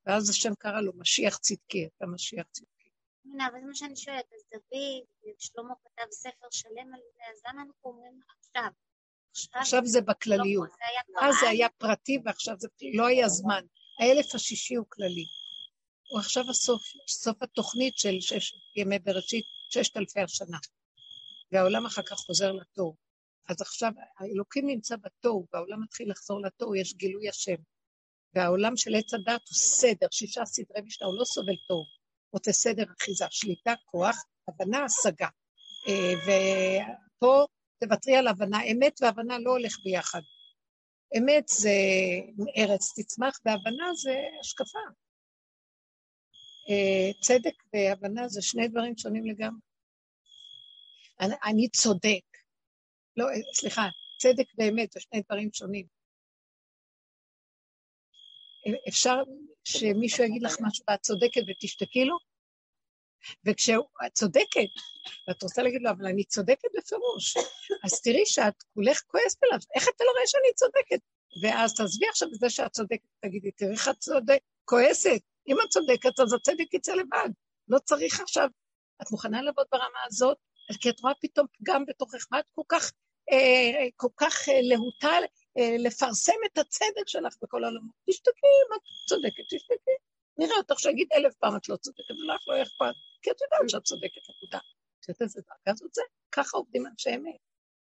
[0.06, 2.70] ואז השם קרא לו משיח צדקי, אתה משיח צדקי.
[3.24, 7.40] הנה, אבל זה מה שאני שואלת, אז דוד, שלמה כתב ספר שלם על זה, אז
[7.48, 8.70] למה אנחנו אומרים עכשיו?
[9.55, 10.68] עכשיו זה בכלליות.
[11.09, 13.64] לא, אז זה היה פרטי ועכשיו זה לא היה זמן.
[14.01, 15.24] האלף השישי הוא כללי.
[16.10, 20.59] הוא עכשיו הסוף, סוף התוכנית של שש ימי בראשית, ששת אלפי השנה.
[21.52, 22.97] והעולם אחר כך חוזר לתור.
[23.48, 27.56] אז עכשיו האלוקים נמצא בתוהו, והעולם מתחיל לחזור לתוהו, יש גילוי השם.
[28.35, 31.85] והעולם של עץ הדת הוא סדר, שישה סדרי משנה, הוא לא סובל תוהו.
[32.32, 34.16] רוצה סדר אחיזה, שליטה, כוח,
[34.48, 35.28] הבנה, השגה.
[35.89, 36.15] אה,
[37.16, 37.47] ופה
[37.81, 40.20] תוותרי על הבנה, אמת והבנה לא הולך ביחד.
[41.19, 41.70] אמת זה
[42.57, 44.78] ארץ תצמח, והבנה זה השקפה.
[46.70, 49.61] אה, צדק והבנה זה שני דברים שונים לגמרי.
[51.20, 52.24] אני, צודק,
[53.16, 53.89] לא, סליחה,
[54.19, 55.99] צדק ואמת זה שני דברים שונים.
[58.89, 59.23] אפשר
[59.65, 62.16] שמישהו יגיד לך משהו ואת צודקת ותשתקי לו?
[63.47, 63.85] וכשאת
[64.15, 64.70] צודקת,
[65.28, 67.37] ואת רוצה להגיד לו, אבל אני צודקת בפירוש,
[67.85, 71.01] אז תראי שאת כולך כועסת עליו, איך אתה לא רואה שאני צודקת?
[71.43, 75.20] ואז תעזבי עכשיו בזה שאת צודקת, תגידי, תראי איך את צודקת, כועסת.
[75.49, 77.28] אם את צודקת, אז הצדק יצא לבד.
[77.69, 78.49] לא צריך עכשיו,
[79.03, 80.37] את מוכנה לעבוד ברמה הזאת?
[80.81, 82.93] כי את רואה פתאום פגם בתוכך, מה את כל כך,
[83.32, 87.94] אה, כל כך אה, להוטה אה, לפרסם את הצדק שלך בכל העולמות?
[88.10, 89.97] תשתקי, אם את צודקת, תשתקי.
[90.39, 93.85] נראה אותך שיגיד אלף פעם את לא צודקת, ולך לא אכפת, כי את יודעת שאת
[93.85, 94.59] צודקת, נקודה.
[94.59, 96.02] את יודעת איזה דרגה זאת זה?
[96.32, 97.36] ככה עובדים אנשי אמת.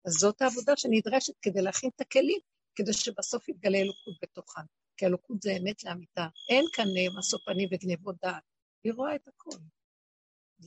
[0.07, 2.41] אז זאת העבודה שנדרשת כדי להכין את הכלים,
[2.74, 4.62] כדי שבסוף יתגלה אלוקות בתוכן.
[4.97, 6.27] כי אלוקות זה אמת לאמיתה.
[6.49, 6.85] אין כאן
[7.19, 8.43] משוא פנים וגנבות דעת.
[8.85, 9.59] היא רואה את הכול.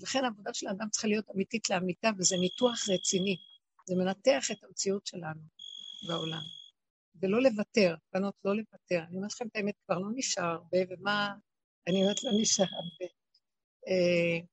[0.01, 3.37] לכן העבודה של האדם צריכה להיות אמיתית לאמיתה, וזה ניתוח רציני.
[3.87, 5.41] זה מנתח את המציאות שלנו
[6.07, 6.62] בעולם.
[7.21, 9.03] ולא לוותר, בנות, לא לוותר.
[9.07, 11.33] אני אומרת לכם את האמת, כבר לא נשאר הרבה, ומה...
[11.87, 13.11] אני אומרת, לא נשאר הרבה.
[13.87, 14.45] אה,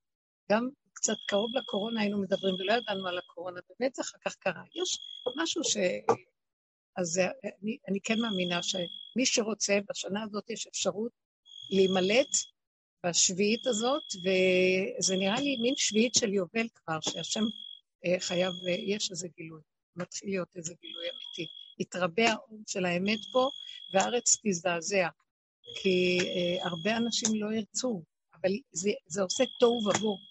[0.52, 4.62] גם קצת קרוב לקורונה היינו מדברים ולא ידענו על הקורונה, באמת זה אחר כך קרה.
[4.74, 4.98] יש
[5.36, 5.76] משהו ש...
[6.96, 7.20] אז
[7.62, 11.12] אני, אני כן מאמינה שמי שרוצה, בשנה הזאת יש אפשרות
[11.70, 12.28] להימלט
[13.06, 17.44] בשביעית הזאת, וזה נראה לי מין שביעית של יובל כבר, שהשם
[18.06, 19.60] אה, חייב, אה, יש איזה גילוי,
[19.96, 21.59] מתחיל להיות איזה גילוי אמיתי.
[21.80, 23.50] יתרבה האור של האמת פה,
[23.92, 25.08] והארץ תזדעזע,
[25.82, 28.02] כי אה, הרבה אנשים לא ירצו,
[28.34, 30.30] אבל זה, זה עושה תוהו ובוהו.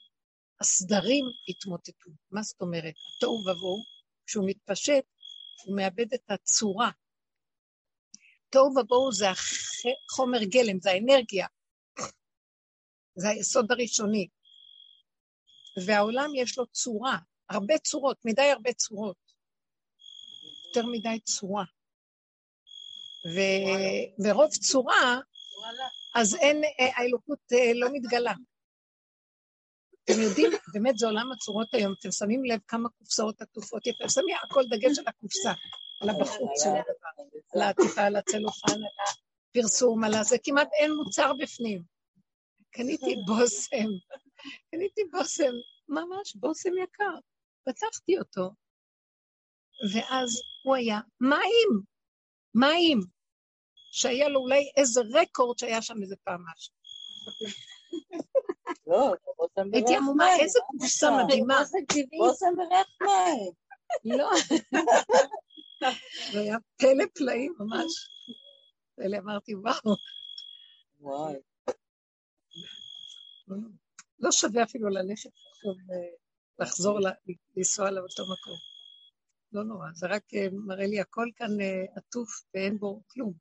[0.61, 2.09] הסדרים יתמוטטו.
[2.31, 2.93] מה זאת אומרת?
[3.17, 3.84] התוהו ובוהו,
[4.26, 5.03] כשהוא מתפשט,
[5.65, 6.91] הוא מאבד את הצורה.
[8.49, 11.47] תוהו ובוהו זה החומר גלם, זה האנרגיה.
[13.15, 14.27] זה היסוד הראשוני.
[15.85, 17.17] והעולם יש לו צורה,
[17.49, 19.28] הרבה צורות, מדי הרבה צורות.
[20.70, 21.64] יותר מדי צורה.
[23.36, 23.40] ו...
[24.24, 25.20] ורוב צורה,
[26.16, 28.34] אז אין, אה, האלוקות אה, לא מתגלה.
[30.04, 34.36] אתם יודעים, באמת זה עולם הצורות היום, אתם שמים לב כמה קופסאות עטופות יפה, שמים
[34.44, 35.52] הכל דגש על הקופסה,
[36.02, 37.24] על הבחוץ של הדבר,
[37.54, 38.82] על העטיפה, על הצלופן, על
[39.50, 41.82] הפרסום, על הזה, כמעט אין מוצר בפנים.
[42.72, 43.90] קניתי בושם,
[44.72, 45.54] קניתי בושם,
[45.90, 47.16] ממש בושם יקר.
[47.64, 48.50] פתחתי אותו,
[49.93, 51.81] ואז הוא היה מים,
[52.56, 52.99] מים,
[53.91, 56.73] שהיה לו אולי איזה רקורד שהיה שם איזה פעם משהו.
[58.88, 59.14] לא,
[59.73, 61.61] הייתי עמומה, איזה קופסה מדהימה.
[62.18, 63.51] בושם בריח מים.
[64.06, 64.30] לא.
[66.31, 68.10] זה היה פלא פלאים ממש.
[68.95, 69.95] פלא, אמרתי, וואו.
[70.99, 71.35] וואי.
[74.19, 75.30] לא שווה אפילו ללכת
[76.60, 76.99] לחזור,
[77.56, 78.69] לנסוע לאותו מקום.
[79.51, 83.34] לא נורא, זה רק אה, מראה לי הכל כאן אה, עטוף ואין בו כלום.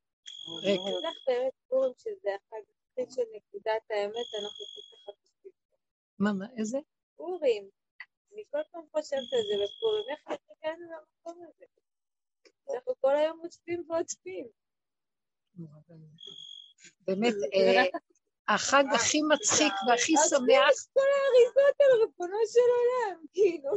[0.63, 0.79] ריק.
[0.79, 0.93] אני
[1.27, 5.51] באמת פורים שזה החג הכי של נקודת האמת, אנחנו כל כך חפשים.
[6.19, 6.77] מה, מה, איזה?
[7.15, 7.69] פורים.
[8.33, 11.65] אני כל פעם חושבת על זה בפורים, איך הגענו למקום הזה?
[12.73, 14.47] אנחנו כל היום עוצבים ועוצבים.
[17.07, 17.33] באמת,
[18.47, 20.69] החג הכי מצחיק והכי שמח.
[20.69, 23.71] אז כל האריזות על ריבונו של עולם, כאילו.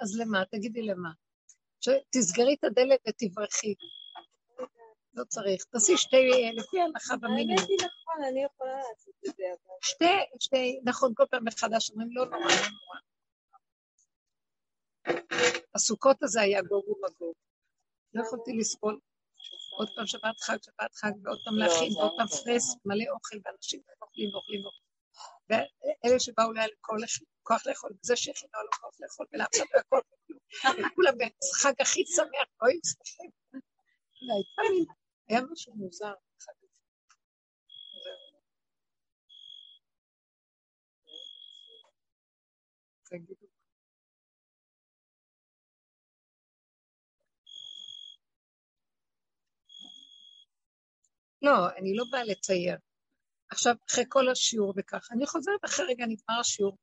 [0.00, 0.44] אז למה?
[0.50, 1.10] תגידי למה.
[2.10, 3.74] תסגרי את הדלת ותברכי.
[5.14, 5.64] לא צריך.
[5.64, 7.58] תעשי שתי, לפי ההלכה במינימום.
[7.58, 9.44] האמת היא נכון, אני יכולה לעשות את זה.
[9.82, 10.04] שתי,
[10.40, 12.98] שתי, נכון, כל פעם מחדש אומרים לא נורא, לא נורא.
[15.74, 17.34] הסוכות הזה היה גוג ומגוג.
[18.14, 18.98] לא יכולתי לסבול.
[19.78, 23.80] עוד פעם שבת חג, שבת חג, ועוד פעם להכין, ועוד פעם פרס, מלא אוכל, ואנשים
[24.02, 24.85] אוכלים ואוכלים ואוכלים.
[25.50, 26.70] ואלה שבאו להם
[27.42, 30.38] כוח לאכול, וזה שהכינו לו כוח לאכול, ולאף אחד לא יכול כלום.
[30.94, 33.30] כולם בחג הכי שמח, אוי, שמחים.
[35.28, 36.12] היה משהו מוזר.
[51.42, 52.85] לא, אני לא באה לצייר.
[53.50, 56.76] עכשיו, אחרי כל השיעור וככה, אני חוזרת אחרי רגע נגמר השיעור,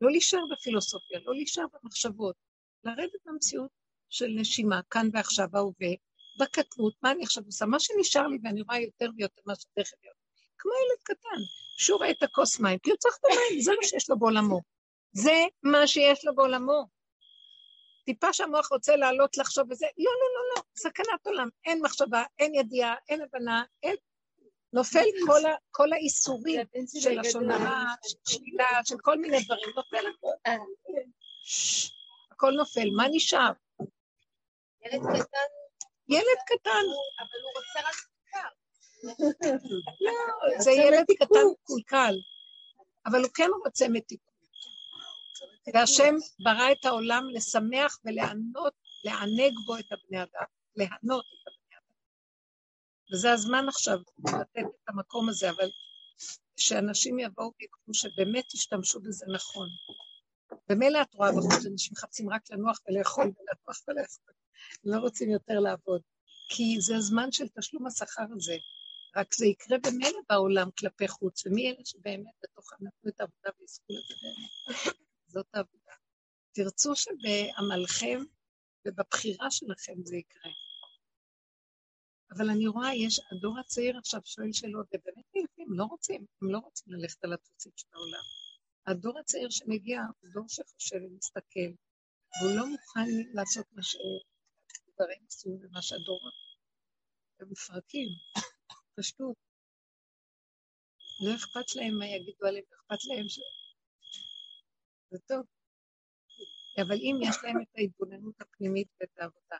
[0.00, 2.36] לא להישאר בפילוסופיה, לא להישאר במחשבות,
[2.84, 3.70] לרדת במציאות
[4.08, 5.90] של נשימה, כאן ועכשיו, ההווה,
[6.40, 7.66] בקטנות, מה אני עכשיו עושה?
[7.66, 10.16] מה שנשאר לי, ואני רואה יותר ויותר מה שתכף להיות,
[10.58, 11.42] כמו ילד קטן,
[11.78, 14.60] שהוא רואה את הכוס מים, כי הוא צריך את המים, זה מה שיש לו בעולמו.
[15.12, 16.86] זה מה שיש לו בעולמו.
[18.04, 22.54] טיפה שהמוח רוצה לעלות לחשוב בזה, לא, לא, לא, לא, סכנת עולם, אין מחשבה, אין
[22.54, 23.96] ידיעה, אין הבנה, אין...
[24.72, 26.66] נופל כל, ה, כל האיסורים
[27.00, 30.50] של לשון הרע, של שלילה, של כל מיני דברים, נופל הכל.
[32.30, 33.50] הכל נופל, מה נשאר?
[34.86, 35.50] ילד קטן,
[36.08, 36.84] ילד קטן.
[37.18, 38.48] אבל הוא רוצה רק סוכר.
[40.00, 40.12] לא,
[40.58, 42.14] זה ילד קטן מקולקל,
[43.06, 44.30] אבל הוא כן רוצה מתיקות.
[45.74, 46.14] והשם
[46.44, 48.72] ברא את העולם לשמח ולענות,
[49.04, 50.44] לענג בו את הבני אדם,
[50.76, 51.59] להנות את הבני אדם.
[53.12, 55.70] וזה הזמן עכשיו לתת את המקום הזה, אבל
[56.56, 59.68] שאנשים יבואו ויקחו שבאמת ישתמשו בזה נכון.
[60.68, 64.34] במילא את רואה בחוץ, אנשים מחפשים רק לנוח ולאכול ולנוח ולאכול,
[64.84, 66.00] לא רוצים יותר לעבוד.
[66.48, 68.56] כי זה הזמן של תשלום השכר הזה.
[69.16, 73.92] רק זה יקרה במילא בעולם כלפי חוץ, ומי אלה שבאמת בתוכם נתנו את העבודה ויזכו
[73.92, 74.94] לזה באמת.
[75.26, 75.92] זאת העבודה.
[76.52, 78.24] תרצו שבעמלכם
[78.86, 80.52] ובבחירה שלכם זה יקרה.
[82.32, 86.58] אבל אני רואה, יש, הדור הצעיר עכשיו שואל שאלות, ובאמת יפים, לא רוצים, הם לא
[86.58, 88.24] רוצים ללכת על הטוסים של העולם.
[88.86, 91.70] הדור הצעיר שמגיע הוא דור שחושב ומסתכל,
[92.40, 96.20] והוא לא מוכן לעשות מה שדברים עשו ומה שהדור...
[97.40, 98.08] הם מפרקים,
[98.96, 99.36] פשטות.
[101.24, 103.38] לא אכפת להם מה יגידו עליהם, אכפת להם ש...
[105.10, 105.46] זה טוב,
[106.82, 109.56] אבל אם יש להם את ההתבוננות הפנימית ואת העבודה.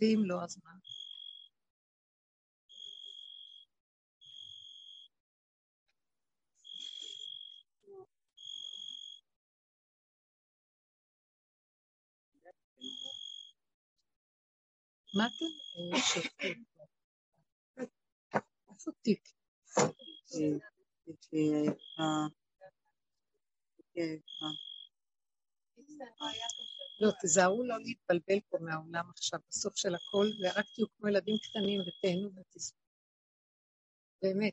[0.00, 0.70] ואם לא, אז מה?
[15.14, 15.44] מה אתם
[15.94, 16.64] אה, שותקים?
[18.70, 19.28] איפה תיק?
[27.00, 31.80] לא, תיזהרו לא להתבלבל פה מהעולם עכשיו, בסוף של הכל, ורק תהיו כמו ילדים קטנים
[31.80, 32.78] ותהנו ותספו.
[34.22, 34.52] באמת.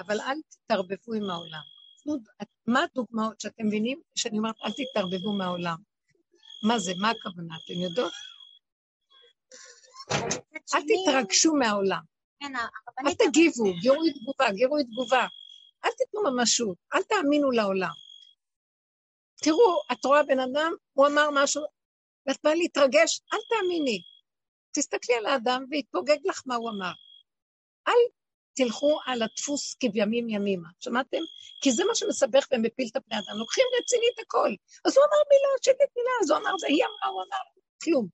[0.00, 1.62] אבל אל תתערבבו עם העולם.
[2.66, 4.00] מה הדוגמאות שאתם מבינים?
[4.14, 5.76] שאני אומרת, אל תתערבבו מהעולם.
[6.68, 6.92] מה זה?
[7.00, 7.54] מה הכוונה?
[7.64, 8.12] אתם יודעות?
[10.74, 12.00] אל תתרגשו מהעולם.
[12.40, 12.52] כן,
[13.06, 15.26] אל תגיבו, גירוי תגובה, גירוי תגובה.
[15.84, 17.92] אל תיתנו ממשות, אל תאמינו לעולם.
[19.42, 21.62] תראו, את רואה בן אדם, הוא אמר משהו,
[22.26, 24.02] ואת באה להתרגש, אל תאמיני.
[24.74, 26.92] תסתכלי על האדם ויתפוגג לך מה הוא אמר.
[27.88, 28.02] אל
[28.54, 31.22] תלכו על הדפוס כבימים ימימה, שמעתם?
[31.62, 33.38] כי זה מה שמסבך ומפיל את הפני אדם.
[33.38, 34.50] לוקחים רצינית הכל.
[34.84, 37.42] אז הוא אמר מילה, שקט מילה, אז הוא אמר זה, היא אמרה, הוא אמר,
[37.84, 38.08] כלום.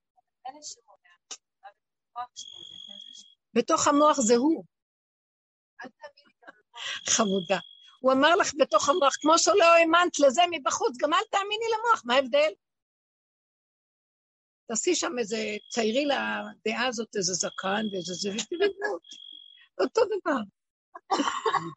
[3.54, 4.64] בתוך המוח זה הוא.
[7.06, 7.58] חמודה.
[8.08, 12.14] הוא אמר לך בתוך המוח, כמו שלא האמנת לזה מבחוץ, גם אל תאמיני למוח, מה
[12.14, 12.52] ההבדל?
[14.68, 18.98] תעשי שם איזה, ציירי לדעה הזאת איזה זקן ואיזה זה, ותראו,
[19.80, 20.40] אותו דבר.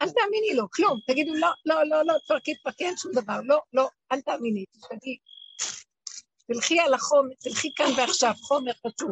[0.01, 0.99] אל תאמיני לו, כלום.
[1.07, 3.39] תגידו, לא, לא, לא, לא, תפרקי, תפרקי, אין שום דבר.
[3.43, 5.17] לא, לא, אל תאמיני, תשתגעי.
[6.47, 9.11] תלכי על החומר, תלכי כאן ועכשיו, חומר כתוב.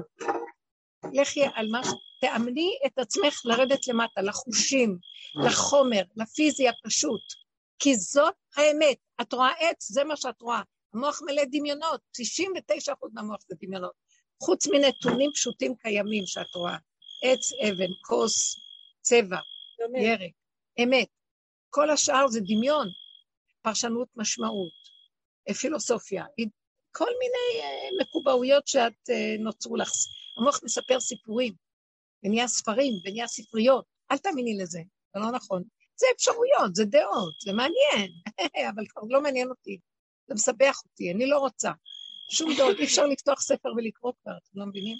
[1.13, 1.81] לכי על מה,
[2.19, 4.97] תאמני את עצמך לרדת למטה, לחושים,
[5.45, 7.21] לחומר, לפיזי הפשוט.
[7.79, 8.97] כי זאת האמת.
[9.21, 10.61] את רואה עץ, זה מה שאת רואה.
[10.93, 13.91] המוח מלא דמיונות, 99% מהמוח זה דמיונות.
[14.43, 16.77] חוץ מנתונים פשוטים קיימים שאת רואה.
[17.23, 18.55] עץ, אבן, כוס,
[19.01, 19.37] צבע,
[20.01, 20.31] ירק,
[20.83, 21.07] אמת.
[21.69, 22.87] כל השאר זה דמיון,
[23.61, 24.71] פרשנות משמעות,
[25.59, 26.25] פילוסופיה,
[26.91, 29.91] כל מיני אה, מקובעויות שאת אה, נוצרו לך.
[30.37, 31.53] המוח מספר סיפורים,
[32.23, 33.85] ונהיה ספרים, ונהיה ספריות.
[34.11, 34.79] אל תאמיני לזה,
[35.13, 35.63] זה לא נכון.
[35.95, 38.11] זה אפשרויות, זה דעות, זה מעניין,
[38.75, 39.79] אבל כבר לא מעניין אותי.
[40.27, 41.71] זה מסבך אותי, אני לא רוצה.
[42.31, 44.97] שום דעות, אי אפשר לפתוח ספר ולקרוא כבר, אתם לא מבינים?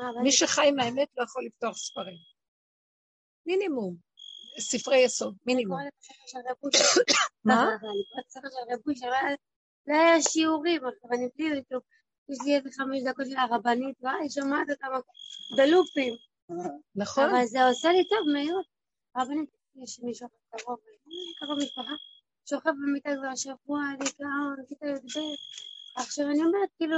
[0.00, 2.16] הרבנית, מי שחי עם האמת לא יכול לפתוח ספרים.
[3.46, 3.96] מינימום,
[4.60, 5.78] ספרי יסוד, מינימום.
[7.44, 7.64] מה?
[8.72, 9.06] רב אושר,
[9.86, 11.32] לא היה- שיעורים, הרבנית.
[12.28, 14.86] יש לי איזה חמש דקות של הרבנית, וואי, שומעת אותם
[15.56, 16.14] בלופים.
[16.96, 17.24] נכון?
[17.24, 18.64] אבל זה עושה לי טוב מאוד.
[19.14, 19.50] הרבנית,
[19.82, 20.78] יש מישהו קרוב,
[21.38, 21.94] קרוב משפחה,
[22.50, 25.20] שוכב במיטה כבר שבוע, דיכאון, כיתה י"ב.
[25.96, 26.96] עכשיו אני אומרת, כאילו,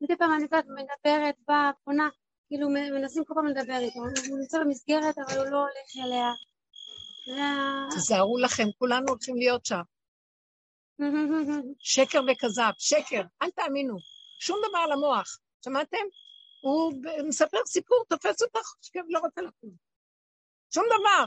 [0.00, 2.08] מדי פעם אני יודעת, מדברת, באה, פונה,
[2.48, 6.32] כאילו מנסים כל פעם לדבר איתו, הוא נמצא במסגרת אבל הוא לא הולך אליה.
[7.90, 9.80] תיזהרו לכם, כולנו הולכים להיות שם.
[11.78, 13.96] שקר וכזב, שקר, אל תאמינו.
[14.40, 15.38] שום דבר על המוח.
[15.64, 16.06] שמעתם?
[16.60, 16.92] הוא
[17.28, 19.70] מספר סיפור, תופס אותך, שקר לא רוצה לקום.
[20.74, 21.24] שום דבר.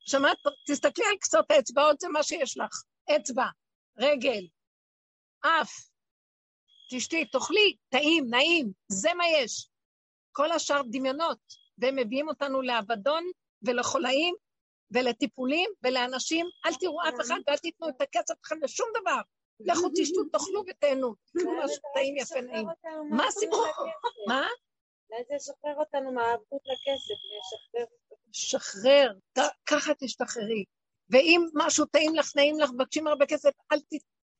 [0.00, 0.38] שמעת?
[0.66, 2.82] תסתכלי על קצות האצבעות, זה מה שיש לך.
[3.16, 3.46] אצבע,
[3.98, 4.46] רגל,
[5.40, 5.70] אף.
[6.90, 9.68] תשתי, תאכלי, טעים, נעים, זה מה יש.
[10.32, 11.38] כל השאר דמיונות,
[11.78, 13.24] והם מביאים אותנו לאבדון
[13.62, 14.34] ולחולאים
[14.90, 16.46] ולטיפולים ולאנשים.
[16.66, 19.20] אל תראו אף אחד ואל תיתנו את הכסף שלכם לשום דבר.
[19.64, 21.14] לכו תשתו, תאכלו ותהנו.
[21.32, 22.66] תאכלו משהו טעים, יפה, נעים.
[23.10, 23.66] מה הסיפור?
[24.28, 24.46] מה?
[25.28, 27.84] זה ישחרר אותנו מהעבדות לכסף, וישחרר
[28.32, 29.12] שחרר,
[29.66, 30.64] ככה תשתחררי.
[31.10, 33.92] ואם משהו טעים לך, נעים לך, מבקשים הרבה כסף, אל ת...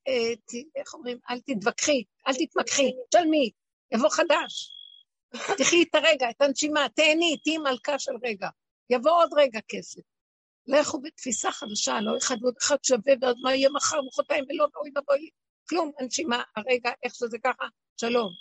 [0.08, 1.18] אה, ת- איך אומרים?
[1.30, 3.50] אל תתווכחי, אל תתמקחי, תשלמי,
[3.94, 4.70] יבוא חדש.
[5.58, 8.48] תחי את הרגע, את הנשימה, תהני, תהיי מלכה של רגע.
[8.90, 10.00] יבוא עוד רגע כסף.
[10.70, 14.90] לכו בתפיסה חדשה, לא אחד ועוד אחד שווה, ואז מה יהיה מחר, מחרתיים, ולא, אוי
[14.96, 15.30] ואבוי.
[15.68, 17.64] כלום, הנשימה, הרגע, איך שזה ככה,
[18.00, 18.32] שלום.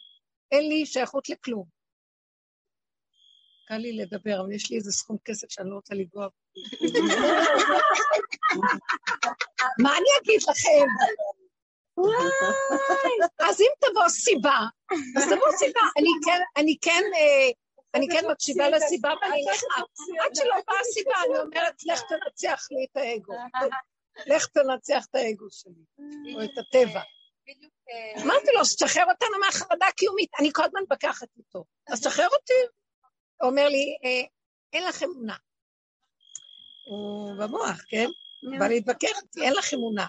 [0.52, 1.66] אין לי שייכות לכלום.
[3.68, 6.34] קל לי לדבר, אבל יש לי איזה סכום כסף שאני לא רוצה לגוע בו.
[9.84, 10.88] מה אני אגיד לכם?
[11.98, 12.14] וואי,
[13.40, 14.60] אז אם תבוא סיבה,
[15.18, 15.80] אז תבוא סיבה.
[15.98, 17.50] אני כן, אני כן, אה,
[17.96, 19.88] אני כן מקשיבה לסיבה ואני נכנעת.
[20.26, 23.34] עד שלא באה סיבה, אני אומרת, לך תנצח לי את האגו.
[24.28, 25.84] לך תנצח את האגו שלי,
[26.36, 27.02] או את הטבע.
[28.22, 31.64] אמרתי לו, שחרר אותנו מהחרדה הקיומית, אני כל הזמן מתווכחת איתו.
[31.88, 32.54] אז שחרר אותי.
[33.42, 34.28] הוא אומר לי, אה,
[34.74, 35.36] אין לך אמונה.
[36.86, 38.10] הוא במוח, כן?
[38.60, 40.08] בא להתווכח איתי, אין לך אמונה.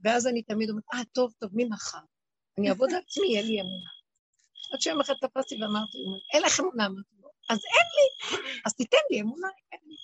[0.00, 1.98] ואז אני תמיד אומרת, אה, טוב, טוב, ממחר.
[2.58, 3.90] אני אעבוד על עצמי, יהיה לי אמונה.
[4.72, 5.98] עד שיום אחד תפסתי ואמרתי,
[6.32, 9.96] אין לך אמונה, אמרתי לו, אז אין לי, אז תיתן לי אמונה, אין לי.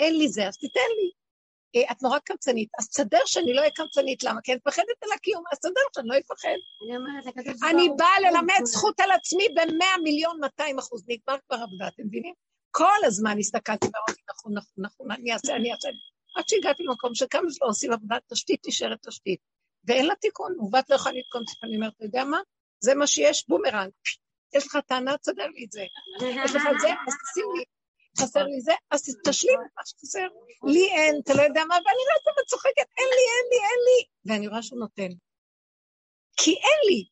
[0.00, 1.10] אין לי זה, אז תיתן לי.
[1.76, 4.40] אה, את נורא קמצנית, אז תסדר שאני לא אהיה קמצנית, למה?
[4.40, 6.58] כי אני מפחדת על הקיום, אז תסדר שאני לא אפחד.
[7.70, 12.34] אני באה ללמד זכות על עצמי במאה מיליון 200 אחוז, נגמר כבר עבודה, אתם מבינים?
[12.70, 15.88] כל הזמן הסתכלתי ואמרתי, נכון, נכון, נכון, אני אעשה, אני אעשה.
[16.36, 19.40] עד שהגעתי למקום שכמה שלא עושים עבודת תשתית, נשארת תשתית.
[19.84, 22.38] ואין לה תיקון, מעוות לא יוכל לתקון, אני אומרת, אתה יודע מה?
[22.80, 23.90] זה מה שיש, בומרנג.
[24.54, 25.84] יש לך טענה, תסדר לי את זה.
[26.22, 27.64] יש לך את זה, אז תשים לי.
[28.18, 30.26] חסר לי זה, אז תשלים את מה שחסר.
[30.66, 33.80] לי אין, אתה לא יודע מה, ואני לא יודעת צוחקת, אין לי, אין לי, אין
[33.86, 34.06] לי.
[34.24, 35.08] ואני רואה שהוא נותן.
[36.36, 37.04] כי אין לי.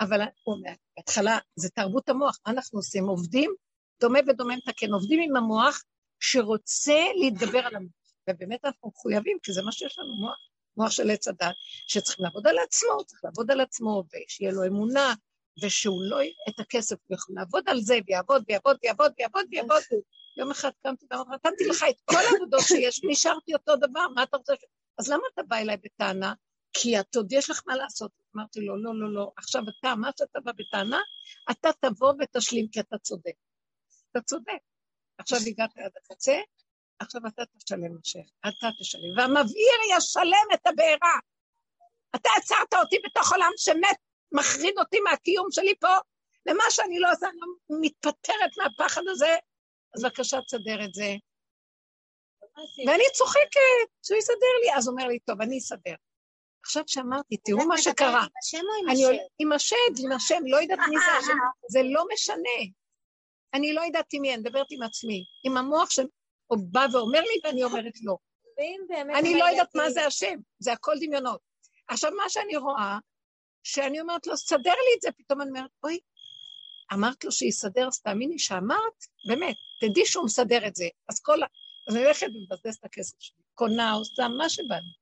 [0.00, 3.04] אבל הוא אומר, בהתחלה זה תרבות המוח, אנחנו עושים?
[3.04, 3.54] עובדים,
[4.00, 5.82] דומה ודומה מתקן, עובדים עם המוח
[6.20, 7.92] שרוצה להתגבר על המוח.
[8.30, 10.38] ובאמת אנחנו מחויבים, כי זה מה שיש לנו, מוח,
[10.78, 11.54] מוח של עץ הדת,
[11.86, 15.14] שצריכים לעבוד על עצמו, צריך לעבוד על עצמו, ושיהיה לו אמונה,
[15.62, 16.18] ושהוא לא,
[16.48, 19.82] את הכסף, הוא יכול לעבוד על זה, ויעבוד, ויעבוד, ויעבוד, ויעבוד, ויעבוד.
[20.38, 24.36] יום אחד קמתי ואמרתי, נתתי לך את כל העבודות שיש, נשארתי אותו דבר, מה אתה
[24.36, 24.52] רוצה?
[24.98, 26.34] אז למה אתה בא אליי בטענה?
[26.72, 28.10] כי את עוד יש לך מה לעשות.
[28.36, 31.00] אמרתי לו, לא, לא, לא, עכשיו אתה, מה שאתה בא בטענה,
[31.50, 33.34] אתה תבוא ותשלים, כי אתה צודק.
[34.10, 34.58] אתה צודק.
[35.18, 36.36] עכשיו הגעת עד הקצה,
[36.98, 39.16] עכשיו אתה תשלם השם, אתה תשלם.
[39.16, 41.14] והמבעיר ישלם את הבעירה.
[42.16, 43.96] אתה עצרת אותי בתוך עולם שמת,
[44.32, 45.94] מחריד אותי מהקיום שלי פה,
[46.46, 49.36] למה שאני לא עושה, אני לא מתפטרת מהפחד הזה,
[49.96, 51.14] אז בבקשה תסדר את זה.
[52.86, 55.94] ואני צוחקת, שהוא יסדר לי, אז אומר לי, טוב, אני אסדר.
[56.64, 58.26] עכשיו שאמרתי, תראו מה שקרה.
[58.82, 59.04] עם אני השם?
[59.06, 61.38] עול- עם השד, עם השם, לא יודעת מי זה השם,
[61.70, 62.58] זה לא משנה.
[63.54, 65.90] אני לא יודעת עם מי, אני מדברת עם עצמי, עם המוח
[66.52, 67.92] שבא ואומר לי ואני אומרת
[68.88, 69.16] באמת...
[69.18, 71.40] אני לא יודעת מה זה השם, זה הכל דמיונות.
[71.88, 72.98] עכשיו, מה שאני רואה,
[73.62, 75.98] שאני אומרת לו, סדר לי את זה, פתאום אני אומרת, אוי,
[76.92, 80.88] אמרת לו שיסדר, אז תאמיני שאמרת, באמת, תדעי שהוא מסדר את זה.
[81.08, 81.46] אז כל ה...
[81.88, 84.92] אז אני הולכת ומבזבזת את הכסף שלי, קונה, עושה מה שבא לי,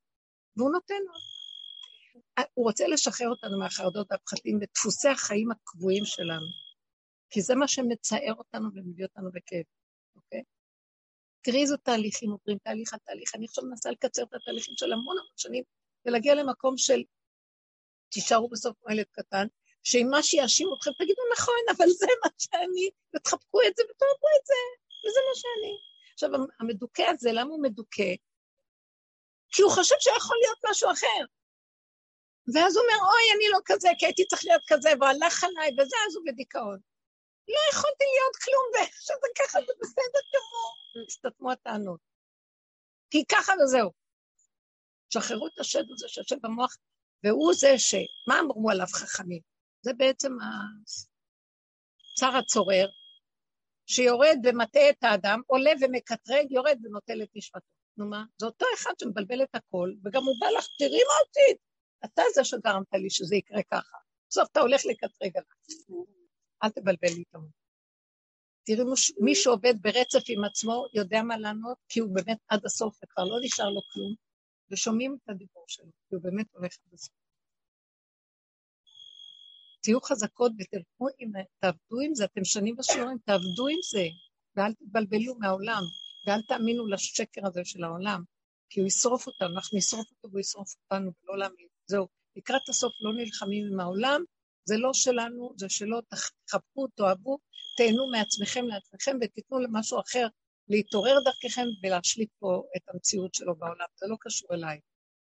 [0.57, 1.13] והוא נותן לו.
[2.55, 6.47] הוא רוצה לשחרר אותנו מהחרדות והפחדים ודפוסי החיים הקבועים שלנו,
[7.31, 9.76] כי זה מה שמצער אותנו ומביא אותנו בכאב?
[11.47, 13.35] תראי איזה תהליכים עוברים, תהליך על תהליך.
[13.35, 15.65] אני עכשיו מנסה לקצר את התהליכים של המון המון שנים,
[16.07, 17.03] ולהגיע למקום של
[18.09, 19.47] תישארו בסוף ילד קטן,
[19.83, 24.47] שאם מה שיאשים אתכם, תגידו נכון, אבל זה מה שאני, ותחבקו את זה ותאהבו את
[24.47, 24.61] זה,
[25.05, 25.75] וזה מה שאני.
[26.13, 28.13] עכשיו, המדוכא הזה, למה הוא מדוכא?
[29.53, 31.25] כי הוא חושב שיכול להיות משהו אחר.
[32.55, 35.71] ואז הוא אומר, אוי, אני לא כזה, כי הייתי צריך להיות כזה, והוא הלך עליי,
[35.73, 36.79] וזה, אז הוא בדיכאון.
[37.49, 41.05] לא יכולתי להיות כלום, ועכשיו זה ככה, זה בסדר גמור.
[41.07, 42.01] הסתתמו הטענות.
[43.11, 43.91] כי ככה וזהו.
[45.11, 46.77] שחררו את השד הזה שיושב במוח,
[47.25, 47.95] והוא זה ש...
[48.29, 49.41] מה אמרו עליו חכמים?
[49.83, 50.33] זה בעצם
[52.15, 52.89] הצר הצורר,
[53.87, 57.67] שיורד ומטעה את האדם, עולה ומקטרג, יורד ונוטל את נשמתו.
[57.97, 58.25] נו מה?
[58.39, 61.59] זה אותו אחד שמבלבל את הכל, וגם הוא בא לך, תראי מה עשית.
[62.05, 63.97] אתה זה שגרמת לי שזה יקרה ככה.
[64.31, 66.07] בסוף אתה הולך לקטרג עליו.
[66.63, 67.51] אל תבלבל לי את המוח.
[68.67, 72.99] תראי, מש- מי שעובד ברצף עם עצמו יודע מה לענות, כי הוא באמת עד הסוף
[73.05, 74.15] וכבר לא נשאר לו כלום,
[74.71, 77.15] ושומעים את הדיבור שלו, כי הוא באמת הולך עד הסוף.
[79.83, 84.07] תהיו חזקות ותלכו עם, תעבדו עם זה, אתם שנים בשיעורים, תעבדו עם זה,
[84.57, 85.83] ואל תתבלבלו מהעולם,
[86.27, 88.23] ואל תאמינו לשקר הזה של העולם,
[88.71, 91.67] כי הוא ישרוף אותנו, אנחנו נשרוף אותו והוא ישרוף אותנו, ולא להאמין.
[91.87, 94.25] זהו, לקראת הסוף לא נלחמים עם העולם,
[94.69, 96.01] זה לא שלנו, זה שלא,
[96.45, 97.39] תחבקו, תאהבו,
[97.77, 100.27] תהנו מעצמכם לעצמכם ותיתנו למשהו אחר
[100.69, 104.81] להתעורר דרככם ולהשליט פה את המציאות שלו בעולם, זה לא קשור אליי.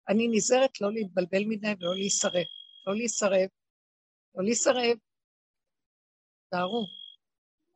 [0.09, 2.47] אני נזהרת לא להתבלבל מדי ולא להישרף,
[2.87, 3.49] לא להישרף,
[4.35, 4.97] לא להישרף.
[6.49, 6.87] תארו.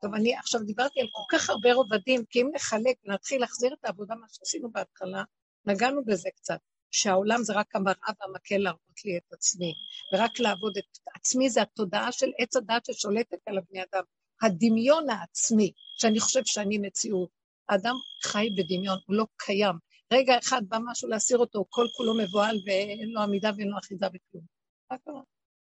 [0.01, 3.85] טוב, אני עכשיו דיברתי על כל כך הרבה רובדים, כי אם נחלק ונתחיל להחזיר את
[3.85, 5.23] העבודה, מה שעשינו בהתחלה,
[5.65, 6.59] נגענו בזה קצת,
[6.95, 9.73] שהעולם זה רק המראה והמקל להראות לי את עצמי,
[10.13, 14.03] ורק לעבוד את עצמי זה התודעה של עץ הדת ששולטת על הבני אדם,
[14.41, 17.29] הדמיון העצמי, שאני חושב שאני מציאות.
[17.69, 19.75] האדם חי בדמיון, הוא לא קיים.
[20.13, 24.05] רגע אחד בא משהו להסיר אותו, כל כולו מבוהל ואין לו עמידה ואין לו אחיזה
[24.09, 24.43] בכלום.
[24.91, 25.21] מה קרה?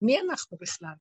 [0.03, 0.95] מי אנחנו בכלל?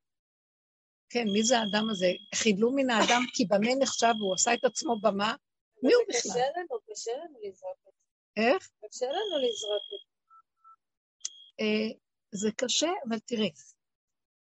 [1.09, 2.11] כן, מי זה האדם הזה?
[2.35, 5.35] חידלו מן האדם כי במה נחשב, הוא עשה את עצמו במה?
[5.83, 6.31] מי הוא בכלל?
[6.31, 8.41] קשה לנו, קשה לנו לזרוק את זה.
[8.41, 8.69] איך?
[8.85, 10.14] קשה לנו לזרוק את זה.
[11.59, 11.97] אה,
[12.31, 13.51] זה קשה, אבל תראי,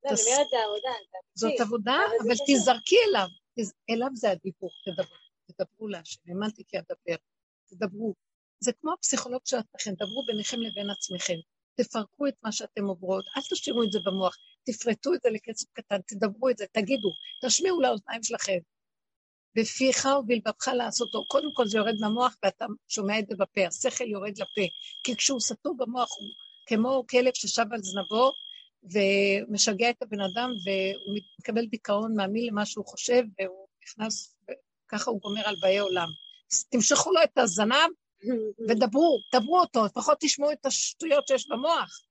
[0.05, 0.89] לא, אני אומרת, זה עבודה,
[1.34, 1.59] זאת.
[1.61, 2.35] עבודה, אבל.
[2.47, 3.27] תזרקי אליו.
[3.89, 5.15] אליו זה הדיבור, תדברו.
[5.45, 6.19] תדברו להשם.
[6.27, 7.15] האמנתי כי אדבר.
[7.69, 8.13] תדברו.
[8.59, 11.38] זה כמו הפסיכולוג של עצמכם, דברו ביניכם לבין עצמכם.
[11.76, 15.97] תפרקו את מה שאתם עוברות, אל תשאירו את זה במוח, תפרטו את זה לכסף קטן,
[16.07, 17.09] תדברו את זה, תגידו,
[17.45, 18.57] תשמיעו לאוזניים שלכם.
[19.55, 21.26] בפיך ובלבבך לעשותו.
[21.26, 24.61] קודם כל זה יורד מהמוח ואתה שומע את זה בפה, השכל יורד לפה.
[25.03, 26.27] כי כשהוא סתום במוח הוא
[26.69, 28.33] כמו כלב ששב על זנבו
[28.83, 34.35] ומשגע את הבן אדם והוא מקבל דיכאון, מאמין למה שהוא חושב והוא נכנס,
[34.87, 36.07] ככה הוא גומר על באי עולם.
[36.51, 37.89] אז תמשכו לו את הזנב
[38.69, 42.01] ודברו, דברו אותו, לפחות תשמעו את השטויות שיש במוח.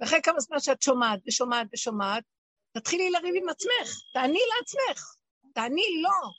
[0.00, 2.24] ואחרי כמה זמן שאת שומעת ושומעת ושומעת,
[2.72, 5.14] תתחילי לריב עם עצמך, תעני לעצמך,
[5.54, 6.30] תעני לא.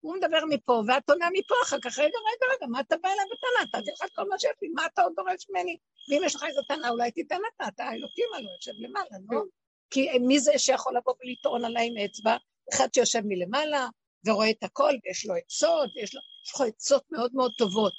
[0.00, 3.24] הוא מדבר מפה, ואת עונה מפה אחר כך, רגע, רגע, רגע, מה אתה בא אליי
[3.24, 3.70] בטענה?
[3.70, 5.76] אתה לך כל מה שיש לי, מה אתה עוד דורש ממני?
[6.10, 9.42] ואם יש לך איזו טענה, אולי תיתן אתה, אתה האלוקים הלוא יושב למעלה, לא?
[9.90, 12.36] כי מי זה שיכול לבוא ולטעון עליי עם אצבע?
[12.74, 13.86] אחד שיושב מלמעלה
[14.26, 17.94] ורואה את הכל, ויש לו עצות, יש לו, יש לו עצות מאוד מאוד טובות.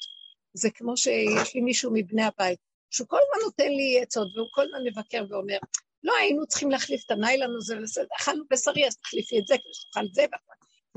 [0.54, 2.60] זה כמו שיש לי מישהו מבני הבית,
[2.90, 5.58] שהוא כל הזמן נותן לי עצות, והוא כל הזמן מבקר ואומר,
[6.04, 7.76] לא היינו צריכים להחליף את הניילון הזה,
[8.20, 10.26] אכלנו בשרי, אז תחליפי את זה, כדי שתאכל את זה,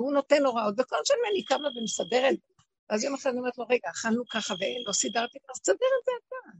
[0.02, 2.38] והוא נותן הוראות, וכל שנה אני קמה ומסדרת.
[2.90, 6.12] אז יום אחד אני אומרת לו, רגע, אכלנו ככה ולא סידרתי, אז תסדר את זה
[6.18, 6.58] אתה.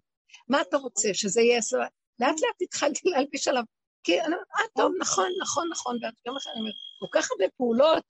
[0.49, 1.87] מה אתה רוצה, שזה יהיה סבבה?
[2.21, 3.63] לאט לאט התחלתי להלביש עליו,
[4.05, 7.45] כי אני אומרת, אה, טוב, נכון, נכון, נכון, ויום אחד אני אומרת, כל כך הרבה
[7.57, 8.05] פעולות,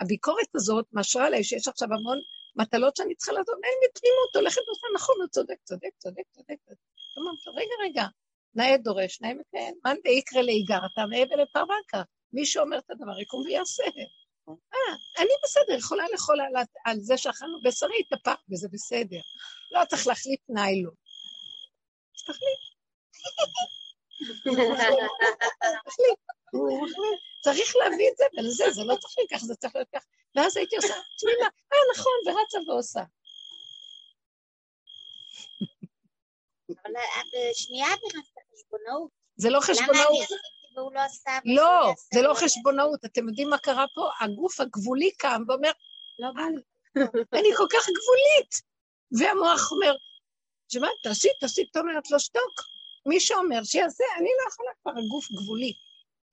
[0.00, 2.18] הביקורת הזאת משרה עליי שיש עכשיו המון
[2.56, 6.56] מטלות שאני צריכה לעשות, אין לי תמימות, הולכת ועושה, נכון, הוא צודק, צודק, צודק, צודק.
[7.18, 8.06] אמרתי רגע, רגע,
[8.54, 12.02] נאה דורש, נאה מקיים, מאן דאיקרא לאיגרתא, והבל לפרבקה.
[12.32, 13.84] מי שאומר את הדבר יקום ויעשה.
[14.48, 16.52] אה, אני בסדר, יכולה לאכול על,
[16.84, 19.20] על זה שאכלנו בשרי, התהפך, וזה בסדר.
[19.70, 20.94] לא צריך להחליף ניילון.
[22.16, 22.58] אז תחליף.
[27.42, 30.04] צריך להביא את זה ולזה, זה לא צריך לקח, זה צריך להיות כך.
[30.36, 33.02] ואז הייתי עושה תמימה, אה, נכון, ורצה ועושה.
[36.68, 36.92] אבל
[37.32, 39.10] בשנייה את נכנסת לחשבונאות.
[39.36, 40.28] זה לא חשבונאות.
[40.76, 41.30] והוא לא עשה...
[41.44, 43.04] לא, זה לא חשבונאות.
[43.04, 44.10] אתם יודעים מה קרה פה?
[44.20, 45.70] הגוף הגבולי קם ואומר,
[46.18, 46.62] לא בא לי.
[47.38, 48.52] אני כל כך גבולית.
[49.18, 49.94] והמוח אומר,
[50.72, 52.60] שמע, תעשי, תעשי, את אומרת לו, שתוק.
[53.06, 55.72] מי שאומר שיעשה, אני לא יכולה כבר, הגוף גבולי.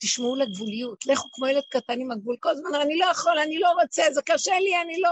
[0.02, 3.72] תשמעו לגבוליות, לכו כמו ילד קטן עם הגבול, כל הזמן, אני לא יכול, אני לא
[3.82, 5.10] רוצה, זה קשה לי, אני לא...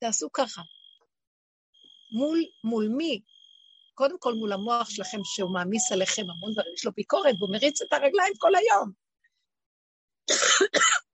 [0.00, 0.62] תעשו ככה.
[2.12, 3.20] מול, מול מי?
[4.00, 7.82] קודם כל מול המוח שלכם, שהוא מעמיס עליכם המון דברים, יש לו ביקורת, והוא מריץ
[7.82, 8.92] את הרגליים כל היום.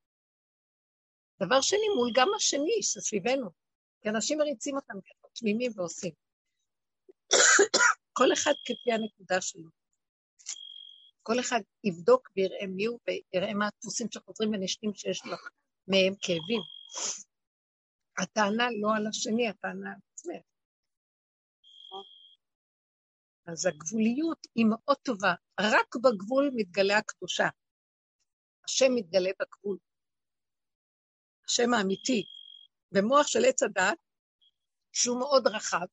[1.43, 3.51] דבר שני, מול גם השני שסביבנו,
[4.03, 4.95] כי אנשים מריצים אותם
[5.35, 6.13] תמימים ועושים.
[8.19, 9.71] כל אחד כפי הנקודה שלו.
[11.23, 15.37] כל אחד יבדוק ויראה מי הוא ויראה מה הדפוסים שחוזרים ונשנים שיש לו
[15.89, 16.63] מהם כאבים.
[18.19, 20.56] הטענה לא על השני, הטענה על עצמך.
[23.47, 27.49] אז הגבוליות היא מאוד טובה, רק בגבול מתגלה הקדושה.
[28.65, 29.79] השם מתגלה בגבול.
[31.45, 32.25] השם האמיתי,
[32.93, 33.99] במוח של עץ הדת,
[34.93, 35.87] שהוא מאוד רחב,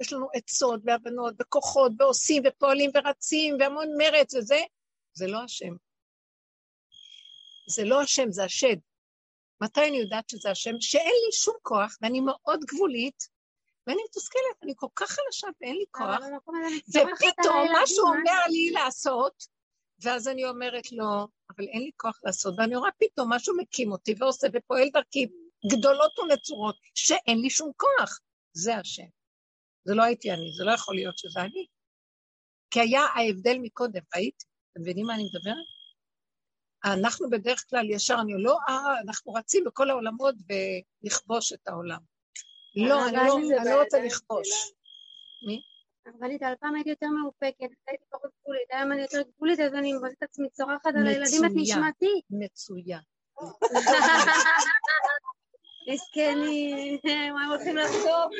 [0.00, 4.60] יש לנו עצות והבנות וכוחות ועושים ופועלים ורצים והמון מרץ וזה,
[5.12, 5.74] זה לא השם.
[7.68, 8.76] זה לא השם, זה השד.
[9.60, 10.80] מתי אני יודעת שזה השם?
[10.80, 13.28] שאין לי שום כוח ואני מאוד גבולית,
[13.86, 16.20] ואני מתוסכלת, אני כל כך חלשה ואין לי כוח,
[16.88, 19.44] ופתאום משהו אומר לי לעשות,
[20.02, 24.14] ואז אני אומרת לו, אבל אין לי כוח לעשות, ואני רואה פתאום משהו מקים אותי
[24.18, 25.26] ועושה ופועל דרכי
[25.72, 28.18] גדולות ונצורות, שאין לי שום כוח.
[28.52, 29.06] זה השם.
[29.84, 31.66] זה לא הייתי אני, זה לא יכול להיות שזה אני.
[32.70, 34.44] כי היה ההבדל מקודם, ראית?
[34.72, 35.66] אתם מבינים מה אני מדברת?
[36.84, 42.11] אנחנו בדרך כלל ישר, אני לא, אה, אנחנו רצים בכל העולמות ולכבוש את העולם.
[42.76, 44.48] לא, אני לא, אני לא רוצה לכבוש.
[45.46, 45.62] מי?
[46.06, 49.92] הרבנית, על פעם הייתי יותר מאופקת, הייתי פחות גבולית, היום אני יותר גבולית, אז אני
[49.92, 52.20] מבזית את עצמי צורחת על הילדים, את נשמתי.
[52.30, 53.00] מצוין.
[55.92, 58.30] מסכנים, הם הולכים לחשוב?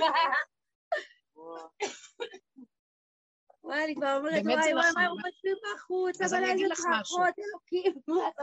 [3.64, 4.92] וואי, אני כבר אומרת, וואי, וואי.
[4.94, 6.64] מה הם חושבים בחוץ, אבל איזה.
[6.74, 7.92] צרחות, אלוקים.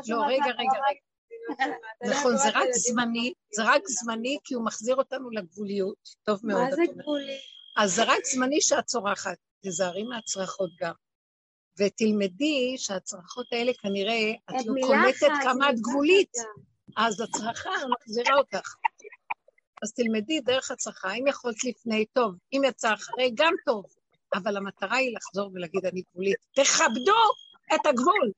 [0.07, 1.08] לא, רגע, רגע, רגע.
[2.05, 5.97] נכון, זה רק זמני, זה רק זמני כי הוא מחזיר אותנו לגבוליות.
[6.23, 6.61] טוב מאוד.
[6.61, 6.81] מה זה.
[6.97, 7.37] גבולי?
[7.77, 9.37] אז זה רק זמני שאת צורחת.
[9.61, 10.93] תיזהרי מהצרחות גם.
[11.79, 16.31] ותלמדי שהצרחות האלה כנראה, את לא קולטת כמה את גבולית.
[16.97, 17.69] אז הצרחה
[17.99, 18.75] מחזירה אותך.
[19.81, 21.13] אז תלמדי דרך הצרחה.
[21.13, 22.35] אם יכולת לפני, טוב.
[22.53, 23.85] אם יצא אחרי, גם טוב.
[24.33, 26.37] אבל המטרה היא לחזור ולהגיד, אני גבולית.
[26.55, 27.21] תכבדו
[27.75, 28.31] את הגבול.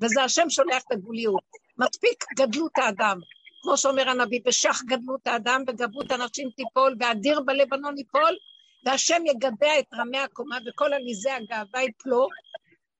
[0.00, 1.44] וזה השם שולח את הגבוליות.
[1.78, 3.18] מספיק גדלות האדם.
[3.62, 8.36] כמו שאומר הנביא, בשח גדלות האדם וגבות הנשים תיפול, ואדיר בלבנון ייפול,
[8.84, 12.28] והשם יגדע את רמי הקומה וכל עליזי הגאווה יפלו,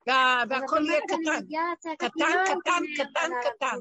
[0.07, 1.17] וה- והכל יהיה קטן.
[1.99, 3.77] קטן, לא קטן, קטן, קטן.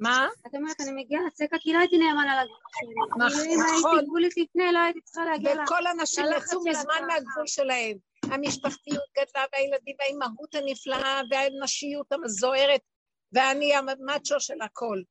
[0.00, 0.28] מה?
[0.46, 2.94] את אומרת, אני מגיעה לצעקה כי לא הייתי נאמן על הגבול שלי.
[2.94, 3.90] נכ- כאילו, אם נכון.
[3.94, 5.60] הייתי גבולית לפני, לא הייתי צריכה להגיע ל...
[5.64, 7.06] וכל הנשים ללחץ יצאו מזמן.
[7.08, 7.96] מהגבול שלהם.
[8.24, 12.80] המשפחתיות גדלה, והילדים, והאימהות הנפלאה, והנשיות המזוהרת,
[13.32, 15.02] ואני המאצ'ו של הכל.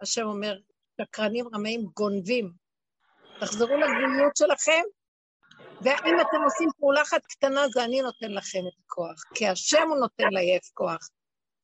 [0.00, 0.58] השם אומר,
[1.00, 2.52] שקרנים רמאים גונבים.
[3.40, 4.82] תחזרו לגבוליות שלכם,
[5.82, 9.22] ואם אתם עושים פעולה אחת קטנה, זה אני נותן לכם את הכוח.
[9.34, 11.08] כי השם הוא נותן לעייף כוח.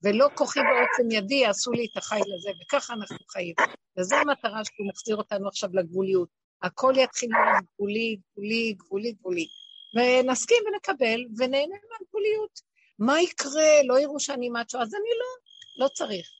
[0.03, 3.55] ולא כוחי בעוצם ידי יעשו לי את החיל הזה, וככה אנחנו חיים.
[3.99, 6.29] וזו המטרה שהוא מחזיר אותנו עכשיו לגבוליות.
[6.63, 9.47] הכל יתחיל להיות גבולי, גבולי, גבולי, גבולי.
[9.97, 12.61] ונסכים ונקבל, ונהנה מהגבוליות.
[12.99, 13.83] מה יקרה?
[13.87, 15.31] לא יראו שאני מאצ'ו, אז אני לא,
[15.77, 16.31] לא צריך.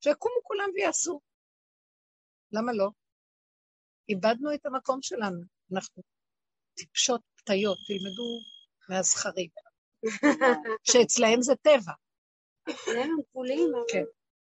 [0.00, 1.20] שיקומו כולם ויעשו.
[2.52, 2.88] למה לא?
[4.08, 5.40] איבדנו את המקום שלנו.
[5.72, 6.02] אנחנו
[6.74, 8.40] טיפשות פתיות, תלמדו
[8.88, 9.50] מהזכרים.
[10.88, 11.92] שאצלהם זה טבע.
[12.66, 13.84] הם גבוליים, אבל...
[13.92, 14.04] כן.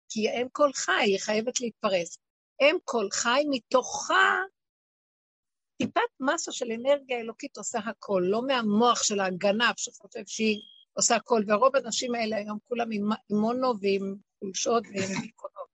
[0.09, 2.19] כי אם כל חי, היא חייבת להתפרס.
[2.61, 4.39] אם כל חי, מתוכה
[5.79, 10.61] טיפת מסה של אנרגיה אלוקית עושה הכל, לא מהמוח של הגנב שחושב שהיא
[10.93, 15.69] עושה הכל, והרוב האנשים האלה היום כולם עם מונו ועם חולשות ועם דיכאונות.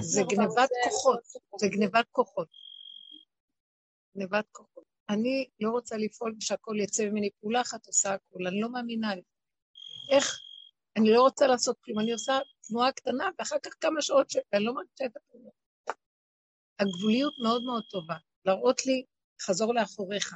[0.00, 1.20] זה גנבת כוחות,
[1.60, 2.48] זה גנבת כוחות.
[4.16, 4.84] גנבת כוחות.
[5.08, 9.26] אני לא רוצה לפעול שהכל יצא ממני פעולה אחת עושה הכל, אני לא מאמינה לזה.
[10.10, 10.38] איך
[10.96, 12.38] אני לא רוצה לעשות כלום, אני עושה
[12.68, 15.50] תנועה קטנה, ואחר כך כמה שעות שאני לא מרגישה את הפעולה.
[16.78, 18.14] הגבוליות מאוד מאוד טובה,
[18.44, 19.04] להראות לי,
[19.42, 20.34] חזור לאחוריך.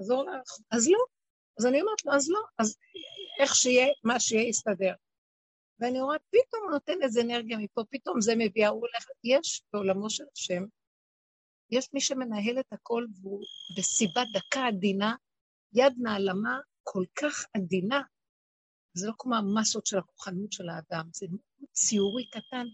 [0.00, 0.66] חזור לאחוריך.
[0.70, 1.13] אז לא.
[1.58, 2.76] אז אני אומרת לו, אז לא, אז
[3.40, 4.94] איך שיהיה, מה שיהיה יסתדר.
[5.80, 10.10] ואני אומרת, פתאום הוא נותן איזה אנרגיה מפה, פתאום זה מביא, הוא הולך, יש בעולמו
[10.10, 10.62] של השם,
[11.70, 13.44] יש מי שמנהל את הכל והוא
[13.78, 15.14] בסיבה דקה עדינה,
[15.72, 18.02] יד נעלמה כל כך עדינה,
[18.94, 21.26] זה לא כמו המסות של הכוחנות של האדם, זה
[21.72, 22.66] ציורי קטן,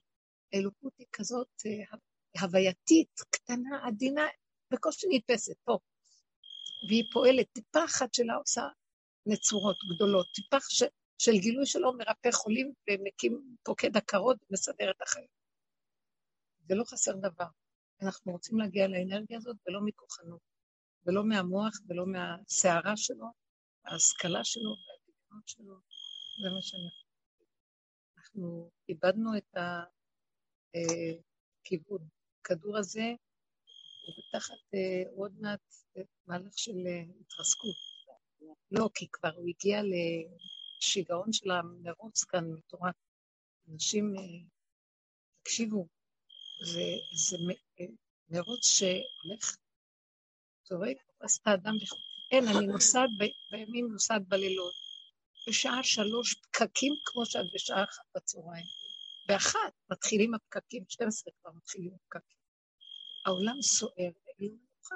[0.53, 1.99] האלוקות היא כזאת אה,
[2.41, 4.27] הווייתית, קטנה, עדינה,
[4.73, 5.79] בקושי נתפסת, פה.
[6.89, 8.63] והיא פועלת, טיפה אחת שלה עושה
[9.27, 10.83] נצורות גדולות, טיפה ש,
[11.19, 15.29] של גילוי שלו מרפא חולים ומקים פוקד עקרות ומסדר את החיים.
[16.69, 17.47] ולא חסר דבר.
[18.03, 20.41] אנחנו רוצים להגיע לאנרגיה הזאת ולא מכוחנות,
[21.07, 23.27] ולא מהמוח ולא מהסערה שלו,
[23.85, 25.75] ההשכלה שלו והדמיונות שלו.
[26.43, 27.11] זה מה שאנחנו...
[28.19, 29.57] אנחנו איבדנו את
[31.65, 32.09] הכיוון.
[32.41, 33.13] הכדור הזה
[34.33, 35.61] תחת אה, עוד מעט
[35.97, 37.77] אה, מהלך של אה, התרסקות.
[38.71, 42.95] לא, כי כבר הוא הגיע לשיגעון של המרוץ כאן מטורף.
[43.73, 44.15] אנשים,
[45.43, 45.87] תקשיבו,
[46.73, 46.83] זה,
[47.29, 47.37] זה
[48.31, 49.57] מרוץ שהולך,
[50.69, 51.93] זורק, תופס את האדם, לכ-
[52.33, 54.75] אין, אני נוסעת ב- בימים, נוסעת בלילות.
[55.49, 58.67] בשעה שלוש פקקים כמו שאת בשעה אחת בצהריים.
[59.29, 62.40] באחת מתחילים הפקקים, 12 כבר מתחילים הפקקים.
[63.27, 64.95] העולם סוער, אין מנוחה.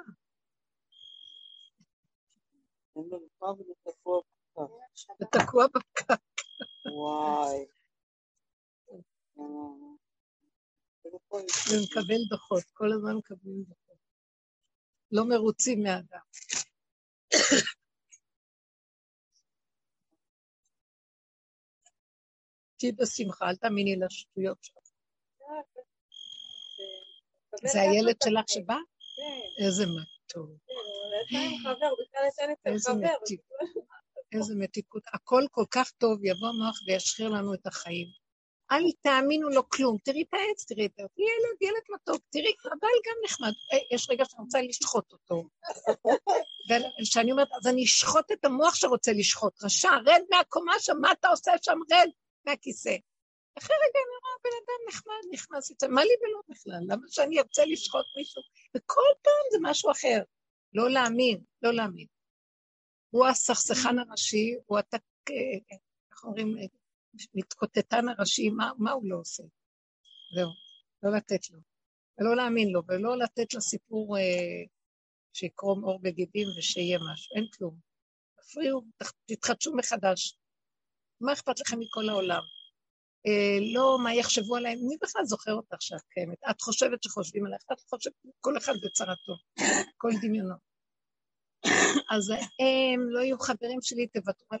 [2.95, 5.21] אין מנוחה וזה תקוע בפקק.
[5.21, 6.21] ותקוע בפקק.
[6.85, 7.65] וואי.
[11.71, 13.97] ומקבל דוחות, כל הזמן מקבלים דוחות.
[15.11, 16.25] לא מרוצים מהאדם.
[22.77, 24.84] תהיי בשמחה, אל תאמיני לשטויות שלך.
[27.63, 28.77] זה הילד שלך שבא?
[29.17, 30.49] כן, איזה מתוק,
[31.29, 31.51] כן,
[32.65, 33.07] איזה חבר.
[33.21, 33.41] מתיק.
[34.31, 35.03] איזה מתיקות.
[35.13, 38.07] הכל כל כך טוב, יבוא המוח וישחיר לנו את החיים.
[38.71, 39.97] אל תאמינו לו כלום.
[40.03, 41.09] תראי את העץ, תראי את העץ.
[41.17, 42.23] ילד, ילד מתוק.
[42.29, 43.53] תראי, הבעל גם נחמד.
[43.73, 45.43] אה, יש רגע שאני רוצה לשחוט אותו.
[47.01, 49.63] וכשאני אומרת, אז אני אשחוט את המוח שרוצה לשחוט.
[49.63, 51.77] רשע, רד מהקומה שם, מה אתה עושה שם?
[51.91, 52.09] רד
[52.45, 52.95] מהכיסא.
[53.57, 56.93] אחרי רגע אני רואה בן אדם נחמד, נכנס יוצא, מה לי ולא בכלל?
[56.93, 58.41] למה שאני ארצה לשחוט מישהו?
[58.75, 60.21] וכל פעם זה משהו אחר.
[60.73, 62.07] לא להאמין, לא להאמין.
[63.09, 65.01] הוא הסכסכן הראשי, הוא התק...
[66.11, 66.55] איך אומרים?
[67.33, 69.43] מתקוטטן הראשי, מה, מה הוא לא עושה?
[70.35, 70.49] זהו,
[71.03, 71.59] לא לתת לו.
[72.17, 74.63] ולא להאמין לו, ולא לתת לסיפור אה,
[75.33, 77.79] שיקרום עור בגידים ושיהיה משהו, אין כלום.
[78.41, 80.37] תפריעו, תח- תתחדשו מחדש.
[81.21, 82.41] מה אכפת לכם מכל העולם?
[83.27, 86.37] אה, לא מה יחשבו עליהם, מי בכלל זוכר אותך שאת קיימת?
[86.49, 89.33] את חושבת שחושבים עלייך, את חושבת, כל אחד בצרתו,
[89.97, 90.55] כל דמיונו.
[92.11, 92.29] אז
[92.59, 94.59] הם לא יהיו חברים שלי, תוותרו על,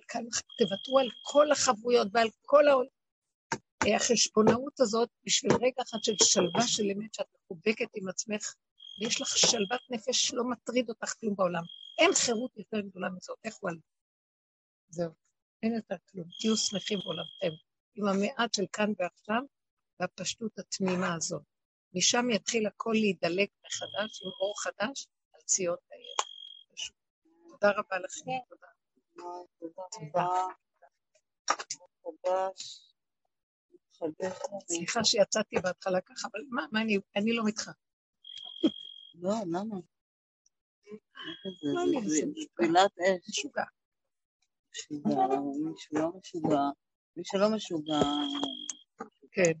[0.57, 2.87] תוותרו על כל החבויות ועל כל העול...
[3.87, 8.53] אה, החשבונאות הזאת בשביל רגע אחד של שלווה של אמת שאת מחובקת עם עצמך,
[9.01, 11.63] ויש לך שלוות נפש שלא מטריד אותך כלום בעולם.
[11.97, 13.79] אין חירות יותר גדולה מזאת, איך הוא עלה?
[14.89, 15.11] זהו,
[15.63, 16.27] אין יותר כלום.
[16.39, 17.64] תהיו שמחים בעולמכם,
[17.95, 19.41] עם המעט של כאן ועכשיו,
[19.99, 21.41] והפשטות התמימה הזאת.
[21.93, 26.15] משם יתחיל הכל להידלק מחדש, עם אור חדש, על ציון העיר.
[27.49, 28.31] תודה רבה לכם.
[29.59, 30.27] תודה.
[32.01, 32.47] תודה.
[34.01, 34.45] מתחדש.
[34.67, 37.73] סליחה שיצאתי בהתחלה ככה, אבל מה, מה אני, אני לא מתחרה.
[39.15, 39.75] לא, למה?
[41.73, 42.25] מה אני אעשה?
[42.53, 43.29] תפילת אש.
[43.29, 43.63] משוגע.
[44.71, 46.59] משוגע, מי שלא משוגע,
[47.17, 48.01] מי שלא משוגע,
[49.31, 49.53] כן.